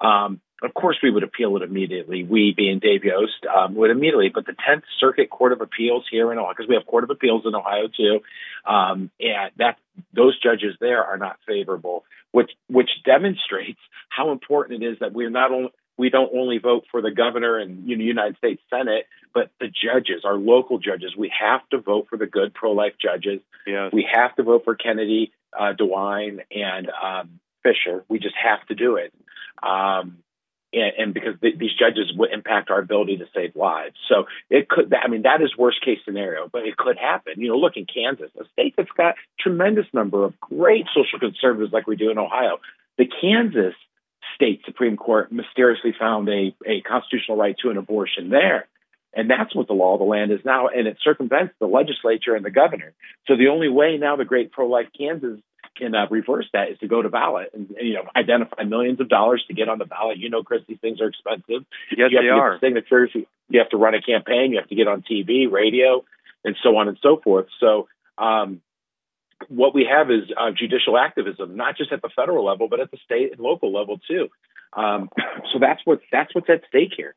Um, 0.00 0.40
of 0.62 0.72
course, 0.74 0.96
we 1.02 1.10
would 1.10 1.22
appeal 1.22 1.56
it 1.56 1.62
immediately. 1.62 2.24
We, 2.24 2.54
being 2.56 2.78
Dave 2.78 3.04
Yost, 3.04 3.46
um, 3.54 3.74
would 3.74 3.90
immediately. 3.90 4.30
But 4.34 4.46
the 4.46 4.52
10th 4.52 4.82
Circuit 4.98 5.30
Court 5.30 5.52
of 5.52 5.60
Appeals 5.60 6.04
here 6.10 6.32
in 6.32 6.38
Ohio, 6.38 6.52
because 6.56 6.68
we 6.68 6.74
have 6.74 6.86
Court 6.86 7.04
of 7.04 7.10
Appeals 7.10 7.42
in 7.44 7.54
Ohio 7.54 7.88
too, 7.94 8.20
um, 8.66 9.10
and 9.20 9.50
that 9.58 9.76
those 10.14 10.38
judges 10.40 10.74
there 10.80 11.04
are 11.04 11.18
not 11.18 11.38
favorable, 11.46 12.04
which 12.32 12.50
which 12.68 12.90
demonstrates 13.04 13.80
how 14.08 14.32
important 14.32 14.82
it 14.82 14.86
is 14.86 14.98
that 15.00 15.12
we're 15.12 15.30
not 15.30 15.52
only 15.52 15.70
we 15.98 16.10
don't 16.10 16.30
only 16.34 16.58
vote 16.58 16.84
for 16.90 17.00
the 17.00 17.10
governor 17.10 17.58
and 17.58 17.88
you 17.88 17.96
know, 17.96 18.04
United 18.04 18.36
States 18.36 18.62
Senate, 18.70 19.06
but 19.32 19.50
the 19.60 19.68
judges, 19.68 20.24
our 20.24 20.34
local 20.36 20.78
judges. 20.78 21.14
We 21.16 21.32
have 21.38 21.66
to 21.70 21.78
vote 21.78 22.06
for 22.10 22.16
the 22.16 22.26
good 22.26 22.54
pro-life 22.54 22.94
judges. 23.00 23.40
Yes. 23.66 23.92
We 23.92 24.06
have 24.12 24.34
to 24.36 24.42
vote 24.42 24.64
for 24.64 24.74
Kennedy, 24.74 25.32
uh, 25.58 25.72
DeWine, 25.78 26.40
and 26.50 26.90
um, 26.90 27.40
Fischer. 27.62 28.04
We 28.08 28.18
just 28.18 28.34
have 28.42 28.66
to 28.68 28.74
do 28.74 28.96
it. 28.96 29.12
Um, 29.62 30.18
and, 30.72 30.92
and, 30.98 31.14
because 31.14 31.34
th- 31.40 31.58
these 31.58 31.70
judges 31.78 32.12
would 32.14 32.32
impact 32.32 32.70
our 32.70 32.78
ability 32.78 33.16
to 33.18 33.26
save 33.34 33.56
lives. 33.56 33.94
So 34.08 34.26
it 34.50 34.68
could, 34.68 34.92
I 34.94 35.08
mean, 35.08 35.22
that 35.22 35.40
is 35.40 35.56
worst 35.56 35.82
case 35.82 35.98
scenario, 36.04 36.48
but 36.52 36.66
it 36.66 36.76
could 36.76 36.98
happen. 36.98 37.34
You 37.36 37.48
know, 37.48 37.56
look 37.56 37.76
in 37.76 37.86
Kansas, 37.86 38.30
a 38.38 38.44
state 38.52 38.74
that's 38.76 38.90
got 38.96 39.14
tremendous 39.40 39.86
number 39.92 40.24
of 40.24 40.38
great 40.40 40.86
social 40.94 41.18
conservatives 41.18 41.72
like 41.72 41.86
we 41.86 41.96
do 41.96 42.10
in 42.10 42.18
Ohio. 42.18 42.58
The 42.98 43.06
Kansas 43.06 43.74
state 44.36 44.62
Supreme 44.64 44.96
Court 44.96 45.32
mysteriously 45.32 45.92
found 45.98 46.28
a, 46.28 46.54
a 46.64 46.80
constitutional 46.82 47.36
right 47.36 47.56
to 47.62 47.70
an 47.70 47.76
abortion 47.76 48.30
there. 48.30 48.68
And 49.12 49.30
that's 49.30 49.54
what 49.54 49.66
the 49.66 49.72
law 49.72 49.94
of 49.94 49.98
the 49.98 50.04
land 50.04 50.30
is 50.30 50.40
now. 50.44 50.68
And 50.68 50.86
it 50.86 50.98
circumvents 51.02 51.54
the 51.58 51.66
legislature 51.66 52.36
and 52.36 52.44
the 52.44 52.50
governor. 52.50 52.92
So 53.26 53.36
the 53.36 53.48
only 53.48 53.68
way 53.68 53.96
now 53.96 54.16
the 54.16 54.26
great 54.26 54.52
pro 54.52 54.68
life 54.68 54.88
Kansas 54.96 55.40
can 55.76 55.94
uh, 55.94 56.06
reverse 56.10 56.46
that 56.52 56.70
is 56.70 56.78
to 56.78 56.88
go 56.88 57.02
to 57.02 57.08
ballot 57.08 57.50
and, 57.52 57.70
and, 57.70 57.86
you 57.86 57.94
know 57.94 58.04
identify 58.16 58.62
millions 58.64 59.00
of 59.00 59.08
dollars 59.08 59.44
to 59.48 59.54
get 59.54 59.68
on 59.68 59.78
the 59.78 59.84
ballot. 59.84 60.18
You 60.18 60.30
know, 60.30 60.42
Chris, 60.42 60.62
these 60.68 60.78
things 60.80 61.00
are 61.00 61.08
expensive. 61.08 61.66
Yes, 61.90 62.10
you 62.10 62.16
have 62.16 62.22
they 62.22 62.28
to 62.28 62.30
are. 62.30 62.52
Get 62.52 62.60
the 62.60 62.66
signatures. 62.66 63.10
You 63.48 63.58
have 63.58 63.70
to 63.70 63.76
run 63.76 63.94
a 63.94 64.02
campaign. 64.02 64.52
You 64.52 64.58
have 64.58 64.68
to 64.68 64.74
get 64.74 64.88
on 64.88 65.02
TV, 65.02 65.50
radio, 65.50 66.04
and 66.44 66.56
so 66.62 66.76
on 66.76 66.88
and 66.88 66.98
so 67.02 67.20
forth. 67.22 67.46
So 67.60 67.88
um, 68.18 68.60
what 69.48 69.74
we 69.74 69.86
have 69.90 70.10
is 70.10 70.24
uh, 70.36 70.50
judicial 70.56 70.98
activism, 70.98 71.56
not 71.56 71.76
just 71.76 71.92
at 71.92 72.02
the 72.02 72.10
federal 72.14 72.44
level, 72.44 72.68
but 72.68 72.80
at 72.80 72.90
the 72.90 72.98
state 73.04 73.32
and 73.32 73.40
local 73.40 73.72
level 73.72 73.98
too. 74.08 74.28
Um, 74.72 75.08
so 75.52 75.58
that's 75.60 75.80
what 75.84 76.00
that's 76.10 76.34
what's 76.34 76.48
at 76.48 76.62
stake 76.68 76.92
here. 76.96 77.14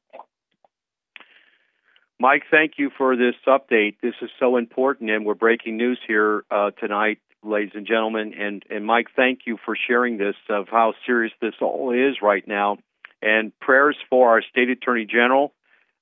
Mike, 2.20 2.44
thank 2.52 2.74
you 2.78 2.92
for 2.98 3.16
this 3.16 3.36
update. 3.48 3.96
This 4.02 4.16
is 4.22 4.30
so 4.40 4.58
important, 4.58 5.10
and 5.10 5.26
we're 5.26 5.36
breaking 5.36 5.78
news 5.78 6.00
here 6.06 6.44
uh, 6.52 6.72
tonight, 6.72 7.20
ladies 7.44 7.72
and 7.76 7.88
gentlemen. 7.88 8.34
And 8.38 8.64
and 8.70 8.86
Mike, 8.86 9.08
thank 9.16 9.42
you 9.46 9.58
for 9.64 9.78
sharing 9.88 10.18
this 10.18 10.36
of 10.50 10.68
how 10.70 10.94
serious 11.06 11.34
this 11.42 11.56
all 11.62 11.92
is 11.94 12.18
right 12.22 12.46
now. 12.46 12.78
And 13.22 13.58
prayers 13.60 13.98
for 14.10 14.30
our 14.30 14.42
state 14.42 14.70
attorney 14.70 15.06
general. 15.06 15.54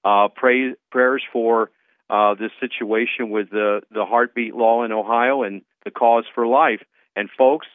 Uh, 0.03 0.27
pray, 0.33 0.73
prayers 0.91 1.23
for 1.33 1.71
uh, 2.09 2.35
this 2.35 2.51
situation 2.59 3.29
with 3.29 3.49
the 3.49 3.81
the 3.91 4.05
heartbeat 4.05 4.55
law 4.55 4.83
in 4.85 4.91
Ohio 4.91 5.43
and 5.43 5.61
the 5.87 5.91
cause 5.91 6.25
for 6.35 6.45
life. 6.45 6.81
And 7.15 7.29
folks, 7.37 7.67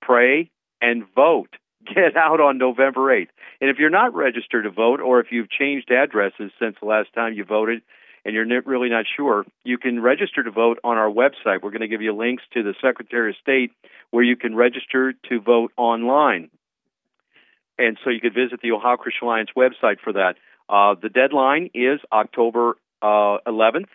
pray 0.00 0.50
and 0.80 1.04
vote. 1.14 1.50
Get 1.94 2.16
out 2.16 2.40
on 2.40 2.58
November 2.58 3.00
8th. 3.00 3.28
And 3.60 3.68
if 3.68 3.78
you're 3.78 3.90
not 3.90 4.14
registered 4.14 4.64
to 4.64 4.70
vote, 4.70 5.00
or 5.00 5.20
if 5.20 5.28
you've 5.30 5.50
changed 5.50 5.90
addresses 5.90 6.52
since 6.60 6.76
the 6.80 6.86
last 6.86 7.12
time 7.14 7.34
you 7.34 7.44
voted 7.44 7.82
and 8.24 8.34
you're 8.34 8.46
really 8.62 8.88
not 8.88 9.06
sure, 9.16 9.44
you 9.64 9.78
can 9.78 10.00
register 10.00 10.42
to 10.42 10.50
vote 10.50 10.78
on 10.84 10.96
our 10.96 11.10
website. 11.10 11.62
We're 11.62 11.70
going 11.70 11.80
to 11.80 11.88
give 11.88 12.02
you 12.02 12.14
links 12.14 12.44
to 12.54 12.62
the 12.62 12.74
Secretary 12.80 13.30
of 13.30 13.36
State 13.40 13.72
where 14.10 14.24
you 14.24 14.36
can 14.36 14.54
register 14.54 15.14
to 15.28 15.40
vote 15.40 15.72
online. 15.76 16.50
And 17.78 17.96
so 18.04 18.10
you 18.10 18.20
could 18.20 18.34
visit 18.34 18.60
the 18.62 18.72
Ohio 18.72 18.96
Christian 18.96 19.26
Alliance 19.26 19.50
website 19.56 20.00
for 20.02 20.12
that. 20.12 20.34
Uh, 20.68 20.94
the 21.00 21.08
deadline 21.08 21.70
is 21.74 22.00
October 22.12 22.76
uh, 23.00 23.38
11th 23.46 23.86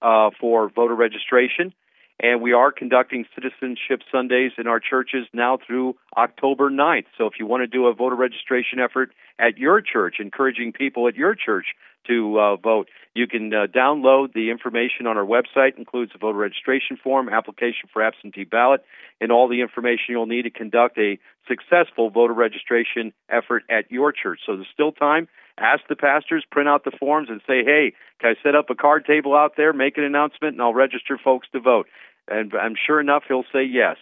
uh, 0.00 0.30
for 0.40 0.70
voter 0.70 0.94
registration. 0.94 1.72
And 2.20 2.42
we 2.42 2.52
are 2.52 2.72
conducting 2.72 3.26
Citizenship 3.34 4.00
Sundays 4.10 4.52
in 4.58 4.66
our 4.66 4.80
churches 4.80 5.26
now 5.32 5.58
through 5.64 5.94
October 6.16 6.68
9th. 6.68 7.06
So 7.16 7.26
if 7.26 7.34
you 7.38 7.46
want 7.46 7.62
to 7.62 7.68
do 7.68 7.86
a 7.86 7.94
voter 7.94 8.16
registration 8.16 8.80
effort 8.80 9.12
at 9.38 9.56
your 9.56 9.80
church, 9.80 10.16
encouraging 10.18 10.72
people 10.72 11.06
at 11.06 11.14
your 11.14 11.36
church 11.36 11.66
to 12.08 12.40
uh, 12.40 12.56
vote, 12.56 12.88
you 13.14 13.28
can 13.28 13.54
uh, 13.54 13.66
download 13.66 14.32
the 14.32 14.50
information 14.50 15.06
on 15.06 15.16
our 15.16 15.24
website, 15.24 15.74
It 15.74 15.78
includes 15.78 16.10
a 16.14 16.18
voter 16.18 16.38
registration 16.38 16.96
form, 16.96 17.28
application 17.28 17.88
for 17.92 18.02
absentee 18.02 18.44
ballot, 18.44 18.82
and 19.20 19.30
all 19.30 19.48
the 19.48 19.60
information 19.60 20.06
you'll 20.08 20.26
need 20.26 20.42
to 20.42 20.50
conduct 20.50 20.98
a 20.98 21.18
successful 21.46 22.10
voter 22.10 22.34
registration 22.34 23.12
effort 23.30 23.62
at 23.70 23.92
your 23.92 24.12
church. 24.12 24.40
So 24.44 24.56
there's 24.56 24.68
still 24.72 24.90
time. 24.90 25.28
Ask 25.58 25.82
the 25.88 25.96
pastors, 25.96 26.44
print 26.50 26.68
out 26.68 26.84
the 26.84 26.96
forms, 26.98 27.28
and 27.30 27.40
say, 27.46 27.64
hey, 27.64 27.92
can 28.20 28.30
I 28.30 28.42
set 28.42 28.54
up 28.54 28.70
a 28.70 28.74
card 28.74 29.04
table 29.04 29.34
out 29.34 29.54
there, 29.56 29.72
make 29.72 29.98
an 29.98 30.04
announcement, 30.04 30.54
and 30.54 30.62
I'll 30.62 30.74
register 30.74 31.18
folks 31.22 31.48
to 31.52 31.60
vote? 31.60 31.86
And 32.28 32.52
I'm 32.54 32.74
sure 32.86 33.00
enough 33.00 33.24
he'll 33.26 33.44
say 33.52 33.64
yes. 33.64 33.96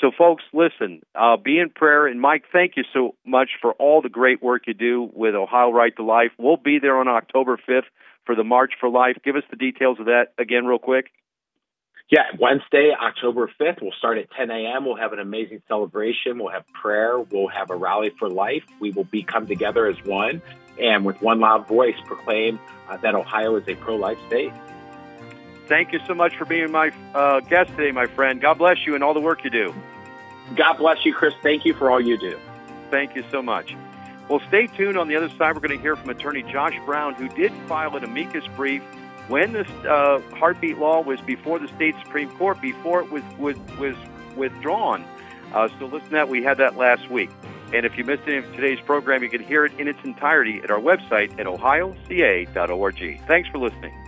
So, 0.00 0.10
folks, 0.16 0.44
listen, 0.52 1.02
uh, 1.14 1.36
be 1.36 1.58
in 1.58 1.70
prayer. 1.70 2.06
And, 2.06 2.20
Mike, 2.20 2.44
thank 2.52 2.72
you 2.76 2.84
so 2.92 3.14
much 3.26 3.50
for 3.60 3.72
all 3.74 4.00
the 4.00 4.08
great 4.08 4.42
work 4.42 4.62
you 4.66 4.74
do 4.74 5.10
with 5.12 5.34
Ohio 5.34 5.70
Right 5.72 5.94
to 5.96 6.04
Life. 6.04 6.30
We'll 6.38 6.56
be 6.56 6.78
there 6.80 6.98
on 6.98 7.08
October 7.08 7.58
5th 7.68 7.88
for 8.24 8.34
the 8.36 8.44
March 8.44 8.72
for 8.78 8.88
Life. 8.88 9.16
Give 9.24 9.36
us 9.36 9.42
the 9.50 9.56
details 9.56 9.98
of 9.98 10.06
that 10.06 10.28
again, 10.38 10.66
real 10.66 10.78
quick. 10.78 11.06
Yeah, 12.10 12.22
Wednesday, 12.38 12.92
October 12.98 13.50
5th, 13.60 13.82
we'll 13.82 13.92
start 13.98 14.16
at 14.16 14.30
10 14.30 14.50
a.m. 14.50 14.86
We'll 14.86 14.96
have 14.96 15.12
an 15.12 15.18
amazing 15.18 15.60
celebration. 15.68 16.38
We'll 16.38 16.52
have 16.52 16.64
prayer. 16.72 17.20
We'll 17.20 17.48
have 17.48 17.68
a 17.68 17.76
rally 17.76 18.12
for 18.18 18.30
life. 18.30 18.62
We 18.80 18.92
will 18.92 19.04
be 19.04 19.22
come 19.22 19.46
together 19.46 19.86
as 19.86 19.96
one 20.06 20.40
and 20.80 21.04
with 21.04 21.20
one 21.20 21.40
loud 21.40 21.68
voice 21.68 21.96
proclaim 22.06 22.58
uh, 22.88 22.96
that 22.98 23.14
Ohio 23.14 23.56
is 23.56 23.68
a 23.68 23.74
pro 23.74 23.96
life 23.96 24.18
state. 24.26 24.52
Thank 25.66 25.92
you 25.92 26.00
so 26.06 26.14
much 26.14 26.34
for 26.36 26.46
being 26.46 26.70
my 26.70 26.92
uh, 27.14 27.40
guest 27.40 27.70
today, 27.72 27.92
my 27.92 28.06
friend. 28.06 28.40
God 28.40 28.56
bless 28.56 28.86
you 28.86 28.94
and 28.94 29.04
all 29.04 29.12
the 29.12 29.20
work 29.20 29.44
you 29.44 29.50
do. 29.50 29.74
God 30.56 30.78
bless 30.78 31.04
you, 31.04 31.12
Chris. 31.12 31.34
Thank 31.42 31.66
you 31.66 31.74
for 31.74 31.90
all 31.90 32.00
you 32.00 32.16
do. 32.16 32.38
Thank 32.90 33.16
you 33.16 33.24
so 33.30 33.42
much. 33.42 33.76
Well, 34.30 34.40
stay 34.48 34.66
tuned. 34.66 34.96
On 34.96 35.08
the 35.08 35.16
other 35.16 35.28
side, 35.28 35.54
we're 35.54 35.60
going 35.60 35.76
to 35.76 35.82
hear 35.82 35.94
from 35.94 36.08
attorney 36.08 36.42
Josh 36.42 36.78
Brown, 36.86 37.14
who 37.14 37.28
did 37.28 37.52
file 37.66 37.94
an 37.96 38.04
amicus 38.04 38.46
brief 38.56 38.82
when 39.28 39.52
this 39.52 39.68
uh, 39.86 40.20
heartbeat 40.34 40.78
law 40.78 41.02
was 41.02 41.20
before 41.20 41.58
the 41.58 41.68
state 41.68 41.94
Supreme 42.02 42.30
Court, 42.36 42.60
before 42.60 43.00
it 43.00 43.10
was, 43.10 43.22
was, 43.38 43.56
was 43.78 43.96
withdrawn. 44.36 45.04
Uh, 45.52 45.68
so 45.78 45.86
listen 45.86 46.08
to 46.08 46.14
that. 46.14 46.28
We 46.28 46.42
had 46.42 46.58
that 46.58 46.76
last 46.76 47.10
week. 47.10 47.30
And 47.72 47.84
if 47.84 47.98
you 47.98 48.04
missed 48.04 48.22
any 48.26 48.38
of 48.38 48.44
today's 48.54 48.80
program, 48.80 49.22
you 49.22 49.28
can 49.28 49.42
hear 49.42 49.64
it 49.64 49.72
in 49.78 49.88
its 49.88 49.98
entirety 50.02 50.60
at 50.62 50.70
our 50.70 50.80
website 50.80 51.38
at 51.38 51.46
ohioca.org. 51.46 53.26
Thanks 53.26 53.48
for 53.50 53.58
listening. 53.58 54.07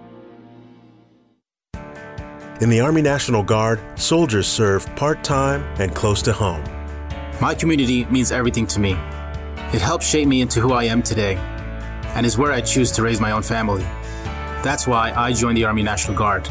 In 2.61 2.69
the 2.69 2.79
Army 2.79 3.01
National 3.01 3.41
Guard, 3.41 3.81
soldiers 3.95 4.45
serve 4.45 4.85
part 4.95 5.23
time 5.23 5.63
and 5.79 5.95
close 5.95 6.21
to 6.21 6.31
home. 6.31 6.63
My 7.41 7.55
community 7.55 8.05
means 8.05 8.31
everything 8.31 8.67
to 8.67 8.79
me. 8.79 8.91
It 9.73 9.81
helps 9.81 10.07
shape 10.07 10.27
me 10.27 10.41
into 10.41 10.61
who 10.61 10.71
I 10.71 10.83
am 10.83 11.01
today 11.01 11.37
and 12.13 12.23
is 12.23 12.37
where 12.37 12.51
I 12.51 12.61
choose 12.61 12.91
to 12.91 13.01
raise 13.01 13.19
my 13.19 13.31
own 13.31 13.41
family. 13.41 13.81
That's 14.61 14.85
why 14.85 15.11
I 15.11 15.33
joined 15.33 15.57
the 15.57 15.65
Army 15.65 15.81
National 15.81 16.15
Guard. 16.15 16.47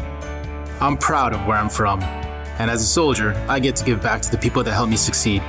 I'm 0.81 0.97
proud 0.97 1.31
of 1.31 1.45
where 1.45 1.55
I'm 1.55 1.69
from, 1.69 2.03
and 2.03 2.69
as 2.69 2.81
a 2.81 2.85
soldier, 2.85 3.33
I 3.47 3.61
get 3.61 3.77
to 3.77 3.85
give 3.85 4.01
back 4.01 4.21
to 4.23 4.31
the 4.31 4.37
people 4.37 4.65
that 4.65 4.73
helped 4.73 4.91
me 4.91 4.97
succeed. 4.97 5.41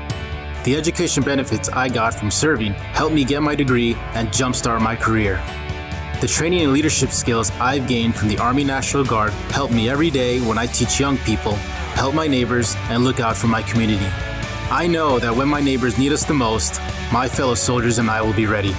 The 0.62 0.76
education 0.76 1.24
benefits 1.24 1.70
I 1.70 1.88
got 1.88 2.14
from 2.14 2.30
serving 2.30 2.74
helped 2.74 3.16
me 3.16 3.24
get 3.24 3.42
my 3.42 3.56
degree 3.56 3.94
and 4.14 4.28
jumpstart 4.28 4.80
my 4.80 4.94
career. 4.94 5.42
The 6.22 6.28
training 6.28 6.60
and 6.60 6.72
leadership 6.72 7.10
skills 7.10 7.50
I've 7.58 7.88
gained 7.88 8.14
from 8.14 8.28
the 8.28 8.38
Army 8.38 8.62
National 8.62 9.02
Guard 9.04 9.32
help 9.50 9.72
me 9.72 9.90
every 9.90 10.08
day 10.08 10.40
when 10.40 10.56
I 10.56 10.66
teach 10.66 11.00
young 11.00 11.18
people, 11.18 11.56
help 11.96 12.14
my 12.14 12.28
neighbors, 12.28 12.76
and 12.90 13.02
look 13.02 13.18
out 13.18 13.36
for 13.36 13.48
my 13.48 13.60
community. 13.60 14.06
I 14.70 14.86
know 14.86 15.18
that 15.18 15.34
when 15.34 15.48
my 15.48 15.60
neighbors 15.60 15.98
need 15.98 16.12
us 16.12 16.24
the 16.24 16.32
most, 16.32 16.80
my 17.12 17.26
fellow 17.26 17.56
soldiers 17.56 17.98
and 17.98 18.08
I 18.08 18.22
will 18.22 18.34
be 18.34 18.46
ready. 18.46 18.72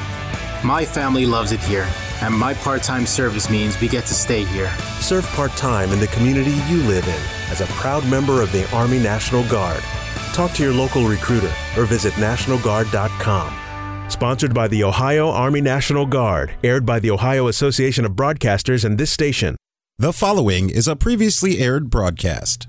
My 0.64 0.86
family 0.86 1.26
loves 1.26 1.52
it 1.52 1.60
here, 1.60 1.86
and 2.22 2.34
my 2.34 2.54
part 2.54 2.82
time 2.82 3.06
service 3.06 3.50
means 3.50 3.78
we 3.82 3.90
get 3.90 4.06
to 4.06 4.14
stay 4.14 4.46
here. 4.46 4.74
Serve 5.02 5.26
part 5.32 5.52
time 5.52 5.92
in 5.92 6.00
the 6.00 6.08
community 6.08 6.56
you 6.70 6.82
live 6.84 7.06
in 7.06 7.52
as 7.52 7.60
a 7.60 7.66
proud 7.74 8.08
member 8.08 8.42
of 8.42 8.54
the 8.54 8.66
Army 8.74 9.00
National 9.00 9.44
Guard. 9.50 9.84
Talk 10.32 10.54
to 10.54 10.64
your 10.64 10.74
local 10.74 11.10
recruiter 11.10 11.54
or 11.76 11.84
visit 11.84 12.14
NationalGuard.com. 12.14 13.63
Sponsored 14.10 14.54
by 14.54 14.68
the 14.68 14.84
Ohio 14.84 15.30
Army 15.30 15.62
National 15.62 16.06
Guard, 16.06 16.56
aired 16.64 16.86
by 16.86 17.00
the 17.00 17.10
Ohio 17.10 17.48
Association 17.48 18.06
of 18.06 18.12
Broadcasters 18.12 18.86
and 18.86 18.98
this 18.98 19.12
station. 19.12 19.56
The 19.98 20.14
following 20.14 20.70
is 20.70 20.88
a 20.88 20.96
previously 20.96 21.60
aired 21.60 21.90
broadcast. 21.90 22.68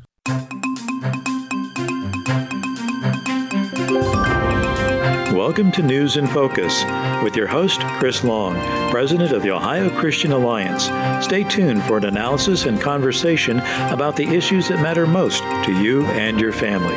Welcome 5.44 5.72
to 5.72 5.83
News 5.83 6.16
in 6.16 6.26
Focus 6.26 6.85
with 7.22 7.37
your 7.37 7.46
host, 7.46 7.78
Chris 7.98 8.24
Long, 8.24 8.54
President 8.90 9.30
of 9.30 9.42
the 9.42 9.50
Ohio 9.50 9.90
Christian 9.90 10.33
Alliance. 10.33 10.85
Stay 11.22 11.44
tuned 11.44 11.83
for 11.83 11.98
an 11.98 12.07
analysis 12.07 12.64
and 12.64 12.80
conversation 12.80 13.59
about 13.90 14.16
the 14.16 14.24
issues 14.24 14.68
that 14.68 14.80
matter 14.80 15.07
most 15.07 15.42
to 15.66 15.83
you 15.83 16.02
and 16.07 16.40
your 16.40 16.50
family. 16.50 16.94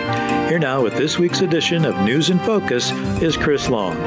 Here 0.48 0.60
now 0.60 0.82
with 0.82 0.96
this 0.96 1.20
week's 1.20 1.42
edition 1.42 1.84
of 1.84 2.00
News 2.06 2.30
in 2.30 2.40
Focus 2.40 2.92
is 3.22 3.36
Chris 3.36 3.68
Long. 3.68 3.98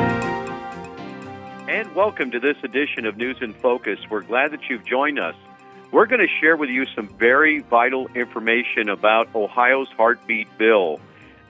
And 1.68 1.94
welcome 1.94 2.30
to 2.30 2.40
this 2.40 2.56
edition 2.64 3.04
of 3.04 3.18
News 3.18 3.36
in 3.42 3.52
Focus. 3.52 3.98
We're 4.08 4.22
glad 4.22 4.52
that 4.52 4.70
you've 4.70 4.86
joined 4.86 5.20
us. 5.20 5.36
We're 5.92 6.06
going 6.06 6.26
to 6.26 6.40
share 6.40 6.56
with 6.56 6.70
you 6.70 6.86
some 6.96 7.08
very 7.08 7.58
vital 7.60 8.08
information 8.14 8.88
about 8.88 9.34
Ohio's 9.34 9.90
heartbeat 9.98 10.48
bill 10.56 10.98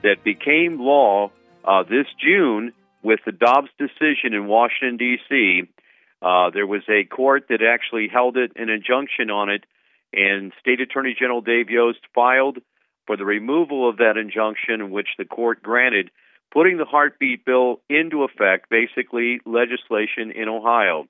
that 0.01 0.25
became 0.25 0.77
law 0.77 1.31
uh, 1.63 1.83
this 1.83 2.07
June 2.19 2.73
with 3.03 3.19
the 3.25 3.31
Dobbs 3.31 3.69
decision 3.77 4.33
in 4.33 4.47
Washington, 4.47 4.97
D.C., 4.97 5.63
uh, 6.21 6.51
there 6.51 6.67
was 6.67 6.83
a 6.87 7.03
court 7.03 7.45
that 7.49 7.61
actually 7.63 8.07
held 8.07 8.37
it 8.37 8.51
an 8.55 8.69
injunction 8.69 9.31
on 9.31 9.49
it, 9.49 9.63
and 10.13 10.53
State 10.59 10.81
Attorney 10.81 11.15
General 11.17 11.41
Dave 11.41 11.69
Yost 11.69 11.99
filed 12.13 12.59
for 13.07 13.17
the 13.17 13.25
removal 13.25 13.89
of 13.89 13.97
that 13.97 14.17
injunction, 14.17 14.91
which 14.91 15.07
the 15.17 15.25
court 15.25 15.63
granted, 15.63 16.11
putting 16.53 16.77
the 16.77 16.85
heartbeat 16.85 17.43
bill 17.43 17.81
into 17.89 18.23
effect, 18.23 18.69
basically 18.69 19.39
legislation 19.45 20.31
in 20.31 20.47
Ohio, 20.47 21.07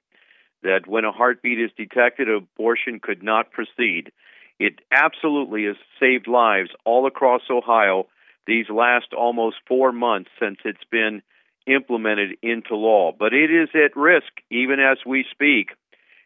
that 0.63 0.87
when 0.87 1.03
a 1.03 1.11
heartbeat 1.11 1.59
is 1.59 1.71
detected, 1.75 2.29
abortion 2.29 2.99
could 3.01 3.21
not 3.21 3.51
proceed. 3.51 4.11
It 4.59 4.79
absolutely 4.91 5.65
has 5.65 5.75
saved 5.99 6.27
lives 6.27 6.69
all 6.85 7.07
across 7.07 7.41
Ohio 7.49 8.07
these 8.47 8.69
last 8.69 9.13
almost 9.17 9.57
four 9.67 9.91
months 9.91 10.29
since 10.39 10.57
it's 10.63 10.83
been 10.89 11.21
implemented 11.67 12.37
into 12.41 12.75
law. 12.75 13.11
But 13.17 13.33
it 13.33 13.51
is 13.51 13.69
at 13.73 13.95
risk 13.95 14.31
even 14.49 14.79
as 14.79 14.97
we 15.05 15.25
speak. 15.31 15.69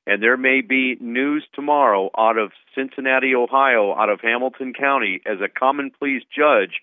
And 0.08 0.22
there 0.22 0.38
may 0.38 0.62
be 0.62 0.98
news 1.00 1.44
tomorrow 1.54 2.12
out 2.18 2.38
of 2.38 2.52
Cincinnati, 2.76 3.34
Ohio, 3.34 3.96
out 3.96 4.10
of 4.10 4.22
Hamilton 4.22 4.74
County, 4.74 5.22
as 5.26 5.38
a 5.42 5.50
common 5.50 5.92
pleas 5.98 6.22
judge 6.36 6.82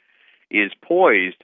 is 0.51 0.73
poised 0.83 1.43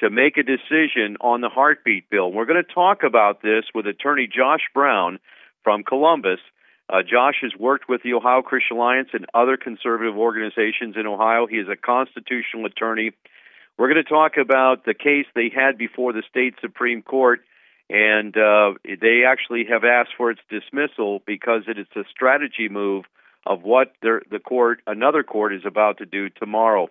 to 0.00 0.10
make 0.10 0.38
a 0.38 0.42
decision 0.42 1.16
on 1.20 1.40
the 1.40 1.48
heartbeat 1.48 2.08
bill. 2.08 2.32
We're 2.32 2.46
going 2.46 2.62
to 2.64 2.74
talk 2.74 3.02
about 3.02 3.42
this 3.42 3.64
with 3.74 3.86
attorney 3.86 4.26
Josh 4.26 4.62
Brown 4.72 5.18
from 5.64 5.82
Columbus. 5.82 6.40
Uh, 6.88 7.02
Josh 7.02 7.36
has 7.42 7.52
worked 7.58 7.88
with 7.88 8.02
the 8.02 8.14
Ohio 8.14 8.40
Christian 8.40 8.78
Alliance 8.78 9.10
and 9.12 9.26
other 9.34 9.58
conservative 9.58 10.16
organizations 10.16 10.96
in 10.96 11.06
Ohio. 11.06 11.46
He 11.46 11.56
is 11.56 11.68
a 11.68 11.76
constitutional 11.76 12.64
attorney 12.64 13.10
we're 13.78 13.92
going 13.92 14.04
to 14.04 14.08
talk 14.08 14.32
about 14.36 14.84
the 14.84 14.94
case 14.94 15.26
they 15.34 15.50
had 15.54 15.78
before 15.78 16.12
the 16.12 16.24
state 16.28 16.54
Supreme 16.60 17.00
Court, 17.00 17.40
and 17.88 18.36
uh, 18.36 18.72
they 18.84 19.22
actually 19.26 19.66
have 19.70 19.84
asked 19.84 20.10
for 20.16 20.30
its 20.32 20.40
dismissal 20.50 21.22
because 21.24 21.62
it 21.68 21.78
is 21.78 21.86
a 21.96 22.02
strategy 22.10 22.68
move 22.68 23.04
of 23.46 23.62
what 23.62 23.92
the 24.02 24.40
court, 24.44 24.80
another 24.86 25.22
court, 25.22 25.54
is 25.54 25.62
about 25.64 25.98
to 25.98 26.06
do 26.06 26.28
tomorrow. 26.28 26.88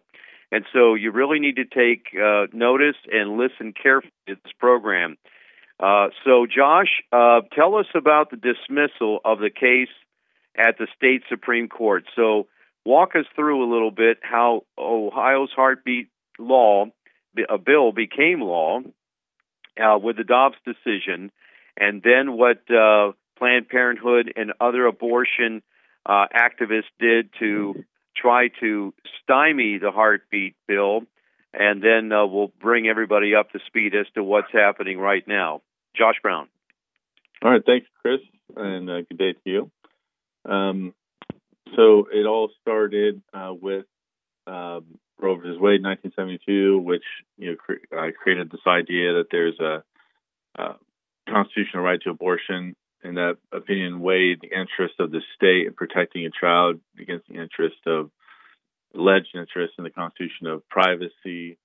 And 0.52 0.65
so 0.73 0.95
you 0.95 1.12
really 1.12 1.39
need 1.39 1.58
to 1.58 1.65
take 1.65 2.08
uh, 2.15 2.47
notice 2.54 2.95
and 3.12 3.38
listen 3.38 3.73
carefully 3.73 4.13
to 4.28 4.36
this 4.36 4.54
program. 4.58 5.17
Uh, 5.80 6.08
so, 6.26 6.47
Josh, 6.47 7.04
uh, 7.12 7.41
tell 7.54 7.76
us 7.76 7.86
about 7.93 8.32
the 8.32 8.38
dismissal 8.38 9.19
of 9.26 9.39
the 9.39 9.52
case 9.52 9.93
at 10.58 10.78
the 10.80 10.88
state 10.95 11.21
Supreme 11.30 11.67
Court. 11.67 12.06
So, 12.15 12.47
walk 12.86 13.15
us 13.15 13.26
through 13.36 13.63
a 13.63 13.69
little 13.71 13.91
bit 13.91 14.17
how 14.23 14.63
Ohio's 14.80 15.52
heartbeat 15.56 16.08
law, 16.39 16.86
a 17.50 17.58
bill 17.58 17.91
became 17.91 18.41
law 18.41 18.80
uh, 19.82 19.97
with 19.97 20.17
the 20.17 20.23
Dobbs 20.23 20.58
decision, 20.65 21.32
and 21.80 22.02
then 22.02 22.38
what 22.38 22.60
uh, 22.71 23.12
Planned 23.38 23.69
Parenthood 23.69 24.34
and 24.36 24.54
other 24.60 24.86
abortion 24.86 25.62
uh, 26.06 26.26
activists 26.36 26.89
did 27.00 27.30
to 27.39 27.84
try 28.15 28.50
to 28.60 28.93
stymie 29.21 29.78
the 29.78 29.91
heartbeat 29.91 30.56
bill, 30.67 31.02
and 31.54 31.84
then 31.84 32.12
uh, 32.12 32.26
we'll 32.26 32.52
bring 32.60 32.88
everybody 32.88 33.36
up 33.36 33.52
to 33.52 33.60
speed 33.67 33.93
as 33.95 34.08
to 34.15 34.23
what's 34.23 34.52
happening 34.52 34.97
right 34.97 35.28
now. 35.28 35.62
Josh 35.95 36.15
Brown. 36.21 36.47
All 37.43 37.52
right, 37.52 37.63
thanks, 37.65 37.88
Chris, 38.02 38.19
and 38.56 38.89
uh, 38.89 39.02
good 39.02 39.17
day 39.17 39.34
to 39.34 39.39
you. 39.45 39.71
Um, 40.45 40.93
so 41.76 42.08
it 42.12 42.26
all 42.26 42.50
started 42.62 43.21
uh, 43.34 43.54
with 43.54 43.86
um, 44.47 44.97
Roe 45.19 45.36
v. 45.36 45.49
Wade, 45.49 45.84
1972, 45.84 46.80
which 46.80 47.03
you 47.38 47.51
know 47.51 47.56
cre- 47.56 47.95
uh, 47.95 48.12
created 48.21 48.51
this 48.51 48.62
idea 48.67 49.13
that 49.13 49.27
there's 49.32 49.60
a, 49.60 49.84
constitutional 51.27 51.84
right 51.84 52.01
to 52.01 52.10
abortion, 52.10 52.75
and 53.03 53.17
that 53.17 53.38
opinion 53.51 53.99
weighed 53.99 54.39
the 54.41 54.47
interest 54.47 54.95
of 54.99 55.12
the 55.12 55.21
state 55.36 55.67
in 55.67 55.73
protecting 55.73 56.25
a 56.25 56.30
child 56.32 56.80
against 56.99 57.27
the 57.27 57.36
interest 57.36 57.77
of 57.86 58.10
alleged 58.95 59.36
interest 59.36 59.73
in 59.77 59.84
the 59.84 59.89
Constitution 59.89 60.47
of 60.47 60.67
privacy. 60.69 61.58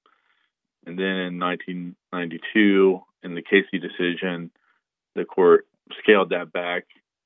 And 0.85 0.99
then 0.99 1.17
in 1.31 1.39
1992, 1.39 3.01
in 3.23 3.35
the 3.35 3.43
Casey 3.43 3.79
decision, 3.79 4.51
the 5.15 5.25
court 5.25 5.67
scaled 6.03 6.31
that 6.31 6.53
back 6.53 6.85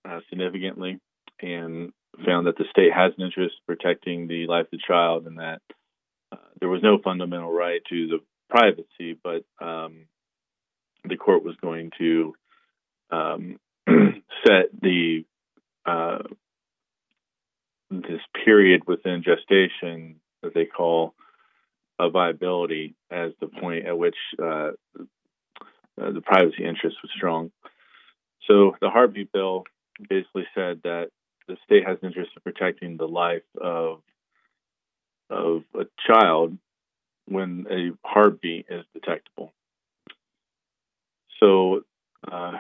uh, 0.09 0.21
significantly 0.29 1.01
and 1.41 1.93
found 2.25 2.47
that 2.47 2.57
the 2.57 2.65
state 2.71 2.93
has 2.93 3.13
an 3.17 3.25
interest 3.25 3.57
in 3.57 3.75
protecting 3.75 4.27
the 4.27 4.47
life 4.47 4.67
of 4.67 4.71
the 4.73 4.79
child 4.87 5.27
and 5.27 5.39
that 5.39 5.61
uh, 6.33 6.37
there 6.61 6.69
was 6.69 6.83
no 6.83 6.99
fundamental 7.03 7.53
right 7.53 7.81
to 7.89 8.09
the 8.09 8.19
privacy, 8.49 9.19
but 9.23 9.45
um, 9.65 10.07
the 11.05 11.17
court 11.17 11.45
was 11.45 11.57
going 11.63 11.91
to 11.99 12.35
um, 13.11 13.57
set 14.47 14.71
the 14.81 15.25
uh, 15.85 16.23
this 17.91 18.21
period 18.45 18.83
within 18.87 19.23
gestation 19.23 20.17
that 20.43 20.55
they 20.55 20.65
call 20.65 21.15
a 21.99 22.11
viability 22.11 22.95
as 23.11 23.33
the 23.41 23.47
point 23.47 23.87
at 23.87 23.97
which 23.97 24.17
uh, 24.43 24.71
uh, 26.01 26.13
the 26.13 26.21
privacy 26.23 26.65
interest 26.65 26.97
was 27.03 27.11
strong. 27.17 27.51
So 28.49 28.77
the 28.81 28.91
heartbeat 28.91 29.33
bill 29.33 29.65
basically 30.09 30.47
said 30.55 30.81
that 30.85 31.09
the 31.49 31.57
state 31.65 31.87
has 31.87 31.99
an 32.03 32.09
interest 32.09 32.33
in 32.37 32.43
protecting 32.43 32.97
the 32.97 33.09
life 33.09 33.43
of 33.61 34.03
of 35.31 35.63
a 35.75 35.85
child 36.07 36.57
when 37.27 37.67
a 37.71 37.91
heartbeat 38.07 38.67
is 38.71 38.85
detectable. 38.95 39.53
So, 41.41 41.83
uh, 42.31 42.59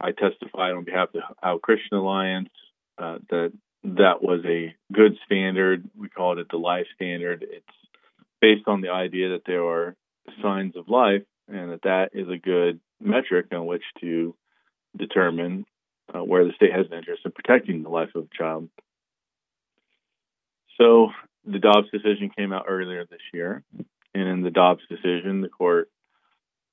I 0.00 0.12
testified 0.12 0.72
on 0.72 0.84
behalf 0.84 1.08
of 1.08 1.14
the 1.14 1.22
Ohio 1.42 1.58
Christian 1.58 1.98
Alliance 1.98 2.50
uh, 2.98 3.18
that 3.30 3.52
that 3.84 4.22
was 4.22 4.44
a 4.44 4.74
good 4.92 5.16
standard. 5.24 5.88
We 5.96 6.08
called 6.08 6.38
it 6.38 6.48
the 6.50 6.56
life 6.56 6.86
standard. 6.94 7.44
It's 7.48 7.64
based 8.40 8.66
on 8.66 8.80
the 8.80 8.90
idea 8.90 9.30
that 9.30 9.42
there 9.46 9.64
are 9.64 9.96
signs 10.42 10.76
of 10.76 10.88
life 10.88 11.22
and 11.48 11.72
that 11.72 11.82
that 11.82 12.10
is 12.12 12.28
a 12.28 12.38
good 12.38 12.80
metric 13.00 13.46
on 13.52 13.66
which 13.66 13.82
to 14.00 14.34
determine 14.96 15.64
uh, 16.14 16.22
where 16.22 16.44
the 16.44 16.52
state 16.54 16.72
has 16.72 16.86
an 16.90 16.98
interest 16.98 17.22
in 17.24 17.32
protecting 17.32 17.82
the 17.82 17.88
life 17.88 18.10
of 18.14 18.24
a 18.24 18.36
child. 18.36 18.68
So 20.76 21.08
the 21.50 21.58
Dobbs 21.58 21.90
decision 21.90 22.30
came 22.36 22.52
out 22.52 22.66
earlier 22.68 23.04
this 23.04 23.20
year, 23.32 23.62
and 24.14 24.28
in 24.28 24.42
the 24.42 24.50
Dobbs 24.50 24.82
decision, 24.88 25.40
the 25.40 25.48
court 25.48 25.90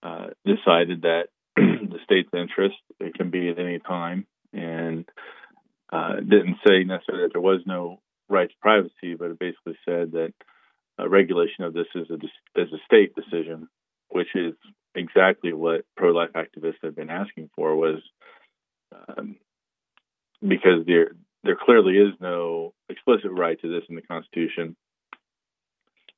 uh, 0.03 0.27
decided 0.45 1.03
that 1.03 1.27
the 1.55 1.99
state's 2.03 2.29
interest 2.33 2.75
it 2.99 3.13
can 3.13 3.29
be 3.29 3.49
at 3.49 3.59
any 3.59 3.79
time, 3.79 4.27
and 4.53 5.05
uh, 5.91 6.15
didn't 6.15 6.57
say 6.67 6.83
necessarily 6.83 7.25
that 7.25 7.33
there 7.33 7.41
was 7.41 7.61
no 7.65 7.99
right 8.29 8.49
to 8.49 8.55
privacy, 8.61 9.15
but 9.17 9.31
it 9.31 9.39
basically 9.39 9.77
said 9.85 10.11
that 10.11 10.33
regulation 11.07 11.63
of 11.63 11.73
this 11.73 11.87
is 11.95 12.07
a 12.09 12.15
is 12.61 12.71
a 12.73 12.85
state 12.85 13.13
decision, 13.15 13.67
which 14.09 14.29
is 14.35 14.53
exactly 14.95 15.53
what 15.53 15.85
pro-life 15.97 16.31
activists 16.35 16.83
have 16.83 16.95
been 16.95 17.09
asking 17.09 17.49
for. 17.55 17.75
Was 17.75 18.01
um, 19.07 19.37
because 20.41 20.85
there 20.85 21.11
there 21.45 21.57
clearly 21.59 21.97
is 21.97 22.13
no 22.19 22.73
explicit 22.89 23.31
right 23.31 23.59
to 23.61 23.69
this 23.69 23.83
in 23.87 23.95
the 23.95 24.01
Constitution, 24.01 24.75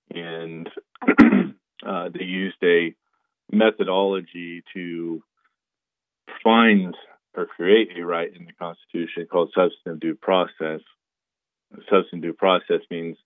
and 0.10 0.70
uh, 1.86 2.10
they 2.10 2.24
used 2.24 2.58
a 2.64 2.96
methodology 3.52 4.64
to 4.74 5.22
find 6.44 6.96
or 7.36 7.46
create 7.46 7.90
a 7.96 8.06
right 8.06 8.36
in 8.36 8.46
the 8.46 8.54
Constitution 8.54 9.28
called 9.32 9.54
substantive 9.54 10.00
due 10.00 10.16
process. 10.16 10.82
Substantive 11.90 12.22
due 12.22 12.34
process 12.34 12.82
means 12.90 13.18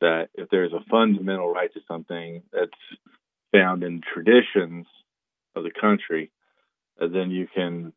that 0.00 0.28
if 0.34 0.48
there's 0.50 0.72
a 0.72 0.84
fundamental 0.90 1.50
right 1.50 1.72
to 1.72 1.80
something 1.88 2.42
that's 2.52 2.70
found 3.52 3.82
in 3.82 4.02
traditions 4.12 4.86
of 5.56 5.64
the 5.64 5.70
country, 5.70 6.30
then 6.98 7.30
you 7.30 7.46
can, 7.52 7.92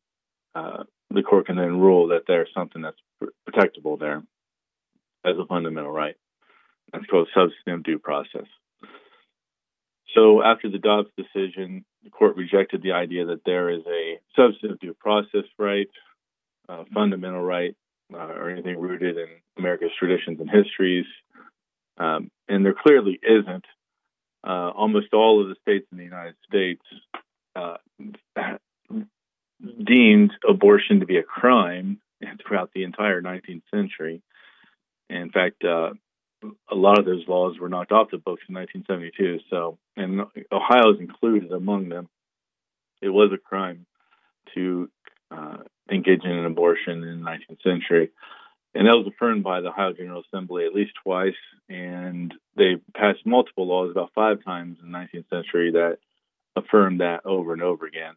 uh, 0.56 0.84
the 1.14 1.24
court 1.24 1.46
can 1.46 1.56
then 1.56 1.80
rule 1.80 2.10
that 2.10 2.24
there's 2.28 2.50
something 2.54 2.82
that's 2.82 2.98
protectable 3.48 4.00
there 4.00 4.24
as 5.26 5.38
a 5.38 5.46
fundamental 5.46 5.92
right. 5.92 6.16
That's 6.92 7.06
called 7.06 7.30
substantive 7.34 7.84
due 7.84 8.00
process. 8.00 8.48
So 10.16 10.44
after 10.44 10.70
the 10.70 10.78
Dobbs 10.78 11.10
decision, 11.18 11.86
the 12.04 12.10
court 12.10 12.36
rejected 12.36 12.84
the 12.84 12.92
idea 12.92 13.26
that 13.26 13.42
there 13.46 13.70
is 13.70 13.82
a 13.88 14.20
substantive 14.36 14.80
due 14.80 14.94
process 14.94 15.46
right, 15.58 15.88
a 16.70 16.86
fundamental 16.94 17.42
right, 17.42 17.76
uh, 18.14 18.18
or 18.18 18.50
anything 18.50 18.80
rooted 18.80 19.18
in 19.18 19.28
America's 19.58 19.90
traditions 19.98 20.40
and 20.40 20.50
histories. 20.50 21.06
Um, 21.98 22.30
and 22.48 22.66
there 22.66 22.76
clearly 22.76 23.20
isn't. 23.24 23.66
Uh, 24.46 24.70
almost 24.76 25.14
all 25.14 25.42
of 25.42 25.48
the 25.48 25.56
states 25.62 25.88
in 25.92 25.98
the 25.98 26.04
United 26.04 26.36
States 26.48 26.82
uh, 27.56 27.78
deemed 29.84 30.32
abortion 30.48 31.00
to 31.00 31.06
be 31.06 31.18
a 31.18 31.24
crime 31.24 32.00
throughout 32.46 32.72
the 32.74 32.84
entire 32.84 33.22
19th 33.22 33.64
century. 33.74 34.22
In 35.10 35.30
fact, 35.30 35.64
uh, 35.64 35.92
a 36.70 36.76
lot 36.76 37.00
of 37.00 37.06
those 37.06 37.28
laws 37.28 37.58
were 37.60 37.70
knocked 37.70 37.92
off 37.92 38.12
the 38.12 38.18
books 38.18 38.44
in 38.48 38.56
1972. 38.56 39.40
So, 39.50 39.78
and 39.96 40.22
Ohio 40.52 40.94
is 40.94 41.00
included 41.00 41.52
among 41.52 41.90
them. 41.90 42.10
It 43.02 43.10
was 43.10 43.32
a 43.34 43.38
crime 43.38 43.86
to 44.56 44.90
uh, 45.32 45.58
engage 45.92 46.24
in 46.24 46.32
an 46.32 46.46
abortion 46.46 47.04
in 47.04 47.24
the 47.24 47.30
19th 47.30 47.62
century. 47.64 48.12
And 48.76 48.88
that 48.88 48.96
was 48.96 49.08
affirmed 49.08 49.44
by 49.44 49.62
the 49.62 49.70
Ohio 49.70 49.94
General 49.94 50.24
Assembly 50.26 50.66
at 50.66 50.74
least 50.74 50.94
twice. 51.04 51.34
And 51.70 52.34
they 52.58 52.78
passed 52.96 53.26
multiple 53.26 53.68
laws 53.68 53.92
about 53.92 54.12
five 54.16 54.44
times 54.44 54.78
in 54.82 54.92
the 54.92 54.98
19th 54.98 55.30
century 55.30 55.72
that 55.72 55.98
affirmed 56.56 57.02
that 57.02 57.26
over 57.26 57.54
and 57.54 57.62
over 57.62 57.86
again. 57.86 58.14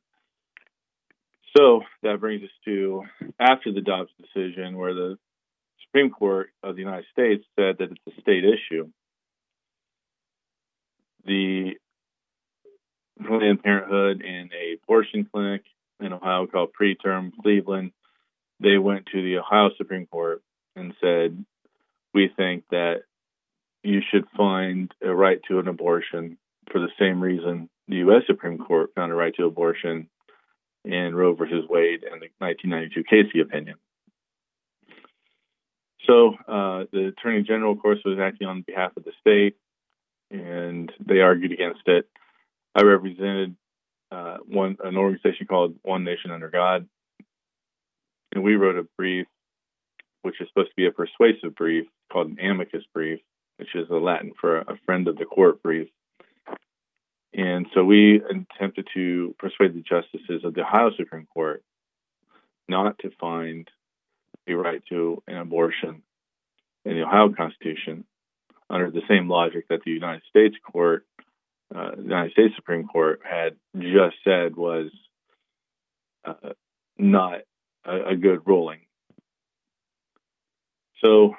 So 1.57 1.83
that 2.03 2.21
brings 2.21 2.43
us 2.43 2.51
to 2.67 3.05
after 3.41 3.73
the 3.73 3.81
Dobbs 3.81 4.11
decision, 4.21 4.77
where 4.77 4.95
the 4.95 5.17
Supreme 5.87 6.11
Court 6.11 6.49
of 6.63 6.75
the 6.77 6.83
United 6.83 7.07
States 7.13 7.45
said 7.57 7.77
that 7.79 7.91
it's 7.91 8.19
a 8.19 8.21
state 8.21 8.45
issue. 8.45 8.89
The 11.25 11.75
Planned 13.25 13.63
Parenthood 13.63 14.23
in 14.23 14.51
a 14.53 14.77
abortion 14.83 15.27
clinic 15.33 15.63
in 16.01 16.13
Ohio 16.13 16.47
called 16.47 16.71
Preterm 16.79 17.33
Cleveland, 17.43 17.93
they 18.61 18.77
went 18.77 19.07
to 19.07 19.23
the 19.23 19.39
Ohio 19.39 19.71
Supreme 19.79 20.07
Court 20.07 20.43
and 20.75 20.93
said, 21.01 21.43
We 22.13 22.31
think 22.37 22.65
that 22.71 23.03
you 23.83 24.01
should 24.11 24.25
find 24.37 24.93
a 25.03 25.15
right 25.15 25.41
to 25.49 25.59
an 25.59 25.69
abortion 25.69 26.37
for 26.71 26.81
the 26.81 26.91
same 26.99 27.23
reason 27.23 27.71
the 27.89 27.97
U.S. 27.97 28.23
Supreme 28.27 28.59
Court 28.59 28.91
found 28.95 29.13
a 29.13 29.15
right 29.15 29.35
to 29.37 29.45
abortion 29.45 30.09
in 30.87 31.15
Roe 31.15 31.35
versus 31.35 31.65
Wade 31.69 32.05
and 32.05 32.23
the 32.23 32.29
1992 32.39 33.05
Casey 33.05 33.41
opinion. 33.41 33.77
So 36.07 36.35
uh, 36.47 36.85
the 36.93 37.09
Attorney 37.09 37.43
General, 37.43 37.73
of 37.73 37.81
course, 37.81 37.99
was 38.05 38.19
acting 38.21 38.47
on 38.47 38.63
behalf 38.63 38.93
of 38.97 39.05
the 39.05 39.13
state, 39.21 39.57
and 40.31 40.91
they 41.05 41.21
argued 41.21 41.53
against 41.53 41.83
it. 41.87 42.09
I 42.75 42.83
represented 42.83 43.57
uh, 44.13 44.37
one 44.47 44.77
an 44.85 44.97
organization 44.97 45.47
called 45.47 45.75
One 45.83 46.05
Nation 46.05 46.31
Under 46.31 46.49
God, 46.49 46.89
and 48.33 48.45
we 48.45 48.55
wrote 48.55 48.77
a 48.77 48.87
brief, 48.97 49.27
which 50.23 50.41
is 50.41 50.49
supposed 50.49 50.71
to 50.71 50.77
be 50.77 50.87
a 50.87 50.93
persuasive 50.93 51.57
brief 51.57 51.87
called 52.13 52.29
an 52.29 52.39
amicus 52.39 52.85
brief, 52.95 53.21
which 53.57 53.75
is 53.75 53.89
a 53.91 53.95
Latin 53.95 54.33
for 54.41 54.59
a 54.59 54.79
friend 54.85 55.09
of 55.09 55.17
the 55.17 55.25
court 55.25 55.63
brief. 55.63 55.89
And 57.35 57.67
so 57.75 57.85
we 57.85 58.23
attempted 58.23 58.89
to 58.95 59.35
persuade 59.39 59.75
the 59.75 59.83
justices 59.83 60.45
of 60.45 60.55
the 60.55 60.63
Ohio 60.63 60.91
Supreme 60.97 61.27
Court 61.33 61.63
not 62.69 62.99
to 63.01 63.11
find 63.21 63.69
a 64.49 64.55
right 64.55 64.83
to 64.89 65.23
an 65.27 65.37
abortion 65.37 66.03
in 66.85 66.95
the 66.95 67.03
Ohio 67.03 67.33
Constitution 67.33 68.05
under 68.71 68.91
the 68.91 69.03
same 69.09 69.29
logic 69.29 69.67
that 69.69 69.81
the 69.85 69.91
United 69.91 70.23
States 70.29 70.57
Court, 70.65 71.05
uh, 71.75 71.91
the 71.97 72.03
United 72.03 72.33
States 72.33 72.55
Supreme 72.57 72.87
Court 72.87 73.21
had 73.29 73.57
just 73.77 74.17
said 74.25 74.57
was 74.57 74.91
uh, 76.25 76.53
not 76.99 77.41
a, 77.85 78.11
a, 78.11 78.17
good 78.17 78.41
ruling. 78.47 78.81
So 81.05 81.35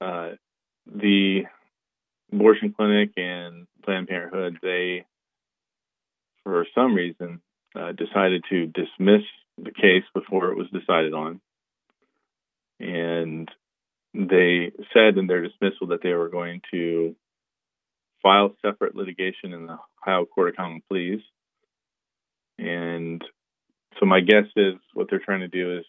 uh, 0.00 0.30
the 0.86 1.42
abortion 2.32 2.72
clinic 2.76 3.10
and 3.16 3.66
Planned 3.88 4.08
Parenthood, 4.08 4.58
they, 4.62 5.06
for 6.44 6.66
some 6.74 6.94
reason, 6.94 7.40
uh, 7.74 7.92
decided 7.92 8.44
to 8.50 8.66
dismiss 8.66 9.22
the 9.56 9.72
case 9.72 10.04
before 10.14 10.50
it 10.50 10.58
was 10.58 10.66
decided 10.70 11.14
on 11.14 11.40
and 12.80 13.50
they 14.14 14.72
said 14.92 15.18
in 15.18 15.26
their 15.26 15.42
dismissal 15.42 15.88
that 15.88 16.02
they 16.02 16.12
were 16.12 16.28
going 16.28 16.60
to 16.70 17.14
file 18.22 18.54
separate 18.64 18.94
litigation 18.96 19.52
in 19.52 19.66
the 19.66 19.78
Ohio 20.02 20.24
Court 20.26 20.50
of 20.50 20.56
Common 20.56 20.82
Pleas. 20.88 21.20
And 22.58 23.22
so 23.98 24.06
my 24.06 24.20
guess 24.20 24.46
is 24.56 24.74
what 24.94 25.08
they're 25.10 25.18
trying 25.24 25.40
to 25.40 25.48
do 25.48 25.78
is 25.78 25.84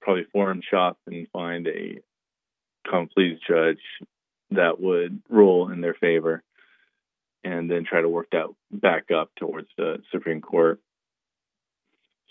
probably 0.00 0.24
forum 0.32 0.60
shop 0.68 0.98
and 1.06 1.26
find 1.32 1.66
a 1.66 2.00
common 2.88 3.08
pleas 3.14 3.38
judge 3.48 3.80
that 4.50 4.80
would 4.80 5.22
rule 5.28 5.70
in 5.70 5.80
their 5.80 5.94
favor 5.94 6.42
and 7.44 7.70
then 7.70 7.84
try 7.84 8.00
to 8.00 8.08
work 8.08 8.28
that 8.32 8.46
back 8.72 9.10
up 9.10 9.30
towards 9.36 9.68
the 9.76 10.02
Supreme 10.10 10.40
Court. 10.40 10.80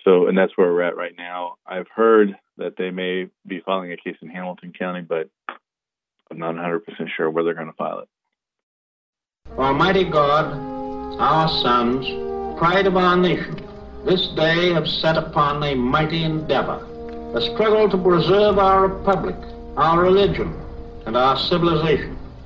So, 0.04 0.28
and 0.28 0.38
that's 0.38 0.58
where 0.58 0.73
we're 0.73 0.82
at 0.82 0.97
right 0.97 1.13
now. 1.17 1.56
I've 1.65 1.88
heard 1.95 2.36
that 2.58 2.76
they 2.78 2.91
may 2.91 3.28
be 3.47 3.62
filing 3.62 3.91
a 3.91 3.97
case 3.97 4.17
in 4.21 4.30
Hamilton 4.30 4.73
County, 4.78 5.02
but 5.02 5.30
I'm 6.30 6.39
not 6.39 6.56
100% 6.56 6.82
sure 7.15 7.30
where 7.30 7.43
they're 7.43 7.54
going 7.54 7.67
to 7.67 7.73
file 7.73 7.99
it. 7.99 8.10
Almighty 9.58 10.04
God, 10.04 10.45
our 11.19 11.47
sons, 11.47 12.06
pride 12.58 12.88
of 12.88 12.97
our 12.97 13.15
nation, 13.15 13.56
this 14.06 14.28
day 14.30 14.74
have 14.74 14.88
set 14.88 15.16
upon 15.16 15.64
a 15.64 15.76
mighty 15.76 16.24
endeavor, 16.24 16.86
a 17.36 17.41
struggle 17.41 17.89
to 17.89 17.97
preserve 17.97 18.57
our 18.57 18.88
republic, 18.88 19.36
our 19.78 20.01
religion, 20.01 20.53
and 21.05 21.16
our 21.16 21.38
civilization, 21.38 22.18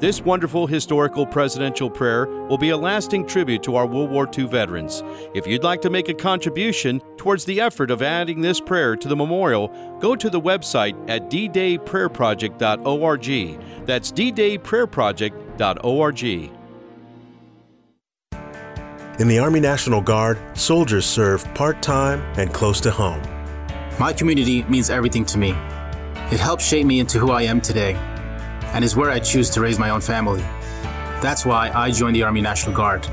This 0.00 0.20
wonderful 0.20 0.68
historical 0.68 1.26
presidential 1.26 1.90
prayer 1.90 2.28
will 2.46 2.56
be 2.56 2.68
a 2.68 2.76
lasting 2.76 3.26
tribute 3.26 3.64
to 3.64 3.74
our 3.74 3.84
World 3.84 4.12
War 4.12 4.30
II 4.36 4.46
veterans. 4.46 5.02
If 5.34 5.44
you'd 5.44 5.64
like 5.64 5.82
to 5.82 5.90
make 5.90 6.08
a 6.08 6.14
contribution 6.14 7.00
towards 7.16 7.44
the 7.44 7.60
effort 7.60 7.90
of 7.90 8.00
adding 8.00 8.40
this 8.40 8.60
prayer 8.60 8.94
to 8.94 9.08
the 9.08 9.16
memorial, 9.16 9.72
go 9.98 10.14
to 10.14 10.30
the 10.30 10.40
website 10.40 10.94
at 11.10 11.28
ddayprayerproject.org. 11.30 13.86
That's 13.86 14.12
ddayprayerproject.org. 14.12 16.24
In 19.20 19.26
the 19.26 19.40
Army 19.40 19.58
National 19.58 20.00
Guard, 20.00 20.38
soldiers 20.56 21.06
serve 21.06 21.44
part 21.54 21.82
time 21.82 22.20
and 22.38 22.54
close 22.54 22.80
to 22.82 22.92
home. 22.92 23.20
My 23.98 24.12
community 24.12 24.62
means 24.64 24.90
everything 24.90 25.24
to 25.24 25.38
me. 25.38 25.56
It 26.30 26.38
helps 26.38 26.64
shape 26.64 26.86
me 26.86 27.00
into 27.00 27.18
who 27.18 27.32
I 27.32 27.42
am 27.42 27.60
today 27.60 27.98
and 28.72 28.84
is 28.84 28.96
where 28.96 29.10
I 29.10 29.18
choose 29.18 29.50
to 29.50 29.60
raise 29.60 29.78
my 29.78 29.90
own 29.90 30.00
family. 30.00 30.42
That's 31.20 31.44
why 31.44 31.70
I 31.74 31.90
joined 31.90 32.16
the 32.16 32.22
Army 32.22 32.40
National 32.40 32.74
Guard. 32.74 33.06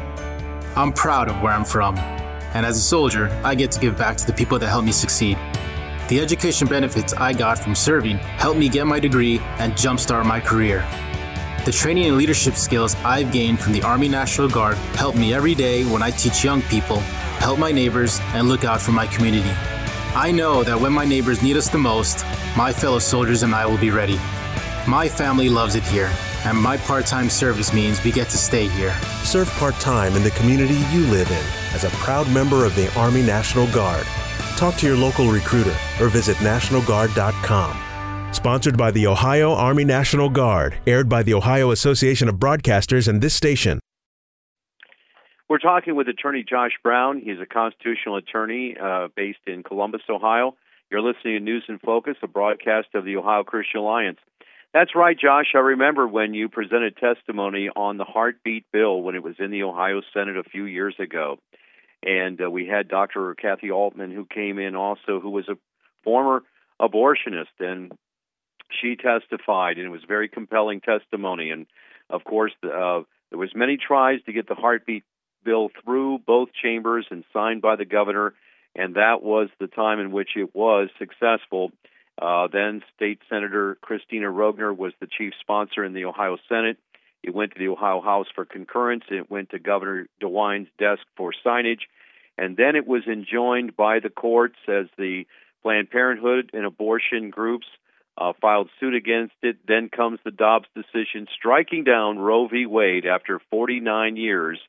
I'm 0.75 0.91
proud 0.91 1.29
of 1.29 1.41
where 1.41 1.53
I'm 1.53 1.65
from, 1.65 1.97
and 1.97 2.65
as 2.65 2.77
a 2.77 2.81
soldier, 2.81 3.29
I 3.43 3.55
get 3.55 3.71
to 3.71 3.79
give 3.79 3.97
back 3.97 4.17
to 4.17 4.25
the 4.25 4.33
people 4.33 4.59
that 4.59 4.67
helped 4.67 4.85
me 4.85 4.91
succeed. 4.91 5.37
The 6.07 6.19
education 6.19 6.67
benefits 6.67 7.13
I 7.13 7.33
got 7.33 7.57
from 7.57 7.73
serving 7.73 8.17
helped 8.17 8.59
me 8.59 8.69
get 8.69 8.85
my 8.85 8.99
degree 8.99 9.39
and 9.57 9.73
jumpstart 9.73 10.25
my 10.25 10.39
career. 10.39 10.85
The 11.65 11.71
training 11.71 12.05
and 12.05 12.15
leadership 12.15 12.53
skills 12.53 12.95
I've 13.03 13.31
gained 13.31 13.59
from 13.59 13.73
the 13.73 13.81
Army 13.81 14.07
National 14.07 14.47
Guard 14.47 14.77
help 14.93 15.15
me 15.15 15.33
every 15.33 15.55
day 15.55 15.83
when 15.83 16.03
I 16.03 16.11
teach 16.11 16.43
young 16.43 16.61
people, 16.63 16.99
help 17.39 17.57
my 17.57 17.71
neighbors, 17.71 18.19
and 18.33 18.47
look 18.47 18.63
out 18.63 18.79
for 18.79 18.91
my 18.91 19.07
community. 19.07 19.49
I 20.13 20.31
know 20.31 20.63
that 20.63 20.79
when 20.79 20.93
my 20.93 21.05
neighbors 21.05 21.41
need 21.41 21.57
us 21.57 21.67
the 21.67 21.79
most, 21.79 22.23
my 22.55 22.71
fellow 22.71 22.99
soldiers 22.99 23.41
and 23.41 23.55
I 23.55 23.65
will 23.65 23.79
be 23.79 23.89
ready. 23.89 24.19
My 24.87 25.09
family 25.09 25.49
loves 25.49 25.73
it 25.73 25.83
here, 25.83 26.11
and 26.45 26.55
my 26.55 26.77
part 26.77 27.07
time 27.07 27.27
service 27.27 27.73
means 27.73 28.03
we 28.03 28.11
get 28.11 28.29
to 28.29 28.37
stay 28.37 28.67
here. 28.67 28.95
Serve 29.23 29.49
part 29.53 29.73
time 29.75 30.15
in 30.15 30.21
the 30.21 30.29
community 30.31 30.75
you 30.91 31.07
live 31.07 31.31
in 31.31 31.43
as 31.73 31.85
a 31.85 31.89
proud 31.89 32.29
member 32.29 32.65
of 32.65 32.75
the 32.75 32.93
Army 32.93 33.23
National 33.23 33.65
Guard. 33.73 34.05
Talk 34.57 34.75
to 34.75 34.85
your 34.85 34.95
local 34.95 35.31
recruiter 35.31 35.75
or 35.99 36.09
visit 36.09 36.37
NationalGuard.com. 36.37 37.81
Sponsored 38.31 38.77
by 38.77 38.91
the 38.91 39.07
Ohio 39.07 39.53
Army 39.53 39.85
National 39.85 40.29
Guard, 40.29 40.77
aired 40.85 41.09
by 41.09 41.23
the 41.23 41.33
Ohio 41.33 41.71
Association 41.71 42.29
of 42.29 42.35
Broadcasters 42.35 43.07
and 43.07 43.21
this 43.21 43.33
station. 43.33 43.79
We're 45.49 45.57
talking 45.57 45.95
with 45.95 46.07
attorney 46.09 46.45
Josh 46.47 46.73
Brown. 46.83 47.19
He's 47.19 47.39
a 47.41 47.47
constitutional 47.47 48.17
attorney 48.17 48.77
uh, 48.79 49.07
based 49.15 49.39
in 49.47 49.63
Columbus, 49.63 50.01
Ohio. 50.11 50.55
You're 50.91 51.01
listening 51.01 51.33
to 51.33 51.39
News 51.39 51.63
in 51.67 51.79
Focus, 51.79 52.17
a 52.21 52.27
broadcast 52.27 52.89
of 52.93 53.03
the 53.03 53.15
Ohio 53.17 53.43
Christian 53.43 53.79
Alliance. 53.79 54.19
That's 54.75 54.93
right, 54.93 55.17
Josh. 55.17 55.53
I 55.55 55.59
remember 55.59 56.05
when 56.05 56.33
you 56.33 56.49
presented 56.49 56.97
testimony 56.97 57.69
on 57.73 57.95
the 57.95 58.03
heartbeat 58.03 58.65
bill 58.73 59.01
when 59.01 59.15
it 59.15 59.23
was 59.23 59.35
in 59.39 59.49
the 59.49 59.63
Ohio 59.63 60.01
Senate 60.13 60.35
a 60.35 60.43
few 60.43 60.65
years 60.65 60.93
ago. 60.99 61.37
And 62.03 62.41
uh, 62.41 62.51
we 62.51 62.67
had 62.67 62.89
Dr. 62.89 63.33
Kathi 63.41 63.69
Aultman, 63.69 64.13
who 64.13 64.25
came 64.25 64.59
in 64.59 64.75
also, 64.75 65.21
who 65.21 65.29
was 65.29 65.47
a 65.47 65.55
former 66.03 66.43
abortionist. 66.81 67.55
And 67.57 67.93
she 68.69 68.97
testified, 68.97 69.77
and 69.77 69.85
it 69.85 69.91
was 69.91 70.01
very 70.05 70.27
compelling 70.27 70.81
testimony. 70.81 71.51
And 71.51 71.67
of 72.09 72.25
course, 72.25 72.51
uh, 72.61 73.03
there 73.29 73.39
was 73.39 73.55
many 73.55 73.77
tries 73.77 74.21
to 74.23 74.33
get 74.33 74.49
the 74.49 74.55
heartbeat 74.55 75.05
bill 75.45 75.69
through 75.85 76.19
both 76.27 76.49
chambers 76.51 77.07
and 77.09 77.23
signed 77.31 77.61
by 77.61 77.77
the 77.77 77.85
governor, 77.85 78.33
and 78.75 78.95
that 78.95 79.23
was 79.23 79.47
the 79.57 79.67
time 79.67 80.01
in 80.01 80.11
which 80.11 80.31
it 80.35 80.53
was 80.53 80.89
successful. 80.99 81.71
Uh, 82.21 82.47
then 82.51 82.81
State 82.95 83.19
Senator 83.29 83.77
Kristina 83.83 84.33
Roegner 84.33 84.75
was 84.75 84.93
the 84.99 85.07
chief 85.07 85.33
sponsor 85.41 85.83
in 85.83 85.93
the 85.93 86.05
Ohio 86.05 86.37
Senate. 86.47 86.77
It 87.23 87.33
went 87.33 87.53
to 87.53 87.59
the 87.59 87.69
Ohio 87.69 88.01
House 88.01 88.27
for 88.33 88.45
concurrence. 88.45 89.03
It 89.09 89.29
went 89.29 89.49
to 89.49 89.59
Governor 89.59 90.07
DeWine's 90.19 90.69
desk 90.77 91.01
for 91.17 91.33
signage. 91.45 91.81
And 92.37 92.55
then 92.55 92.75
it 92.75 92.85
was 92.85 93.03
enjoined 93.07 93.75
by 93.75 93.99
the 93.99 94.09
courts 94.09 94.57
as 94.67 94.85
the 94.97 95.25
Planned 95.63 95.89
Parenthood 95.89 96.51
and 96.53 96.65
abortion 96.65 97.31
groups 97.31 97.65
uh, 98.17 98.33
filed 98.39 98.69
suit 98.79 98.93
against 98.93 99.33
it. 99.41 99.57
Then 99.67 99.89
comes 99.89 100.19
the 100.23 100.31
Dobbs 100.31 100.67
decision 100.75 101.27
striking 101.35 101.83
down 101.83 102.19
Roe 102.19 102.47
v. 102.47 102.65
Wade 102.65 103.05
after 103.05 103.41
49 103.49 104.15
years 104.15 104.59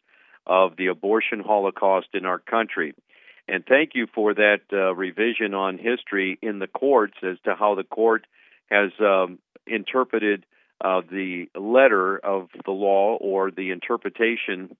of 0.47 0.77
the 0.77 0.87
abortion 0.87 1.41
holocaust 1.41 2.09
in 2.15 2.25
our 2.25 2.39
country. 2.39 2.95
And 3.49 3.65
thank 3.65 3.91
you 3.95 4.07
for 4.13 4.35
that 4.35 4.61
uh, 4.73 4.95
revision 4.95 5.55
on 5.55 5.79
history 5.79 6.39
in 6.43 6.59
the 6.59 6.67
courts 6.67 7.15
as 7.23 7.37
to 7.45 7.55
how 7.55 7.75
the 7.75 7.85
court 7.85 8.27
has 8.71 8.91
um, 9.01 9.39
interpreted 9.67 10.45
uh, 10.81 11.01
the 11.09 11.49
letter 11.55 12.19
of 12.19 12.49
the 12.65 12.73
law 12.73 13.17
or 13.17 13.51
the 13.51 13.71
interpretation 13.71 14.77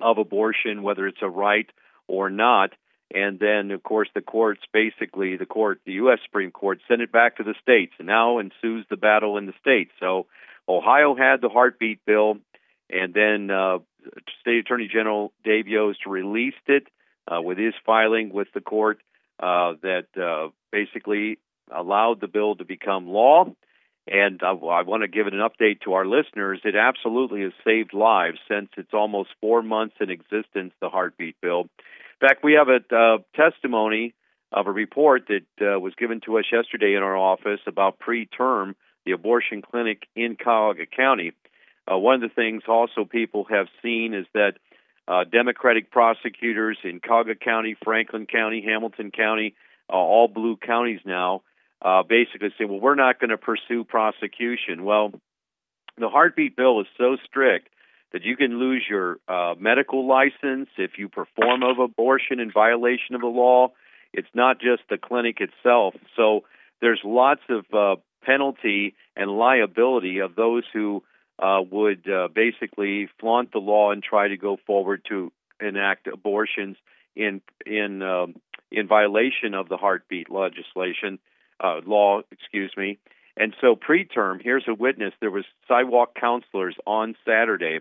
of 0.00 0.18
abortion, 0.18 0.82
whether 0.82 1.06
it's 1.06 1.22
a 1.22 1.28
right 1.28 1.70
or 2.08 2.30
not. 2.30 2.70
And 3.14 3.38
then, 3.38 3.70
of 3.70 3.82
course, 3.84 4.08
the 4.14 4.20
courts 4.20 4.62
basically, 4.72 5.36
the 5.36 5.46
court, 5.46 5.80
the 5.86 5.92
U.S. 5.92 6.18
Supreme 6.24 6.50
Court, 6.50 6.80
sent 6.88 7.00
it 7.00 7.12
back 7.12 7.36
to 7.36 7.44
the 7.44 7.54
states. 7.62 7.92
And 7.98 8.08
now 8.08 8.38
ensues 8.38 8.84
the 8.90 8.96
battle 8.96 9.38
in 9.38 9.46
the 9.46 9.52
states. 9.60 9.92
So 10.00 10.26
Ohio 10.68 11.14
had 11.14 11.40
the 11.40 11.48
heartbeat 11.48 12.04
bill, 12.04 12.38
and 12.90 13.14
then 13.14 13.50
uh, 13.50 13.78
State 14.40 14.58
Attorney 14.58 14.88
General 14.92 15.32
Dave 15.44 15.68
Yost 15.68 16.06
released 16.06 16.56
it 16.66 16.88
uh, 17.30 17.40
with 17.40 17.58
his 17.58 17.74
filing 17.84 18.32
with 18.32 18.48
the 18.54 18.60
court 18.60 18.98
uh, 19.40 19.74
that 19.82 20.06
uh, 20.16 20.50
basically 20.70 21.38
allowed 21.74 22.20
the 22.20 22.28
bill 22.28 22.54
to 22.56 22.64
become 22.64 23.08
law. 23.08 23.46
And 24.06 24.40
I, 24.42 24.50
I 24.50 24.82
want 24.82 25.02
to 25.02 25.08
give 25.08 25.26
it 25.26 25.32
an 25.32 25.40
update 25.40 25.80
to 25.82 25.94
our 25.94 26.06
listeners. 26.06 26.60
It 26.64 26.76
absolutely 26.76 27.42
has 27.42 27.52
saved 27.64 27.94
lives 27.94 28.38
since 28.48 28.68
it's 28.76 28.92
almost 28.92 29.30
four 29.40 29.62
months 29.62 29.96
in 30.00 30.10
existence, 30.10 30.72
the 30.80 30.90
heartbeat 30.90 31.36
bill. 31.40 31.68
In 32.20 32.28
fact, 32.28 32.44
we 32.44 32.54
have 32.54 32.68
a 32.68 32.94
uh, 32.94 33.18
testimony 33.34 34.14
of 34.52 34.66
a 34.66 34.72
report 34.72 35.28
that 35.28 35.46
uh, 35.60 35.80
was 35.80 35.94
given 35.96 36.20
to 36.26 36.38
us 36.38 36.44
yesterday 36.52 36.94
in 36.94 37.02
our 37.02 37.16
office 37.16 37.60
about 37.66 37.98
preterm, 37.98 38.74
the 39.04 39.12
abortion 39.12 39.62
clinic 39.62 40.02
in 40.14 40.36
Cuyahoga 40.36 40.86
County. 40.86 41.32
Uh, 41.90 41.98
one 41.98 42.22
of 42.22 42.30
the 42.30 42.34
things 42.34 42.62
also 42.68 43.04
people 43.04 43.44
have 43.50 43.66
seen 43.82 44.14
is 44.14 44.26
that 44.32 44.54
uh, 45.06 45.24
Democratic 45.24 45.90
prosecutors 45.90 46.78
in 46.84 47.00
Cuyahoga 47.00 47.34
County, 47.34 47.76
Franklin 47.84 48.26
County, 48.26 48.62
Hamilton 48.66 49.10
County, 49.10 49.54
uh, 49.90 49.96
all 49.96 50.28
blue 50.28 50.56
counties 50.56 51.00
now, 51.04 51.42
uh, 51.82 52.02
basically 52.02 52.48
say, 52.58 52.64
well, 52.64 52.80
we're 52.80 52.94
not 52.94 53.20
going 53.20 53.30
to 53.30 53.36
pursue 53.36 53.84
prosecution. 53.84 54.84
Well, 54.84 55.12
the 55.98 56.08
heartbeat 56.08 56.56
bill 56.56 56.80
is 56.80 56.86
so 56.96 57.16
strict 57.26 57.68
that 58.12 58.22
you 58.22 58.36
can 58.36 58.58
lose 58.58 58.84
your 58.88 59.18
uh, 59.28 59.54
medical 59.58 60.06
license 60.06 60.68
if 60.78 60.92
you 60.98 61.08
perform 61.08 61.62
of 61.62 61.78
abortion 61.78 62.40
in 62.40 62.50
violation 62.50 63.14
of 63.14 63.20
the 63.20 63.26
law. 63.26 63.68
It's 64.12 64.28
not 64.34 64.60
just 64.60 64.82
the 64.88 64.96
clinic 64.96 65.38
itself. 65.40 65.94
So 66.16 66.44
there's 66.80 67.00
lots 67.04 67.42
of 67.50 67.64
uh, 67.74 68.00
penalty 68.22 68.94
and 69.16 69.30
liability 69.30 70.20
of 70.20 70.36
those 70.36 70.62
who 70.72 71.02
uh, 71.38 71.60
would 71.70 72.08
uh, 72.08 72.28
basically 72.34 73.08
flaunt 73.18 73.52
the 73.52 73.58
law 73.58 73.90
and 73.90 74.02
try 74.02 74.28
to 74.28 74.36
go 74.36 74.56
forward 74.66 75.02
to 75.08 75.32
enact 75.60 76.06
abortions 76.06 76.76
in 77.16 77.40
in 77.66 78.02
um, 78.02 78.34
in 78.70 78.86
violation 78.86 79.54
of 79.54 79.68
the 79.68 79.76
heartbeat 79.76 80.30
legislation 80.30 81.18
uh, 81.60 81.80
law. 81.86 82.20
Excuse 82.30 82.72
me. 82.76 82.98
And 83.36 83.54
so 83.60 83.74
preterm, 83.74 84.40
here's 84.42 84.64
a 84.68 84.74
witness. 84.74 85.12
There 85.20 85.30
was 85.30 85.44
sidewalk 85.66 86.14
counselors 86.14 86.76
on 86.86 87.16
Saturday. 87.24 87.80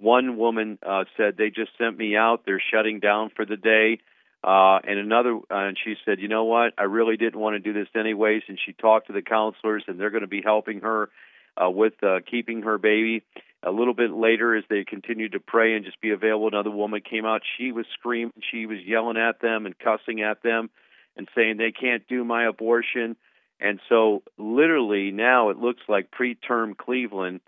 One 0.00 0.36
woman 0.36 0.78
uh, 0.86 1.04
said 1.16 1.36
they 1.36 1.50
just 1.50 1.72
sent 1.78 1.98
me 1.98 2.16
out. 2.16 2.42
They're 2.46 2.62
shutting 2.72 3.00
down 3.00 3.30
for 3.34 3.44
the 3.44 3.56
day. 3.56 3.98
Uh, 4.42 4.78
and 4.86 4.98
another, 4.98 5.36
uh, 5.50 5.68
and 5.68 5.78
she 5.82 5.94
said, 6.04 6.20
you 6.20 6.28
know 6.28 6.44
what? 6.44 6.74
I 6.76 6.82
really 6.82 7.16
didn't 7.16 7.40
want 7.40 7.54
to 7.54 7.60
do 7.60 7.72
this 7.72 7.88
anyways. 7.98 8.42
And 8.46 8.58
she 8.64 8.72
talked 8.72 9.06
to 9.06 9.12
the 9.12 9.22
counselors, 9.22 9.84
and 9.88 9.98
they're 9.98 10.10
going 10.10 10.22
to 10.22 10.28
be 10.28 10.42
helping 10.42 10.80
her 10.80 11.08
uh, 11.56 11.70
with 11.70 11.94
uh, 12.02 12.20
keeping 12.28 12.62
her 12.62 12.78
baby. 12.78 13.22
A 13.62 13.70
little 13.70 13.94
bit 13.94 14.10
later, 14.10 14.54
as 14.54 14.64
they 14.68 14.84
continued 14.84 15.32
to 15.32 15.40
pray 15.40 15.74
and 15.74 15.86
just 15.86 16.00
be 16.00 16.10
available, 16.10 16.48
another 16.48 16.70
woman 16.70 17.00
came 17.00 17.24
out. 17.24 17.40
She 17.56 17.72
was 17.72 17.86
screaming, 17.98 18.34
she 18.50 18.66
was 18.66 18.78
yelling 18.84 19.16
at 19.16 19.40
them 19.40 19.64
and 19.64 19.78
cussing 19.78 20.20
at 20.20 20.42
them 20.42 20.68
and 21.16 21.28
saying 21.34 21.56
they 21.56 21.72
can't 21.72 22.06
do 22.06 22.24
my 22.24 22.46
abortion. 22.46 23.16
And 23.60 23.80
so, 23.88 24.22
literally, 24.36 25.12
now 25.12 25.48
it 25.48 25.58
looks 25.58 25.80
like 25.88 26.10
preterm 26.10 26.76
Cleveland 26.76 27.40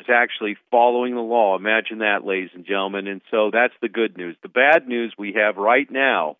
is 0.00 0.06
actually 0.08 0.56
following 0.70 1.14
the 1.14 1.20
law. 1.20 1.56
Imagine 1.56 1.98
that, 1.98 2.24
ladies 2.24 2.50
and 2.54 2.64
gentlemen. 2.64 3.06
And 3.06 3.20
so 3.30 3.50
that's 3.52 3.74
the 3.80 3.88
good 3.88 4.16
news. 4.16 4.36
The 4.42 4.48
bad 4.48 4.88
news 4.88 5.14
we 5.16 5.34
have 5.34 5.56
right 5.56 5.88
now, 5.90 6.38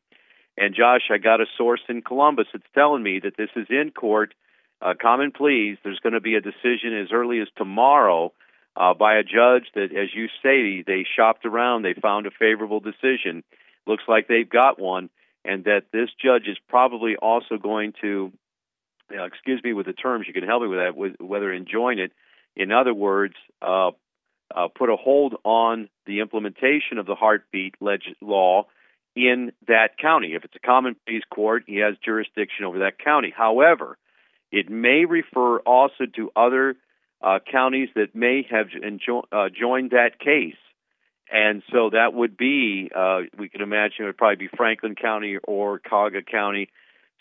and 0.56 0.74
Josh, 0.74 1.02
I 1.10 1.18
got 1.18 1.40
a 1.40 1.46
source 1.56 1.82
in 1.88 2.02
Columbus 2.02 2.46
that's 2.52 2.64
telling 2.74 3.02
me 3.02 3.20
that 3.22 3.36
this 3.36 3.50
is 3.56 3.66
in 3.70 3.90
court 3.90 4.34
uh, 4.82 4.94
common 5.00 5.32
pleas, 5.32 5.78
there's 5.84 6.00
going 6.00 6.12
to 6.14 6.20
be 6.20 6.34
a 6.34 6.40
decision 6.40 6.98
as 7.00 7.12
early 7.12 7.40
as 7.40 7.48
tomorrow 7.56 8.32
uh, 8.76 8.94
by 8.94 9.16
a 9.16 9.22
judge 9.22 9.64
that, 9.74 9.94
as 9.96 10.08
you 10.14 10.26
say, 10.42 10.82
they 10.86 11.04
shopped 11.16 11.44
around, 11.44 11.82
they 11.82 11.94
found 11.94 12.26
a 12.26 12.30
favorable 12.30 12.80
decision. 12.80 13.44
Looks 13.86 14.04
like 14.08 14.28
they've 14.28 14.48
got 14.48 14.80
one, 14.80 15.10
and 15.44 15.64
that 15.64 15.84
this 15.92 16.08
judge 16.22 16.46
is 16.46 16.56
probably 16.68 17.16
also 17.16 17.58
going 17.58 17.92
to, 18.00 18.32
excuse 19.10 19.60
me 19.62 19.72
with 19.72 19.86
the 19.86 19.92
terms, 19.92 20.26
you 20.26 20.32
can 20.32 20.44
help 20.44 20.62
me 20.62 20.68
with 20.68 20.78
that, 20.78 20.96
with, 20.96 21.20
whether 21.20 21.52
enjoin 21.52 21.98
it. 21.98 22.12
In 22.56 22.72
other 22.72 22.94
words, 22.94 23.34
uh, 23.60 23.90
uh, 24.54 24.68
put 24.68 24.90
a 24.90 24.96
hold 24.96 25.34
on 25.44 25.88
the 26.06 26.20
implementation 26.20 26.98
of 26.98 27.06
the 27.06 27.14
heartbeat 27.14 27.74
leg- 27.80 28.16
law 28.20 28.66
in 29.14 29.52
that 29.68 29.98
county. 29.98 30.34
If 30.34 30.44
it's 30.44 30.56
a 30.56 30.66
common 30.66 30.96
pleas 31.06 31.22
court, 31.32 31.64
he 31.66 31.76
has 31.76 31.94
jurisdiction 32.04 32.64
over 32.64 32.80
that 32.80 32.98
county. 32.98 33.32
However, 33.34 33.96
it 34.52 34.70
may 34.70 35.06
refer 35.06 35.58
also 35.60 36.04
to 36.14 36.30
other 36.36 36.76
uh, 37.22 37.38
counties 37.50 37.88
that 37.94 38.14
may 38.14 38.46
have 38.48 38.66
enjo- 38.68 39.24
uh, 39.32 39.48
joined 39.48 39.90
that 39.90 40.18
case. 40.20 40.56
And 41.32 41.62
so 41.72 41.90
that 41.90 42.12
would 42.12 42.36
be, 42.36 42.90
uh, 42.94 43.20
we 43.38 43.48
can 43.48 43.62
imagine 43.62 44.04
it 44.04 44.04
would 44.04 44.18
probably 44.18 44.46
be 44.46 44.56
Franklin 44.56 44.94
County 44.94 45.38
or 45.42 45.78
Cuyahoga 45.78 46.22
County. 46.22 46.68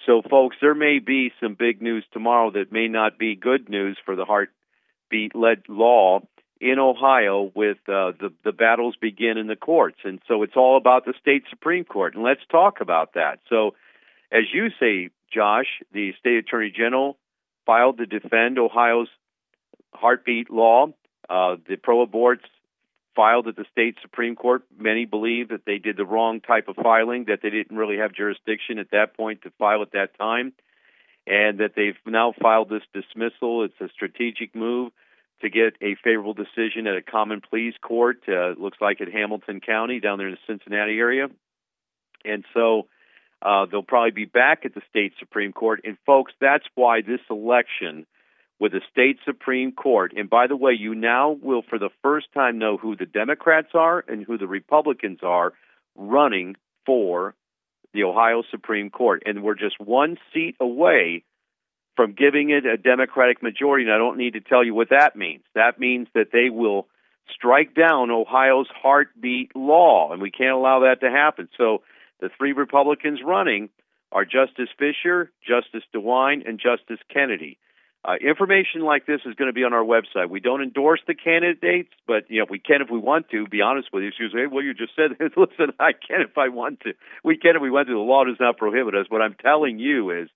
So, 0.05 0.21
folks, 0.29 0.57
there 0.59 0.75
may 0.75 0.99
be 0.99 1.31
some 1.41 1.55
big 1.57 1.81
news 1.81 2.03
tomorrow 2.11 2.51
that 2.51 2.71
may 2.71 2.89
not 2.89 3.17
be 3.17 3.35
good 3.35 3.69
news 3.69 3.97
for 4.03 4.15
the 4.15 4.25
heartbeat 4.25 5.35
led 5.35 5.61
law 5.69 6.19
in 6.59 6.77
Ohio 6.77 7.51
with 7.55 7.77
uh, 7.87 8.11
the 8.19 8.31
the 8.43 8.51
battles 8.51 8.95
begin 8.99 9.37
in 9.37 9.47
the 9.47 9.55
courts, 9.55 9.97
and 10.03 10.19
so 10.27 10.43
it's 10.43 10.55
all 10.55 10.77
about 10.77 11.05
the 11.05 11.13
state 11.19 11.43
supreme 11.49 11.83
court. 11.83 12.13
And 12.15 12.23
let's 12.23 12.41
talk 12.51 12.81
about 12.81 13.13
that. 13.13 13.39
So, 13.49 13.75
as 14.31 14.43
you 14.53 14.69
say, 14.79 15.09
Josh, 15.33 15.67
the 15.93 16.13
state 16.19 16.37
attorney 16.37 16.71
general 16.75 17.17
filed 17.71 17.99
to 17.99 18.05
defend 18.05 18.59
Ohio's 18.59 19.07
heartbeat 19.93 20.51
law. 20.51 20.87
Uh, 21.29 21.55
the 21.69 21.77
pro 21.77 22.05
aborts 22.05 22.43
filed 23.15 23.47
at 23.47 23.55
the 23.55 23.63
state 23.71 23.95
supreme 24.01 24.35
court. 24.35 24.63
Many 24.77 25.05
believe 25.05 25.49
that 25.49 25.63
they 25.65 25.77
did 25.77 25.95
the 25.95 26.03
wrong 26.03 26.41
type 26.41 26.67
of 26.67 26.75
filing, 26.75 27.25
that 27.29 27.39
they 27.41 27.49
didn't 27.49 27.77
really 27.77 27.97
have 27.97 28.11
jurisdiction 28.11 28.77
at 28.77 28.91
that 28.91 29.15
point 29.15 29.43
to 29.43 29.51
file 29.51 29.81
at 29.83 29.93
that 29.93 30.17
time, 30.17 30.51
and 31.25 31.59
that 31.59 31.71
they've 31.77 31.95
now 32.05 32.33
filed 32.41 32.67
this 32.67 32.83
dismissal. 32.93 33.63
It's 33.63 33.79
a 33.79 33.87
strategic 33.93 34.53
move 34.53 34.91
to 35.41 35.49
get 35.49 35.75
a 35.81 35.95
favorable 36.03 36.33
decision 36.33 36.87
at 36.87 36.97
a 36.97 37.01
common 37.01 37.39
pleas 37.39 37.75
court. 37.81 38.23
Uh, 38.27 38.49
looks 38.57 38.79
like 38.81 38.99
at 38.99 39.07
Hamilton 39.07 39.61
County 39.61 40.01
down 40.01 40.17
there 40.17 40.27
in 40.27 40.33
the 40.33 40.53
Cincinnati 40.53 40.99
area, 40.99 41.29
and 42.25 42.43
so 42.53 42.87
uh, 43.41 43.65
they'll 43.65 43.83
probably 43.83 44.11
be 44.11 44.25
back 44.25 44.65
at 44.65 44.73
the 44.73 44.81
state 44.89 45.13
supreme 45.19 45.53
court. 45.53 45.81
And 45.83 45.97
folks, 46.05 46.33
that's 46.39 46.65
why 46.75 47.01
this 47.01 47.21
election 47.29 48.05
with 48.59 48.73
the 48.73 48.81
state 48.91 49.17
supreme 49.25 49.71
court. 49.71 50.13
And 50.15 50.29
by 50.29 50.47
the 50.47 50.55
way, 50.55 50.73
you 50.73 50.93
now 50.93 51.31
will 51.31 51.63
for 51.67 51.79
the 51.79 51.89
first 52.03 52.27
time 52.33 52.59
know 52.59 52.77
who 52.77 52.95
the 52.95 53.07
Democrats 53.07 53.69
are 53.73 54.03
and 54.07 54.23
who 54.23 54.37
the 54.37 54.47
Republicans 54.47 55.19
are 55.23 55.53
running 55.95 56.55
for 56.85 57.33
the 57.93 58.03
Ohio 58.03 58.43
Supreme 58.51 58.89
Court. 58.89 59.23
And 59.25 59.43
we're 59.43 59.55
just 59.55 59.79
one 59.79 60.17
seat 60.33 60.55
away 60.59 61.23
from 61.95 62.13
giving 62.13 62.51
it 62.51 62.65
a 62.65 62.77
Democratic 62.77 63.41
majority. 63.41 63.85
And 63.85 63.93
I 63.93 63.97
don't 63.97 64.17
need 64.17 64.33
to 64.33 64.41
tell 64.41 64.63
you 64.63 64.75
what 64.75 64.91
that 64.91 65.15
means. 65.15 65.43
That 65.55 65.79
means 65.79 66.07
that 66.13 66.27
they 66.31 66.49
will 66.49 66.87
strike 67.33 67.73
down 67.73 68.11
Ohio's 68.11 68.67
heartbeat 68.73 69.55
law, 69.55 70.11
and 70.11 70.21
we 70.21 70.31
can't 70.31 70.53
allow 70.53 70.81
that 70.81 71.01
to 71.01 71.09
happen. 71.09 71.49
So 71.57 71.81
the 72.21 72.29
three 72.37 72.53
Republicans 72.53 73.19
running 73.25 73.69
are 74.11 74.25
Justice 74.25 74.69
Fischer, 74.77 75.31
Justice 75.45 75.83
DeWine, 75.93 76.47
and 76.47 76.59
Justice 76.59 76.99
Kennedy. 77.13 77.57
Uh, 78.03 78.15
information 78.15 78.81
like 78.81 79.05
this 79.05 79.21
is 79.25 79.35
going 79.35 79.47
to 79.47 79.53
be 79.53 79.63
on 79.63 79.73
our 79.73 79.83
website. 79.83 80.29
We 80.29 80.39
don't 80.39 80.63
endorse 80.63 81.01
the 81.05 81.13
candidates, 81.13 81.91
but 82.07 82.29
you 82.29 82.39
know 82.39 82.47
we 82.49 82.57
can 82.57 82.81
if 82.81 82.89
we 82.89 82.97
want 82.97 83.29
to. 83.29 83.45
Be 83.45 83.61
honest 83.61 83.89
with 83.93 84.03
you. 84.03 84.11
She 84.17 84.27
say, 84.33 84.47
"Well, 84.47 84.63
you 84.63 84.73
just 84.73 84.95
said, 84.95 85.11
this. 85.19 85.31
listen, 85.37 85.73
I 85.79 85.91
can 85.93 86.21
if 86.21 86.35
I 86.35 86.49
want 86.49 86.79
to. 86.81 86.93
We 87.23 87.37
can 87.37 87.55
if 87.55 87.61
we 87.61 87.69
want 87.69 87.87
to. 87.89 87.93
The 87.93 87.99
law 87.99 88.23
does 88.23 88.39
not 88.39 88.57
prohibit 88.57 88.95
us." 88.95 89.05
What 89.09 89.21
I'm 89.21 89.35
telling 89.35 89.77
you 89.77 90.09
is 90.09 90.29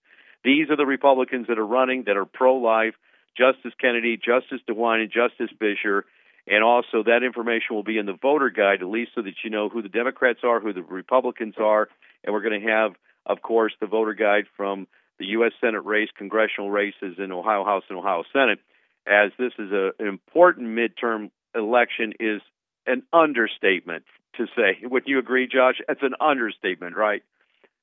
these 0.44 0.70
are 0.70 0.78
the 0.78 0.86
Republicans 0.86 1.48
that 1.48 1.58
are 1.58 1.66
running 1.66 2.04
that 2.06 2.18
are 2.18 2.26
pro 2.26 2.56
life 2.56 2.94
Justice 3.36 3.74
Kennedy, 3.82 4.16
Justice 4.16 4.62
DeWine, 4.70 5.02
and 5.02 5.12
Justice 5.12 5.50
Fischer. 5.58 6.06
And 6.48 6.64
also, 6.64 7.04
that 7.04 7.24
information 7.24 7.76
will 7.76 7.84
be 7.84 7.98
in 7.98 8.06
the 8.06 8.18
voter 8.20 8.50
guide, 8.50 8.82
at 8.82 8.88
least 8.88 9.12
so 9.16 9.22
that 9.24 9.34
you 9.44 9.50
know 9.50 9.68
who 9.70 9.82
the 9.82 9.90
Democrats 9.90 10.40
are, 10.44 10.60
who 10.60 10.74
the 10.74 10.84
Republicans 10.84 11.56
are. 11.58 11.88
And 12.24 12.34
we're 12.34 12.42
going 12.42 12.62
to 12.62 12.68
have, 12.68 12.92
of 13.26 13.42
course, 13.42 13.74
the 13.82 13.88
voter 13.88 14.14
guide 14.14 14.46
from 14.56 14.88
the 15.18 15.26
U.S. 15.28 15.54
Senate 15.60 15.86
race, 15.86 16.10
congressional 16.16 16.70
races 16.70 17.16
in 17.18 17.32
Ohio 17.32 17.64
House 17.66 17.84
and 17.90 17.98
Ohio 17.98 18.24
Senate, 18.32 18.60
as 19.08 19.32
this 19.40 19.54
is 19.58 19.72
a, 19.72 19.92
an 20.00 20.08
important 20.08 20.68
midterm 20.68 21.32
election, 21.56 22.14
is 22.20 22.42
an 22.86 23.04
understatement 23.14 24.04
to 24.38 24.46
say. 24.56 24.78
Would 24.84 25.04
you 25.06 25.20
agree, 25.20 25.48
Josh? 25.48 25.76
It's 25.88 26.04
an 26.04 26.16
understatement, 26.20 26.96
right? 26.96 27.24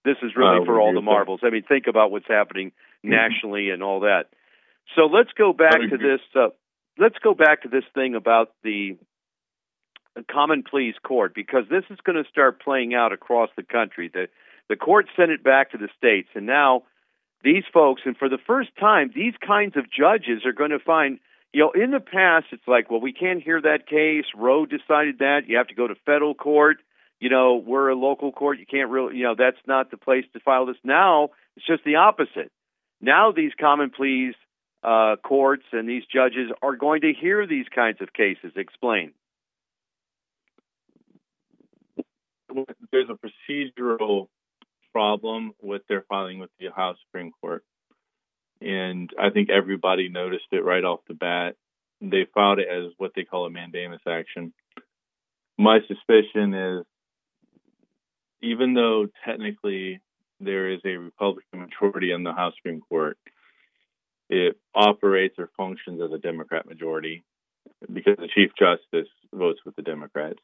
This 0.04 0.16
is 0.22 0.32
really 0.36 0.64
for 0.66 0.80
all 0.80 0.94
the 0.94 1.00
marbles. 1.00 1.40
I 1.42 1.50
mean, 1.50 1.62
think 1.62 1.86
about 1.88 2.10
what's 2.10 2.26
happening 2.28 2.68
mm-hmm. 2.68 3.10
nationally 3.10 3.70
and 3.70 3.82
all 3.82 4.00
that. 4.00 4.24
So 4.96 5.02
let's 5.02 5.30
go 5.38 5.52
back 5.52 5.78
to 5.78 5.96
this. 5.96 6.20
Uh, 6.34 6.48
let's 6.98 7.18
go 7.22 7.34
back 7.34 7.62
to 7.62 7.68
this 7.68 7.84
thing 7.94 8.14
about 8.14 8.52
the 8.62 8.96
common 10.30 10.62
pleas 10.62 10.94
court 11.02 11.34
because 11.34 11.64
this 11.70 11.84
is 11.90 11.98
going 12.04 12.22
to 12.22 12.28
start 12.28 12.62
playing 12.62 12.94
out 12.94 13.12
across 13.12 13.50
the 13.56 13.62
country. 13.62 14.10
The 14.12 14.28
the 14.68 14.76
court 14.76 15.06
sent 15.16 15.30
it 15.30 15.42
back 15.42 15.72
to 15.72 15.78
the 15.78 15.88
states, 15.96 16.28
and 16.34 16.46
now 16.46 16.84
these 17.42 17.64
folks, 17.72 18.02
and 18.04 18.16
for 18.16 18.28
the 18.28 18.38
first 18.46 18.70
time, 18.78 19.10
these 19.14 19.34
kinds 19.44 19.76
of 19.76 19.90
judges 19.90 20.46
are 20.46 20.52
going 20.52 20.70
to 20.70 20.78
find. 20.78 21.18
You 21.54 21.60
know, 21.60 21.70
in 21.72 21.90
the 21.90 22.00
past, 22.00 22.46
it's 22.52 22.66
like, 22.66 22.90
well, 22.90 23.00
we 23.00 23.12
can't 23.12 23.42
hear 23.42 23.60
that 23.60 23.86
case. 23.86 24.24
Roe 24.34 24.64
decided 24.64 25.18
that. 25.18 25.42
You 25.48 25.58
have 25.58 25.66
to 25.66 25.74
go 25.74 25.86
to 25.86 25.94
federal 26.06 26.34
court 26.34 26.78
you 27.22 27.28
know, 27.28 27.54
we're 27.54 27.88
a 27.88 27.94
local 27.94 28.32
court. 28.32 28.58
You 28.58 28.66
can't 28.66 28.90
really, 28.90 29.16
you 29.16 29.22
know, 29.22 29.36
that's 29.38 29.64
not 29.64 29.92
the 29.92 29.96
place 29.96 30.24
to 30.32 30.40
file 30.40 30.66
this. 30.66 30.76
Now 30.82 31.28
it's 31.56 31.64
just 31.64 31.84
the 31.84 31.94
opposite. 31.94 32.50
Now 33.00 33.30
these 33.30 33.52
common 33.58 33.90
pleas 33.90 34.34
uh, 34.82 35.16
courts 35.22 35.64
and 35.72 35.88
these 35.88 36.04
judges 36.12 36.50
are 36.60 36.76
going 36.76 37.02
to 37.02 37.12
hear 37.12 37.46
these 37.46 37.66
kinds 37.74 38.00
of 38.00 38.12
cases. 38.12 38.52
Explain. 38.56 39.12
There's 42.90 43.08
a 43.08 43.16
procedural 43.50 44.28
problem 44.92 45.52
with 45.62 45.82
their 45.88 46.04
filing 46.08 46.38
with 46.38 46.50
the 46.58 46.68
Ohio 46.68 46.94
Supreme 47.06 47.32
Court. 47.40 47.64
And 48.60 49.10
I 49.18 49.30
think 49.30 49.48
everybody 49.50 50.08
noticed 50.08 50.46
it 50.52 50.64
right 50.64 50.84
off 50.84 51.00
the 51.08 51.14
bat. 51.14 51.56
They 52.00 52.26
filed 52.34 52.58
it 52.58 52.68
as 52.68 52.92
what 52.98 53.12
they 53.16 53.24
call 53.24 53.46
a 53.46 53.50
mandamus 53.50 54.02
action. 54.06 54.52
My 55.58 55.78
suspicion 55.88 56.54
is 56.54 56.84
even 58.42 58.74
though 58.74 59.06
technically 59.24 60.00
there 60.40 60.70
is 60.70 60.80
a 60.84 60.96
Republican 60.96 61.60
majority 61.60 62.10
in 62.12 62.24
the 62.24 62.32
House 62.32 62.54
Supreme 62.56 62.80
Court, 62.80 63.16
it 64.28 64.56
operates 64.74 65.38
or 65.38 65.50
functions 65.56 66.00
as 66.02 66.12
a 66.12 66.18
Democrat 66.18 66.66
majority 66.66 67.24
because 67.92 68.16
the 68.18 68.28
Chief 68.34 68.50
Justice 68.58 69.10
votes 69.34 69.60
with 69.64 69.76
the 69.76 69.82
Democrats. 69.82 70.38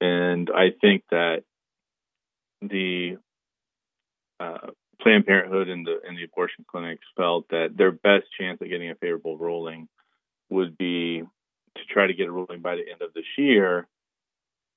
And 0.00 0.50
I 0.54 0.70
think 0.80 1.02
that 1.10 1.42
the 2.60 3.16
uh, 4.38 4.68
Planned 5.00 5.26
Parenthood 5.26 5.68
and 5.68 5.86
the 5.86 6.00
and 6.06 6.16
the 6.16 6.24
abortion 6.24 6.64
clinics 6.70 7.04
felt 7.16 7.48
that 7.50 7.76
their 7.76 7.92
best 7.92 8.24
chance 8.38 8.60
of 8.60 8.68
getting 8.68 8.90
a 8.90 8.94
favorable 8.94 9.36
ruling 9.36 9.88
would 10.50 10.76
be 10.76 11.20
to 11.20 11.84
try 11.92 12.06
to 12.06 12.14
get 12.14 12.28
a 12.28 12.32
ruling 12.32 12.60
by 12.60 12.76
the 12.76 12.90
end 12.90 13.02
of 13.02 13.12
this 13.14 13.24
year 13.36 13.86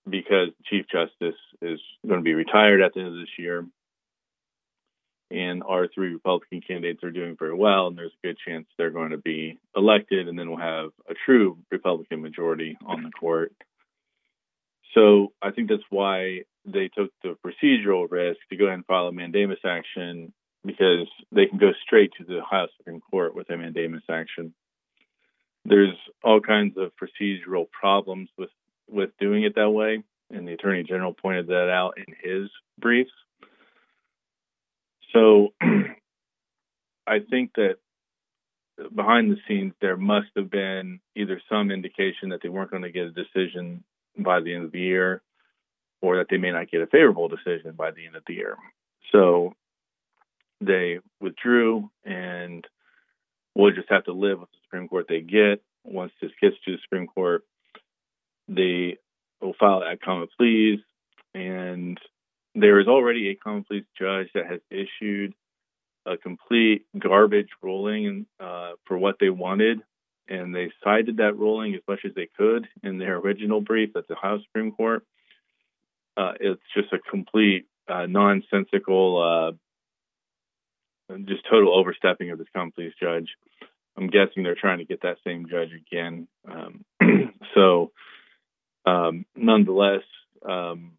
because 0.10 0.50
Chief 0.66 0.86
Justice 0.92 1.40
is 1.62 1.80
going 2.08 2.20
to 2.20 2.24
be 2.24 2.34
retired 2.34 2.82
at 2.82 2.94
the 2.94 3.02
end 3.02 3.10
of 3.10 3.16
this 3.16 3.38
year. 3.38 3.66
And 5.32 5.62
our 5.64 5.88
three 5.88 6.14
Republican 6.14 6.62
candidates 6.62 7.04
are 7.04 7.12
doing 7.12 7.36
very 7.38 7.54
well, 7.54 7.88
and 7.88 7.98
there's 7.98 8.12
a 8.24 8.28
good 8.28 8.38
chance 8.46 8.66
they're 8.78 8.90
going 8.90 9.12
to 9.12 9.18
be 9.18 9.60
elected, 9.76 10.28
and 10.28 10.38
then 10.38 10.50
we'll 10.50 10.60
have 10.60 10.90
a 11.08 11.14
true 11.26 11.58
Republican 11.72 12.22
majority 12.22 12.78
on 12.86 13.04
the 13.04 13.12
court. 13.12 13.54
So 14.96 15.34
I 15.42 15.52
think 15.52 15.70
that's 15.70 15.84
why 15.90 16.42
they 16.66 16.90
took 16.90 17.12
the 17.24 17.38
procedural 17.46 18.10
risk 18.10 18.40
to 18.50 18.58
go 18.58 18.66
ahead 18.66 18.76
and 18.76 18.86
file 18.86 19.08
a 19.08 19.12
mandamus 19.12 19.60
action 19.64 20.34
because 20.66 21.08
they 21.32 21.46
can 21.46 21.58
go 21.58 21.72
straight 21.84 22.12
to 22.18 22.24
the 22.24 22.40
Ohio 22.40 22.68
Supreme 22.78 23.00
Court 23.00 23.36
with 23.36 23.50
a 23.50 23.58
mandamus 23.58 24.04
action. 24.10 24.54
There's 25.66 25.96
all 26.24 26.42
kinds 26.42 26.76
of 26.78 26.92
procedural 26.96 27.70
problems 27.70 28.30
with 28.38 28.50
with 28.90 29.12
doing 29.20 29.44
it 29.44 29.54
that 29.56 29.70
way, 29.70 30.04
and 30.32 30.48
the 30.48 30.54
attorney 30.54 30.84
general 30.84 31.14
pointed 31.14 31.48
that 31.48 31.70
out 31.70 31.94
in 31.98 32.16
his 32.24 32.50
briefs. 32.80 33.12
So 35.14 35.54
I 37.08 37.20
think 37.30 37.52
that 37.56 37.76
behind 38.96 39.32
the 39.32 39.38
scenes 39.48 39.74
there 39.82 39.98
must 39.98 40.28
have 40.36 40.50
been 40.50 41.00
either 41.16 41.42
some 41.50 41.72
indication 41.72 42.30
that 42.30 42.42
they 42.42 42.50
weren't 42.50 42.72
going 42.72 42.84
to 42.84 42.92
get 42.92 43.08
a 43.08 43.12
decision 43.12 43.84
by 44.18 44.40
the 44.40 44.54
end 44.54 44.66
of 44.66 44.72
the 44.72 44.80
year 44.80 45.22
or 46.02 46.18
that 46.18 46.28
they 46.30 46.38
may 46.38 46.52
not 46.52 46.72
get 46.72 46.82
a 46.82 46.88
favorable 46.88 47.28
decision 47.28 47.74
by 47.76 47.92
the 47.92 48.06
end 48.06 48.16
of 48.16 48.24
the 48.28 48.34
year. 48.34 48.56
So 49.12 49.54
they 50.62 51.00
withdrew 51.20 51.90
and 52.06 52.66
we'll 53.56 53.72
just 53.72 53.90
have 53.90 54.06
to 54.06 54.14
live 54.14 54.40
with 54.40 54.50
the 54.52 54.58
Supreme 54.64 54.88
Court 54.88 55.08
they 55.10 55.22
get 55.22 55.62
once 55.84 56.12
this 56.22 56.32
gets 56.42 56.56
to 56.66 56.74
the 56.74 56.78
Supreme 56.84 57.08
Court 57.08 57.44
they 58.50 58.98
will 59.42 59.54
file 59.60 59.82
that 59.82 60.02
common 60.02 60.28
pleas, 60.38 60.80
and 61.34 61.98
there 62.56 62.80
is 62.80 62.88
already 62.88 63.30
a 63.30 63.36
common 63.36 63.64
pleas 63.64 63.84
judge 63.98 64.28
that 64.34 64.48
has 64.48 64.60
issued 64.70 65.34
a 66.06 66.18
complete 66.18 66.86
garbage 66.98 67.50
ruling 67.62 68.26
uh, 68.40 68.72
for 68.86 68.98
what 68.98 69.16
they 69.20 69.30
wanted, 69.30 69.80
and 70.28 70.56
they 70.56 70.72
cited 70.84 71.18
that 71.18 71.38
ruling 71.38 71.76
as 71.76 71.82
much 71.88 72.00
as 72.06 72.14
they 72.16 72.28
could 72.38 72.68
in 72.84 72.98
their 72.98 73.18
original 73.18 73.62
brief 73.62 73.96
at 73.96 74.08
the 74.08 74.16
Ohio 74.16 74.40
Supreme 74.42 74.72
Court. 74.72 75.04
Uh, 76.18 76.34
it's 76.40 76.62
just 76.76 76.92
a 76.94 77.00
complete 77.00 77.66
uh, 77.88 78.06
nonsensical, 78.06 79.56
uh, 81.10 81.16
just 81.26 81.44
total 81.50 81.78
overstepping 81.78 82.32
of 82.32 82.38
this 82.38 82.48
common 82.54 82.72
pleas 82.72 82.94
judge. 83.02 83.30
I'm 83.98 84.08
guessing 84.08 84.44
they're 84.44 84.56
trying 84.56 84.80
to 84.80 84.86
get 84.86 85.02
that 85.02 85.18
same 85.26 85.48
judge 85.50 85.72
again. 85.74 86.28
Um, 86.50 86.86
so, 87.54 87.92
um, 88.86 89.26
nonetheless, 89.36 90.04
um, 90.48 90.94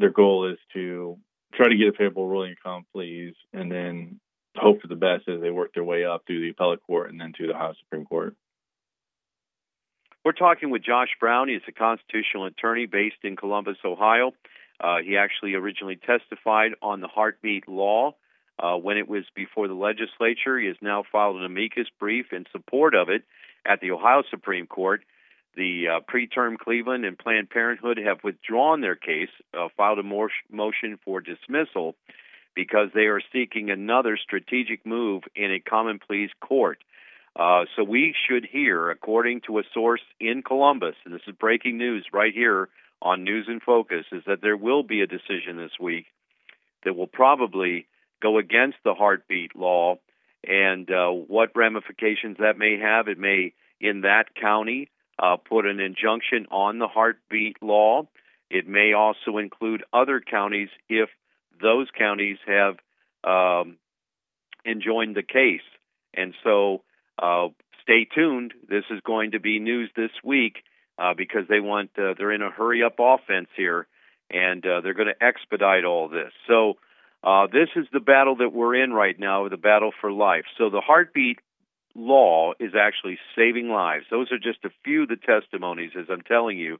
their 0.00 0.10
goal 0.10 0.50
is 0.50 0.58
to 0.72 1.18
try 1.54 1.68
to 1.68 1.76
get 1.76 1.88
a 1.88 1.92
favorable 1.92 2.26
ruling 2.26 2.54
on 2.64 2.84
pleas 2.92 3.34
and 3.52 3.70
then 3.70 4.20
hope 4.56 4.80
for 4.80 4.88
the 4.88 4.96
best 4.96 5.28
as 5.28 5.40
they 5.40 5.50
work 5.50 5.74
their 5.74 5.84
way 5.84 6.04
up 6.04 6.22
through 6.26 6.40
the 6.40 6.50
appellate 6.50 6.80
court 6.86 7.10
and 7.10 7.20
then 7.20 7.32
to 7.38 7.46
the 7.46 7.54
House 7.54 7.76
Supreme 7.84 8.04
Court. 8.04 8.34
We're 10.24 10.32
talking 10.32 10.70
with 10.70 10.84
Josh 10.84 11.08
Brown. 11.18 11.48
He's 11.48 11.60
a 11.66 11.72
constitutional 11.72 12.46
attorney 12.46 12.86
based 12.86 13.24
in 13.24 13.36
Columbus, 13.36 13.78
Ohio. 13.84 14.32
Uh, 14.78 14.98
he 15.04 15.16
actually 15.16 15.54
originally 15.54 15.96
testified 15.96 16.72
on 16.82 17.00
the 17.00 17.08
heartbeat 17.08 17.68
law 17.68 18.14
uh, 18.58 18.76
when 18.76 18.98
it 18.98 19.08
was 19.08 19.24
before 19.34 19.68
the 19.68 19.74
legislature. 19.74 20.58
He 20.58 20.66
has 20.66 20.76
now 20.82 21.04
filed 21.10 21.36
an 21.36 21.44
amicus 21.44 21.86
brief 21.98 22.26
in 22.32 22.44
support 22.52 22.94
of 22.94 23.08
it 23.08 23.22
at 23.64 23.80
the 23.80 23.92
Ohio 23.92 24.22
Supreme 24.30 24.66
Court. 24.66 25.02
The 25.56 25.88
uh, 25.88 26.00
preterm 26.00 26.58
Cleveland 26.58 27.04
and 27.04 27.18
Planned 27.18 27.50
Parenthood 27.50 27.98
have 27.98 28.22
withdrawn 28.22 28.80
their 28.80 28.94
case, 28.94 29.30
uh, 29.52 29.68
filed 29.76 29.98
a 29.98 30.02
more 30.02 30.30
motion 30.50 30.98
for 31.04 31.20
dismissal 31.20 31.96
because 32.54 32.88
they 32.94 33.06
are 33.06 33.20
seeking 33.32 33.70
another 33.70 34.16
strategic 34.16 34.86
move 34.86 35.22
in 35.34 35.52
a 35.52 35.60
common 35.60 35.98
pleas 35.98 36.30
court. 36.40 36.78
Uh, 37.36 37.64
so 37.76 37.84
we 37.84 38.14
should 38.28 38.44
hear, 38.44 38.90
according 38.90 39.40
to 39.42 39.58
a 39.58 39.62
source 39.72 40.02
in 40.18 40.42
Columbus, 40.42 40.96
and 41.04 41.14
this 41.14 41.22
is 41.26 41.34
breaking 41.38 41.78
news 41.78 42.06
right 42.12 42.34
here 42.34 42.68
on 43.00 43.24
News 43.24 43.46
in 43.48 43.60
Focus, 43.60 44.04
is 44.12 44.22
that 44.26 44.42
there 44.42 44.56
will 44.56 44.82
be 44.82 45.00
a 45.00 45.06
decision 45.06 45.56
this 45.56 45.78
week 45.80 46.06
that 46.84 46.96
will 46.96 47.06
probably 47.06 47.86
go 48.20 48.38
against 48.38 48.78
the 48.84 48.94
heartbeat 48.94 49.54
law 49.56 49.96
and 50.46 50.90
uh, 50.90 51.08
what 51.08 51.50
ramifications 51.54 52.38
that 52.38 52.58
may 52.58 52.78
have. 52.78 53.08
It 53.08 53.18
may, 53.18 53.52
in 53.80 54.02
that 54.02 54.34
county, 54.34 54.88
uh, 55.20 55.36
put 55.36 55.66
an 55.66 55.80
injunction 55.80 56.46
on 56.50 56.78
the 56.78 56.88
heartbeat 56.88 57.62
law. 57.62 58.08
It 58.48 58.66
may 58.66 58.94
also 58.94 59.38
include 59.38 59.84
other 59.92 60.20
counties 60.20 60.70
if 60.88 61.10
those 61.60 61.88
counties 61.96 62.38
have 62.46 62.76
um, 63.22 63.76
enjoined 64.66 65.14
the 65.14 65.22
case. 65.22 65.60
And 66.14 66.34
so 66.42 66.82
uh, 67.22 67.48
stay 67.82 68.06
tuned. 68.12 68.54
This 68.68 68.84
is 68.90 69.00
going 69.04 69.32
to 69.32 69.40
be 69.40 69.58
news 69.58 69.90
this 69.94 70.10
week 70.24 70.64
uh, 70.98 71.14
because 71.16 71.44
they 71.48 71.60
want 71.60 71.90
uh, 71.98 72.14
they're 72.16 72.32
in 72.32 72.42
a 72.42 72.50
hurry 72.50 72.82
up 72.82 72.96
offense 72.98 73.48
here, 73.56 73.86
and 74.30 74.64
uh, 74.64 74.80
they're 74.80 74.94
going 74.94 75.12
to 75.14 75.24
expedite 75.24 75.84
all 75.84 76.08
this. 76.08 76.32
So 76.48 76.74
uh, 77.22 77.46
this 77.46 77.68
is 77.76 77.86
the 77.92 78.00
battle 78.00 78.36
that 78.36 78.52
we're 78.52 78.82
in 78.82 78.92
right 78.92 79.18
now, 79.18 79.48
the 79.48 79.56
battle 79.56 79.92
for 80.00 80.10
life. 80.10 80.44
So 80.58 80.70
the 80.70 80.80
heartbeat 80.80 81.38
law 81.94 82.52
is 82.58 82.72
actually 82.78 83.18
saving 83.36 83.68
lives. 83.68 84.06
Those 84.10 84.30
are 84.32 84.38
just 84.38 84.64
a 84.64 84.70
few 84.84 85.02
of 85.02 85.08
the 85.08 85.16
testimonies, 85.16 85.92
as 85.98 86.06
I'm 86.10 86.22
telling 86.22 86.58
you, 86.58 86.78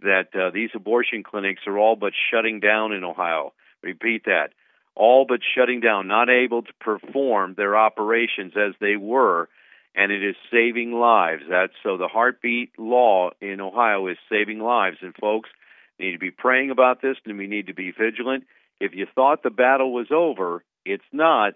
that 0.00 0.34
uh, 0.34 0.50
these 0.50 0.70
abortion 0.74 1.22
clinics 1.22 1.62
are 1.66 1.78
all 1.78 1.96
but 1.96 2.12
shutting 2.30 2.60
down 2.60 2.92
in 2.92 3.04
Ohio. 3.04 3.52
Repeat 3.82 4.24
that. 4.26 4.50
All 4.94 5.24
but 5.26 5.40
shutting 5.54 5.80
down, 5.80 6.06
not 6.06 6.28
able 6.28 6.62
to 6.62 6.72
perform 6.80 7.54
their 7.56 7.76
operations 7.76 8.52
as 8.56 8.74
they 8.80 8.96
were, 8.96 9.48
and 9.94 10.12
it 10.12 10.22
is 10.22 10.36
saving 10.50 10.92
lives. 10.92 11.42
That's 11.48 11.72
so 11.82 11.96
the 11.96 12.08
heartbeat 12.08 12.78
law 12.78 13.30
in 13.40 13.60
Ohio 13.60 14.06
is 14.08 14.18
saving 14.30 14.60
lives. 14.60 14.98
And 15.00 15.14
folks 15.14 15.48
need 15.98 16.12
to 16.12 16.18
be 16.18 16.30
praying 16.30 16.70
about 16.70 17.00
this, 17.00 17.16
and 17.24 17.38
we 17.38 17.46
need 17.46 17.68
to 17.68 17.74
be 17.74 17.90
vigilant. 17.90 18.44
If 18.80 18.94
you 18.94 19.06
thought 19.14 19.42
the 19.42 19.50
battle 19.50 19.92
was 19.92 20.08
over, 20.10 20.64
it's 20.84 21.04
not. 21.12 21.54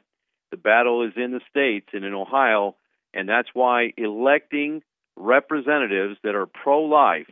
The 0.50 0.56
battle 0.56 1.02
is 1.02 1.12
in 1.16 1.32
the 1.32 1.40
states 1.50 1.88
and 1.92 2.04
in 2.04 2.14
Ohio, 2.14 2.76
and 3.16 3.28
that's 3.28 3.48
why 3.54 3.92
electing 3.96 4.82
representatives 5.16 6.18
that 6.22 6.34
are 6.34 6.46
pro 6.46 6.82
life 6.82 7.30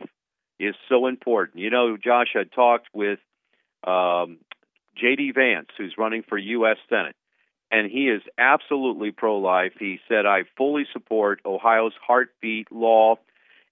is 0.59 0.73
so 0.89 1.05
important. 1.05 1.59
You 1.59 1.69
know, 1.69 1.95
Josh 1.95 2.29
had 2.33 2.51
talked 2.51 2.87
with 2.93 3.19
um, 3.85 4.39
J.D. 4.97 5.33
Vance, 5.35 5.69
who's 5.77 5.93
running 5.97 6.23
for 6.27 6.37
U.S. 6.37 6.77
Senate, 6.89 7.15
and 7.71 7.91
he 7.91 8.09
is 8.09 8.23
absolutely 8.37 9.11
pro 9.11 9.37
life. 9.37 9.73
He 9.79 9.99
said, 10.09 10.25
I 10.25 10.43
fully 10.57 10.87
support 10.91 11.41
Ohio's 11.45 11.93
heartbeat 12.05 12.71
law, 12.71 13.17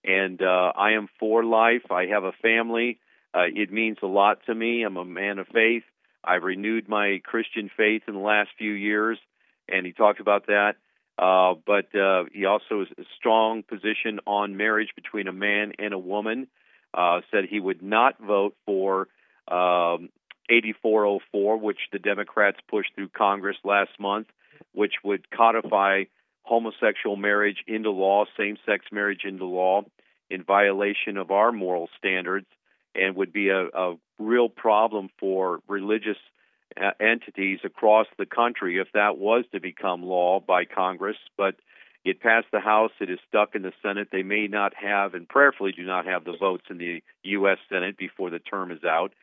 and 0.05 0.39
uh, 0.41 0.71
I 0.75 0.91
am 0.91 1.07
for 1.19 1.43
life. 1.43 1.91
I 1.91 2.05
have 2.07 2.23
a 2.23 2.33
family. 2.43 2.99
Uh, 3.33 3.45
it 3.55 3.71
means 3.71 3.97
a 4.03 4.07
lot 4.07 4.37
to 4.45 4.53
me. 4.53 4.83
I'm 4.83 4.97
a 4.97 5.05
man 5.05 5.39
of 5.39 5.47
faith. 5.47 5.83
I've 6.23 6.43
renewed 6.43 6.87
my 6.87 7.21
Christian 7.23 7.71
faith 7.75 8.03
in 8.07 8.13
the 8.13 8.19
last 8.19 8.49
few 8.57 8.71
years, 8.71 9.17
and 9.67 9.83
he 9.83 9.93
talked 9.93 10.19
about 10.19 10.45
that. 10.47 10.75
Uh, 11.17 11.53
but 11.65 11.93
uh, 11.95 12.23
he 12.33 12.45
also 12.45 12.79
has 12.79 12.87
a 12.97 13.03
strong 13.17 13.63
position 13.63 14.19
on 14.25 14.57
marriage 14.57 14.89
between 14.95 15.27
a 15.27 15.33
man 15.33 15.73
and 15.79 15.93
a 15.93 15.99
woman. 15.99 16.47
Uh, 16.93 17.21
said 17.31 17.45
he 17.49 17.59
would 17.59 17.81
not 17.81 18.19
vote 18.19 18.55
for 18.67 19.07
um, 19.47 20.09
8404, 20.49 21.57
which 21.57 21.79
the 21.91 21.97
Democrats 21.97 22.57
pushed 22.69 22.93
through 22.93 23.09
Congress 23.09 23.57
last 23.63 23.91
month, 23.99 24.27
which 24.73 24.93
would 25.03 25.29
codify 25.31 26.03
homosexual 26.43 27.15
marriage 27.15 27.63
into 27.65 27.89
law, 27.89 28.25
same 28.37 28.57
sex 28.65 28.85
marriage 28.91 29.21
into 29.23 29.45
law, 29.45 29.81
in 30.29 30.43
violation 30.43 31.17
of 31.17 31.31
our 31.31 31.51
moral 31.51 31.89
standards 31.97 32.47
and 32.95 33.15
would 33.15 33.33
be 33.33 33.49
a, 33.49 33.67
a 33.67 33.95
real 34.19 34.49
problem 34.49 35.09
for 35.19 35.59
religious 35.67 36.17
uh, 36.79 36.91
entities 36.99 37.59
across 37.63 38.07
the 38.17 38.25
country 38.25 38.79
if 38.79 38.87
that 38.93 39.17
was 39.17 39.45
to 39.51 39.59
become 39.59 40.03
law 40.03 40.39
by 40.39 40.65
Congress. 40.65 41.17
But 41.37 41.55
it 42.05 42.19
passed 42.19 42.47
the 42.51 42.59
House. 42.59 42.91
It 42.99 43.09
is 43.09 43.19
stuck 43.27 43.55
in 43.55 43.61
the 43.61 43.71
Senate. 43.81 44.09
They 44.11 44.23
may 44.23 44.47
not 44.47 44.73
have, 44.75 45.13
and 45.13 45.27
prayerfully 45.27 45.71
do 45.71 45.83
not 45.83 46.05
have, 46.05 46.25
the 46.25 46.35
votes 46.37 46.65
in 46.69 46.77
the 46.77 47.01
U.S. 47.23 47.57
Senate 47.69 47.97
before 47.97 48.29
the 48.29 48.39
term 48.39 48.71
is 48.71 48.83
out. 48.83 49.13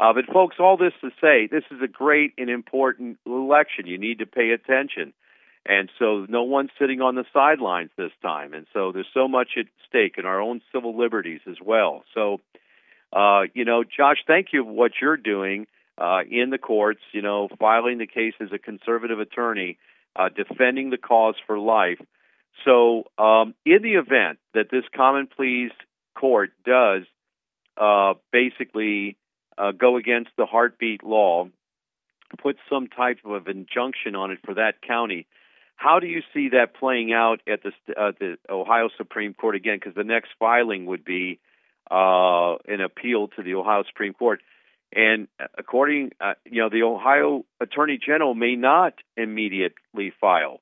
Uh, 0.00 0.12
but, 0.12 0.32
folks, 0.32 0.56
all 0.60 0.76
this 0.76 0.92
to 1.00 1.10
say, 1.20 1.48
this 1.50 1.64
is 1.72 1.82
a 1.82 1.88
great 1.88 2.32
and 2.38 2.48
important 2.48 3.18
election. 3.26 3.86
You 3.86 3.98
need 3.98 4.20
to 4.20 4.26
pay 4.26 4.50
attention. 4.50 5.12
And 5.66 5.90
so, 5.98 6.26
no 6.28 6.44
one's 6.44 6.70
sitting 6.78 7.00
on 7.00 7.16
the 7.16 7.24
sidelines 7.32 7.90
this 7.96 8.12
time. 8.22 8.54
And 8.54 8.66
so, 8.72 8.92
there's 8.92 9.08
so 9.12 9.26
much 9.26 9.50
at 9.58 9.66
stake 9.88 10.14
in 10.16 10.24
our 10.24 10.40
own 10.40 10.60
civil 10.72 10.96
liberties 10.96 11.40
as 11.50 11.56
well. 11.60 12.04
So, 12.14 12.40
uh, 13.12 13.42
you 13.54 13.64
know, 13.64 13.82
Josh, 13.82 14.18
thank 14.26 14.48
you 14.52 14.62
for 14.62 14.70
what 14.70 14.92
you're 15.00 15.16
doing 15.16 15.66
uh, 15.98 16.20
in 16.30 16.50
the 16.50 16.58
courts, 16.58 17.00
you 17.12 17.22
know, 17.22 17.48
filing 17.58 17.98
the 17.98 18.06
case 18.06 18.34
as 18.40 18.48
a 18.52 18.58
conservative 18.58 19.20
attorney, 19.20 19.78
uh, 20.16 20.28
defending 20.28 20.90
the 20.90 20.96
cause 20.96 21.34
for 21.46 21.58
life. 21.58 22.00
So, 22.64 23.04
um, 23.18 23.54
in 23.64 23.82
the 23.82 23.94
event 23.94 24.38
that 24.54 24.66
this 24.70 24.84
common 24.94 25.28
pleas 25.28 25.70
court 26.14 26.50
does 26.64 27.02
uh, 27.76 28.14
basically 28.32 29.16
uh, 29.56 29.72
go 29.72 29.96
against 29.96 30.30
the 30.36 30.46
heartbeat 30.46 31.04
law, 31.04 31.48
put 32.42 32.56
some 32.68 32.88
type 32.88 33.18
of 33.24 33.48
injunction 33.48 34.14
on 34.14 34.30
it 34.30 34.38
for 34.44 34.54
that 34.54 34.82
county, 34.86 35.26
how 35.78 36.00
do 36.00 36.08
you 36.08 36.22
see 36.34 36.48
that 36.50 36.74
playing 36.74 37.12
out 37.12 37.40
at 37.46 37.62
the, 37.62 37.70
uh, 37.96 38.10
the 38.18 38.36
Ohio 38.50 38.88
Supreme 38.96 39.32
Court 39.32 39.54
again? 39.54 39.78
Because 39.78 39.94
the 39.94 40.02
next 40.02 40.30
filing 40.38 40.86
would 40.86 41.04
be 41.04 41.38
uh, 41.88 42.56
an 42.66 42.80
appeal 42.80 43.28
to 43.28 43.42
the 43.44 43.54
Ohio 43.54 43.84
Supreme 43.86 44.12
Court. 44.12 44.40
And 44.92 45.28
according, 45.56 46.12
uh, 46.20 46.34
you 46.44 46.62
know, 46.62 46.70
the 46.70 46.82
Ohio 46.82 47.44
Attorney 47.60 47.98
General 48.04 48.34
may 48.34 48.56
not 48.56 48.94
immediately 49.16 50.12
file 50.20 50.60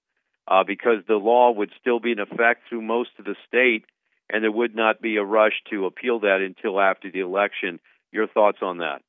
uh, 0.49 0.65
because 0.65 0.99
the 1.07 1.15
law 1.15 1.53
would 1.53 1.71
still 1.81 2.01
be 2.01 2.13
in 2.13 2.19
effect 2.19 2.63
through 2.69 2.83
most 2.83 3.11
of 3.19 3.25
the 3.25 3.37
state, 3.47 3.85
and 4.29 4.43
there 4.43 4.51
would 4.51 4.75
not 4.75 5.01
be 5.01 5.17
a 5.17 5.25
rush 5.25 5.63
to 5.71 5.87
appeal 5.87 6.21
that 6.21 6.41
until 6.41 6.81
after 6.81 7.11
the 7.11 7.21
election. 7.21 7.79
Your 8.13 8.27
thoughts 8.27 8.59
on 8.63 8.79
that? 8.79 9.03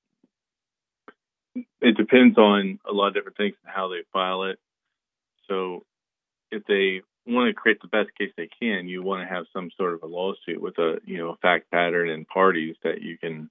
It 1.81 1.97
depends 1.97 2.37
on 2.37 2.79
a 2.87 2.93
lot 2.93 3.09
of 3.09 3.13
different 3.15 3.37
things 3.37 3.55
and 3.63 3.73
how 3.73 3.89
they 3.89 4.01
file 4.13 4.43
it. 4.43 4.59
So, 5.47 5.83
if 6.51 6.63
they 6.65 7.01
want 7.25 7.49
to 7.49 7.53
create 7.53 7.81
the 7.81 7.87
best 7.87 8.09
case 8.17 8.31
they 8.37 8.49
can, 8.61 8.87
you 8.87 9.01
want 9.01 9.27
to 9.27 9.33
have 9.33 9.45
some 9.53 9.69
sort 9.77 9.93
of 9.93 10.03
a 10.03 10.07
lawsuit 10.07 10.61
with 10.61 10.77
a 10.77 10.99
you 11.05 11.17
know 11.17 11.29
a 11.29 11.37
fact 11.37 11.71
pattern 11.71 12.09
and 12.09 12.27
parties 12.27 12.75
that 12.83 13.01
you 13.01 13.17
can 13.17 13.49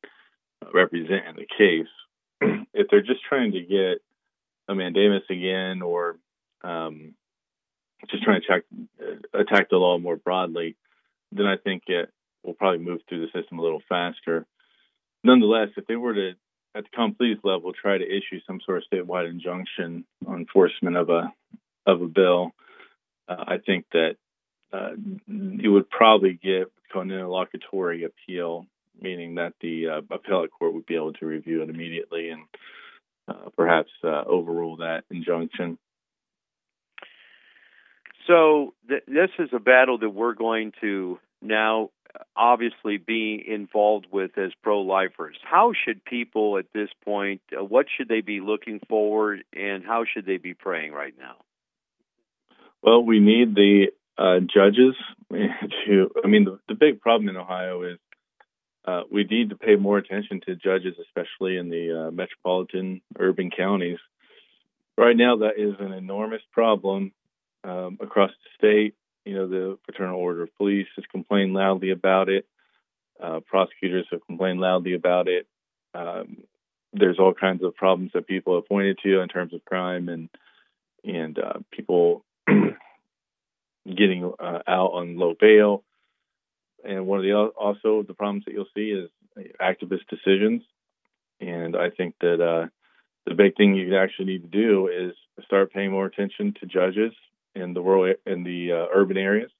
represent 0.72 1.26
in 1.26 1.36
the 1.36 1.46
case. 1.58 1.88
if 2.74 2.88
they're 2.90 3.02
just 3.02 3.22
trying 3.28 3.52
to 3.52 3.60
get 3.60 3.98
a 4.68 4.74
mandamus 4.74 5.22
again 5.30 5.82
or 5.82 6.18
um, 6.64 7.14
just 8.10 8.22
trying 8.22 8.40
to 8.40 8.46
attack, 8.46 8.62
attack 9.32 9.70
the 9.70 9.76
law 9.76 9.98
more 9.98 10.16
broadly, 10.16 10.76
then 11.32 11.46
I 11.46 11.56
think 11.56 11.84
it 11.86 12.10
will 12.44 12.54
probably 12.54 12.84
move 12.84 13.00
through 13.08 13.26
the 13.26 13.40
system 13.40 13.58
a 13.58 13.62
little 13.62 13.82
faster. 13.88 14.46
Nonetheless, 15.24 15.70
if 15.76 15.86
they 15.86 15.96
were 15.96 16.14
to 16.14 16.32
at 16.74 16.84
the 16.84 16.90
common 16.94 17.14
pleas 17.14 17.38
level, 17.42 17.72
try 17.72 17.96
to 17.96 18.04
issue 18.04 18.38
some 18.46 18.60
sort 18.64 18.78
of 18.78 18.84
statewide 18.92 19.28
injunction 19.30 20.04
on 20.26 20.36
enforcement 20.40 20.96
of 20.96 21.08
a 21.08 21.32
of 21.86 22.02
a 22.02 22.06
bill, 22.06 22.50
uh, 23.28 23.44
I 23.46 23.58
think 23.58 23.86
that 23.92 24.16
uh, 24.72 24.90
you 25.26 25.72
would 25.72 25.88
probably 25.88 26.38
get 26.42 26.70
an 26.94 27.10
interlocutory 27.10 28.04
appeal, 28.04 28.66
meaning 29.00 29.36
that 29.36 29.54
the 29.60 29.88
uh, 29.88 30.00
appellate 30.10 30.50
court 30.50 30.74
would 30.74 30.86
be 30.86 30.96
able 30.96 31.12
to 31.14 31.26
review 31.26 31.62
it 31.62 31.70
immediately 31.70 32.30
and 32.30 32.42
uh, 33.28 33.50
perhaps 33.56 33.90
uh, 34.04 34.22
overrule 34.26 34.76
that 34.76 35.04
injunction. 35.10 35.78
So 38.26 38.74
th- 38.88 39.04
this 39.06 39.30
is 39.38 39.50
a 39.52 39.58
battle 39.58 39.98
that 39.98 40.10
we're 40.10 40.34
going 40.34 40.72
to 40.80 41.18
now 41.42 41.90
obviously 42.34 42.96
be 42.96 43.42
involved 43.46 44.06
with 44.10 44.36
as 44.38 44.52
pro-lifers. 44.62 45.36
How 45.42 45.72
should 45.84 46.04
people 46.04 46.58
at 46.58 46.66
this 46.72 46.88
point? 47.04 47.40
Uh, 47.56 47.64
what 47.64 47.86
should 47.94 48.08
they 48.08 48.20
be 48.20 48.40
looking 48.40 48.80
forward, 48.88 49.44
and 49.52 49.84
how 49.84 50.04
should 50.04 50.26
they 50.26 50.38
be 50.38 50.54
praying 50.54 50.92
right 50.92 51.14
now? 51.18 51.36
Well, 52.82 53.04
we 53.04 53.20
need 53.20 53.54
the 53.54 53.86
uh, 54.18 54.40
judges 54.40 54.94
to. 55.86 56.10
I 56.24 56.26
mean, 56.26 56.44
the, 56.44 56.58
the 56.68 56.74
big 56.74 57.00
problem 57.00 57.28
in 57.28 57.36
Ohio 57.36 57.82
is 57.82 57.98
uh, 58.86 59.02
we 59.10 59.24
need 59.24 59.50
to 59.50 59.56
pay 59.56 59.76
more 59.76 59.98
attention 59.98 60.40
to 60.46 60.54
judges, 60.54 60.94
especially 61.00 61.56
in 61.56 61.68
the 61.68 62.06
uh, 62.06 62.10
metropolitan 62.10 63.00
urban 63.18 63.50
counties. 63.50 63.98
Right 64.96 65.16
now, 65.16 65.38
that 65.38 65.58
is 65.58 65.74
an 65.80 65.92
enormous 65.92 66.42
problem 66.52 67.12
um, 67.64 67.98
across 68.00 68.30
the 68.30 68.50
state. 68.56 68.94
You 69.24 69.34
know, 69.34 69.48
the 69.48 69.78
Fraternal 69.84 70.18
Order 70.18 70.44
of 70.44 70.56
Police 70.56 70.86
has 70.94 71.04
complained 71.10 71.52
loudly 71.52 71.90
about 71.90 72.28
it. 72.28 72.46
Uh, 73.20 73.40
prosecutors 73.40 74.06
have 74.12 74.24
complained 74.26 74.60
loudly 74.60 74.94
about 74.94 75.26
it. 75.26 75.46
Um, 75.94 76.44
there's 76.92 77.18
all 77.18 77.34
kinds 77.34 77.62
of 77.64 77.74
problems 77.74 78.12
that 78.14 78.26
people 78.26 78.54
have 78.54 78.68
pointed 78.68 78.98
to 79.02 79.20
in 79.20 79.28
terms 79.28 79.52
of 79.52 79.64
crime 79.64 80.08
and 80.08 80.28
and 81.04 81.38
uh, 81.38 81.58
people 81.70 82.24
getting 83.86 84.32
uh, 84.38 84.58
out 84.66 84.92
on 84.92 85.16
low 85.16 85.34
bail. 85.38 85.84
And 86.86 87.06
one 87.06 87.18
of 87.18 87.24
the 87.24 87.32
also 87.34 88.02
the 88.06 88.14
problems 88.14 88.44
that 88.44 88.54
you'll 88.54 88.66
see 88.74 88.90
is 88.90 89.10
activist 89.60 90.06
decisions. 90.08 90.62
And 91.40 91.76
I 91.76 91.90
think 91.90 92.14
that 92.20 92.40
uh, 92.40 92.68
the 93.26 93.34
big 93.34 93.56
thing 93.56 93.74
you 93.74 93.96
actually 93.96 94.26
need 94.26 94.42
to 94.42 94.48
do 94.48 94.88
is 94.88 95.12
start 95.44 95.72
paying 95.72 95.90
more 95.90 96.06
attention 96.06 96.54
to 96.60 96.66
judges 96.66 97.12
in 97.54 97.74
the 97.74 97.80
rural 97.80 98.14
in 98.24 98.44
the 98.44 98.72
uh, 98.72 98.86
urban 98.94 99.16
areas, 99.16 99.50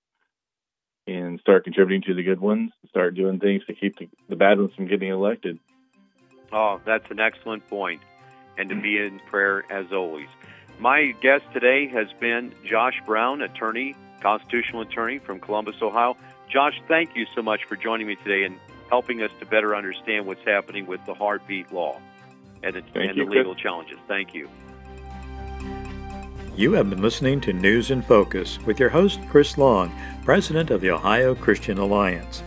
and 1.07 1.41
start 1.41 1.65
contributing 1.65 2.03
to 2.07 2.15
the 2.15 2.23
good 2.23 2.41
ones. 2.41 2.71
Start 2.89 3.15
doing 3.15 3.41
things 3.41 3.65
to 3.67 3.75
keep 3.75 3.99
the, 3.99 4.09
the 4.29 4.37
bad 4.37 4.59
ones 4.59 4.73
from 4.77 4.87
getting 4.87 5.11
elected. 5.11 5.59
Oh, 6.53 6.81
that's 6.85 7.11
an 7.11 7.19
excellent 7.19 7.67
point, 7.69 8.01
and 8.57 8.69
to 8.69 8.81
be 8.81 8.99
in 8.99 9.21
prayer 9.27 9.65
as 9.71 9.93
always. 9.93 10.29
My 10.79 11.13
guest 11.23 11.45
today 11.53 11.89
has 11.89 12.07
been 12.21 12.55
Josh 12.65 13.01
Brown, 13.05 13.43
attorney, 13.43 13.97
constitutional 14.21 14.83
attorney 14.83 15.19
from 15.19 15.41
Columbus, 15.41 15.77
Ohio. 15.83 16.17
Josh, 16.49 16.81
thank 16.89 17.17
you 17.17 17.27
so 17.35 17.43
much 17.43 17.65
for 17.65 17.77
joining 17.77 18.07
me 18.07 18.17
today 18.17 18.45
and 18.45 18.59
helping 18.89 19.23
us 19.23 19.31
to 19.41 19.47
better 19.47 19.75
understand 19.75 20.27
what's 20.27 20.45
happening 20.45 20.87
with 20.87 21.05
the 21.07 21.15
heartbeat 21.15 21.73
law 21.73 22.01
and, 22.63 22.77
the, 22.77 22.83
and 22.95 23.17
you, 23.17 23.25
the 23.25 23.31
legal 23.31 23.55
Chris. 23.55 23.63
challenges. 23.63 23.99
Thank 24.07 24.35
you. 24.35 24.49
You 26.57 26.73
have 26.73 26.89
been 26.89 27.03
listening 27.03 27.41
to 27.43 27.53
News 27.53 27.91
in 27.91 28.01
Focus 28.01 28.59
with 28.65 28.81
your 28.81 28.89
host, 28.89 29.21
Chris 29.29 29.59
Long, 29.59 29.93
President 30.25 30.71
of 30.71 30.81
the 30.81 30.91
Ohio 30.91 31.35
Christian 31.35 31.77
Alliance. 31.79 32.43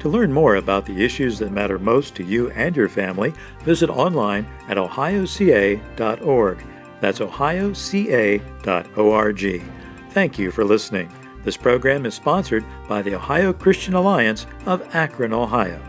To 0.00 0.10
learn 0.10 0.30
more 0.32 0.56
about 0.56 0.84
the 0.84 1.02
issues 1.02 1.38
that 1.38 1.52
matter 1.52 1.78
most 1.78 2.14
to 2.16 2.24
you 2.24 2.50
and 2.50 2.76
your 2.76 2.88
family, 2.88 3.32
visit 3.60 3.88
online 3.88 4.46
at 4.68 4.76
ohioca.org. 4.76 6.58
That's 7.00 7.20
ohioca.org. 7.20 7.82
Thank 10.10 10.38
you 10.38 10.50
for 10.50 10.64
listening. 10.64 11.10
This 11.46 11.56
program 11.56 12.06
is 12.06 12.14
sponsored 12.14 12.64
by 12.88 13.02
the 13.02 13.14
Ohio 13.14 13.52
Christian 13.52 13.94
Alliance 13.94 14.48
of 14.66 14.82
Akron, 14.96 15.32
Ohio. 15.32 15.80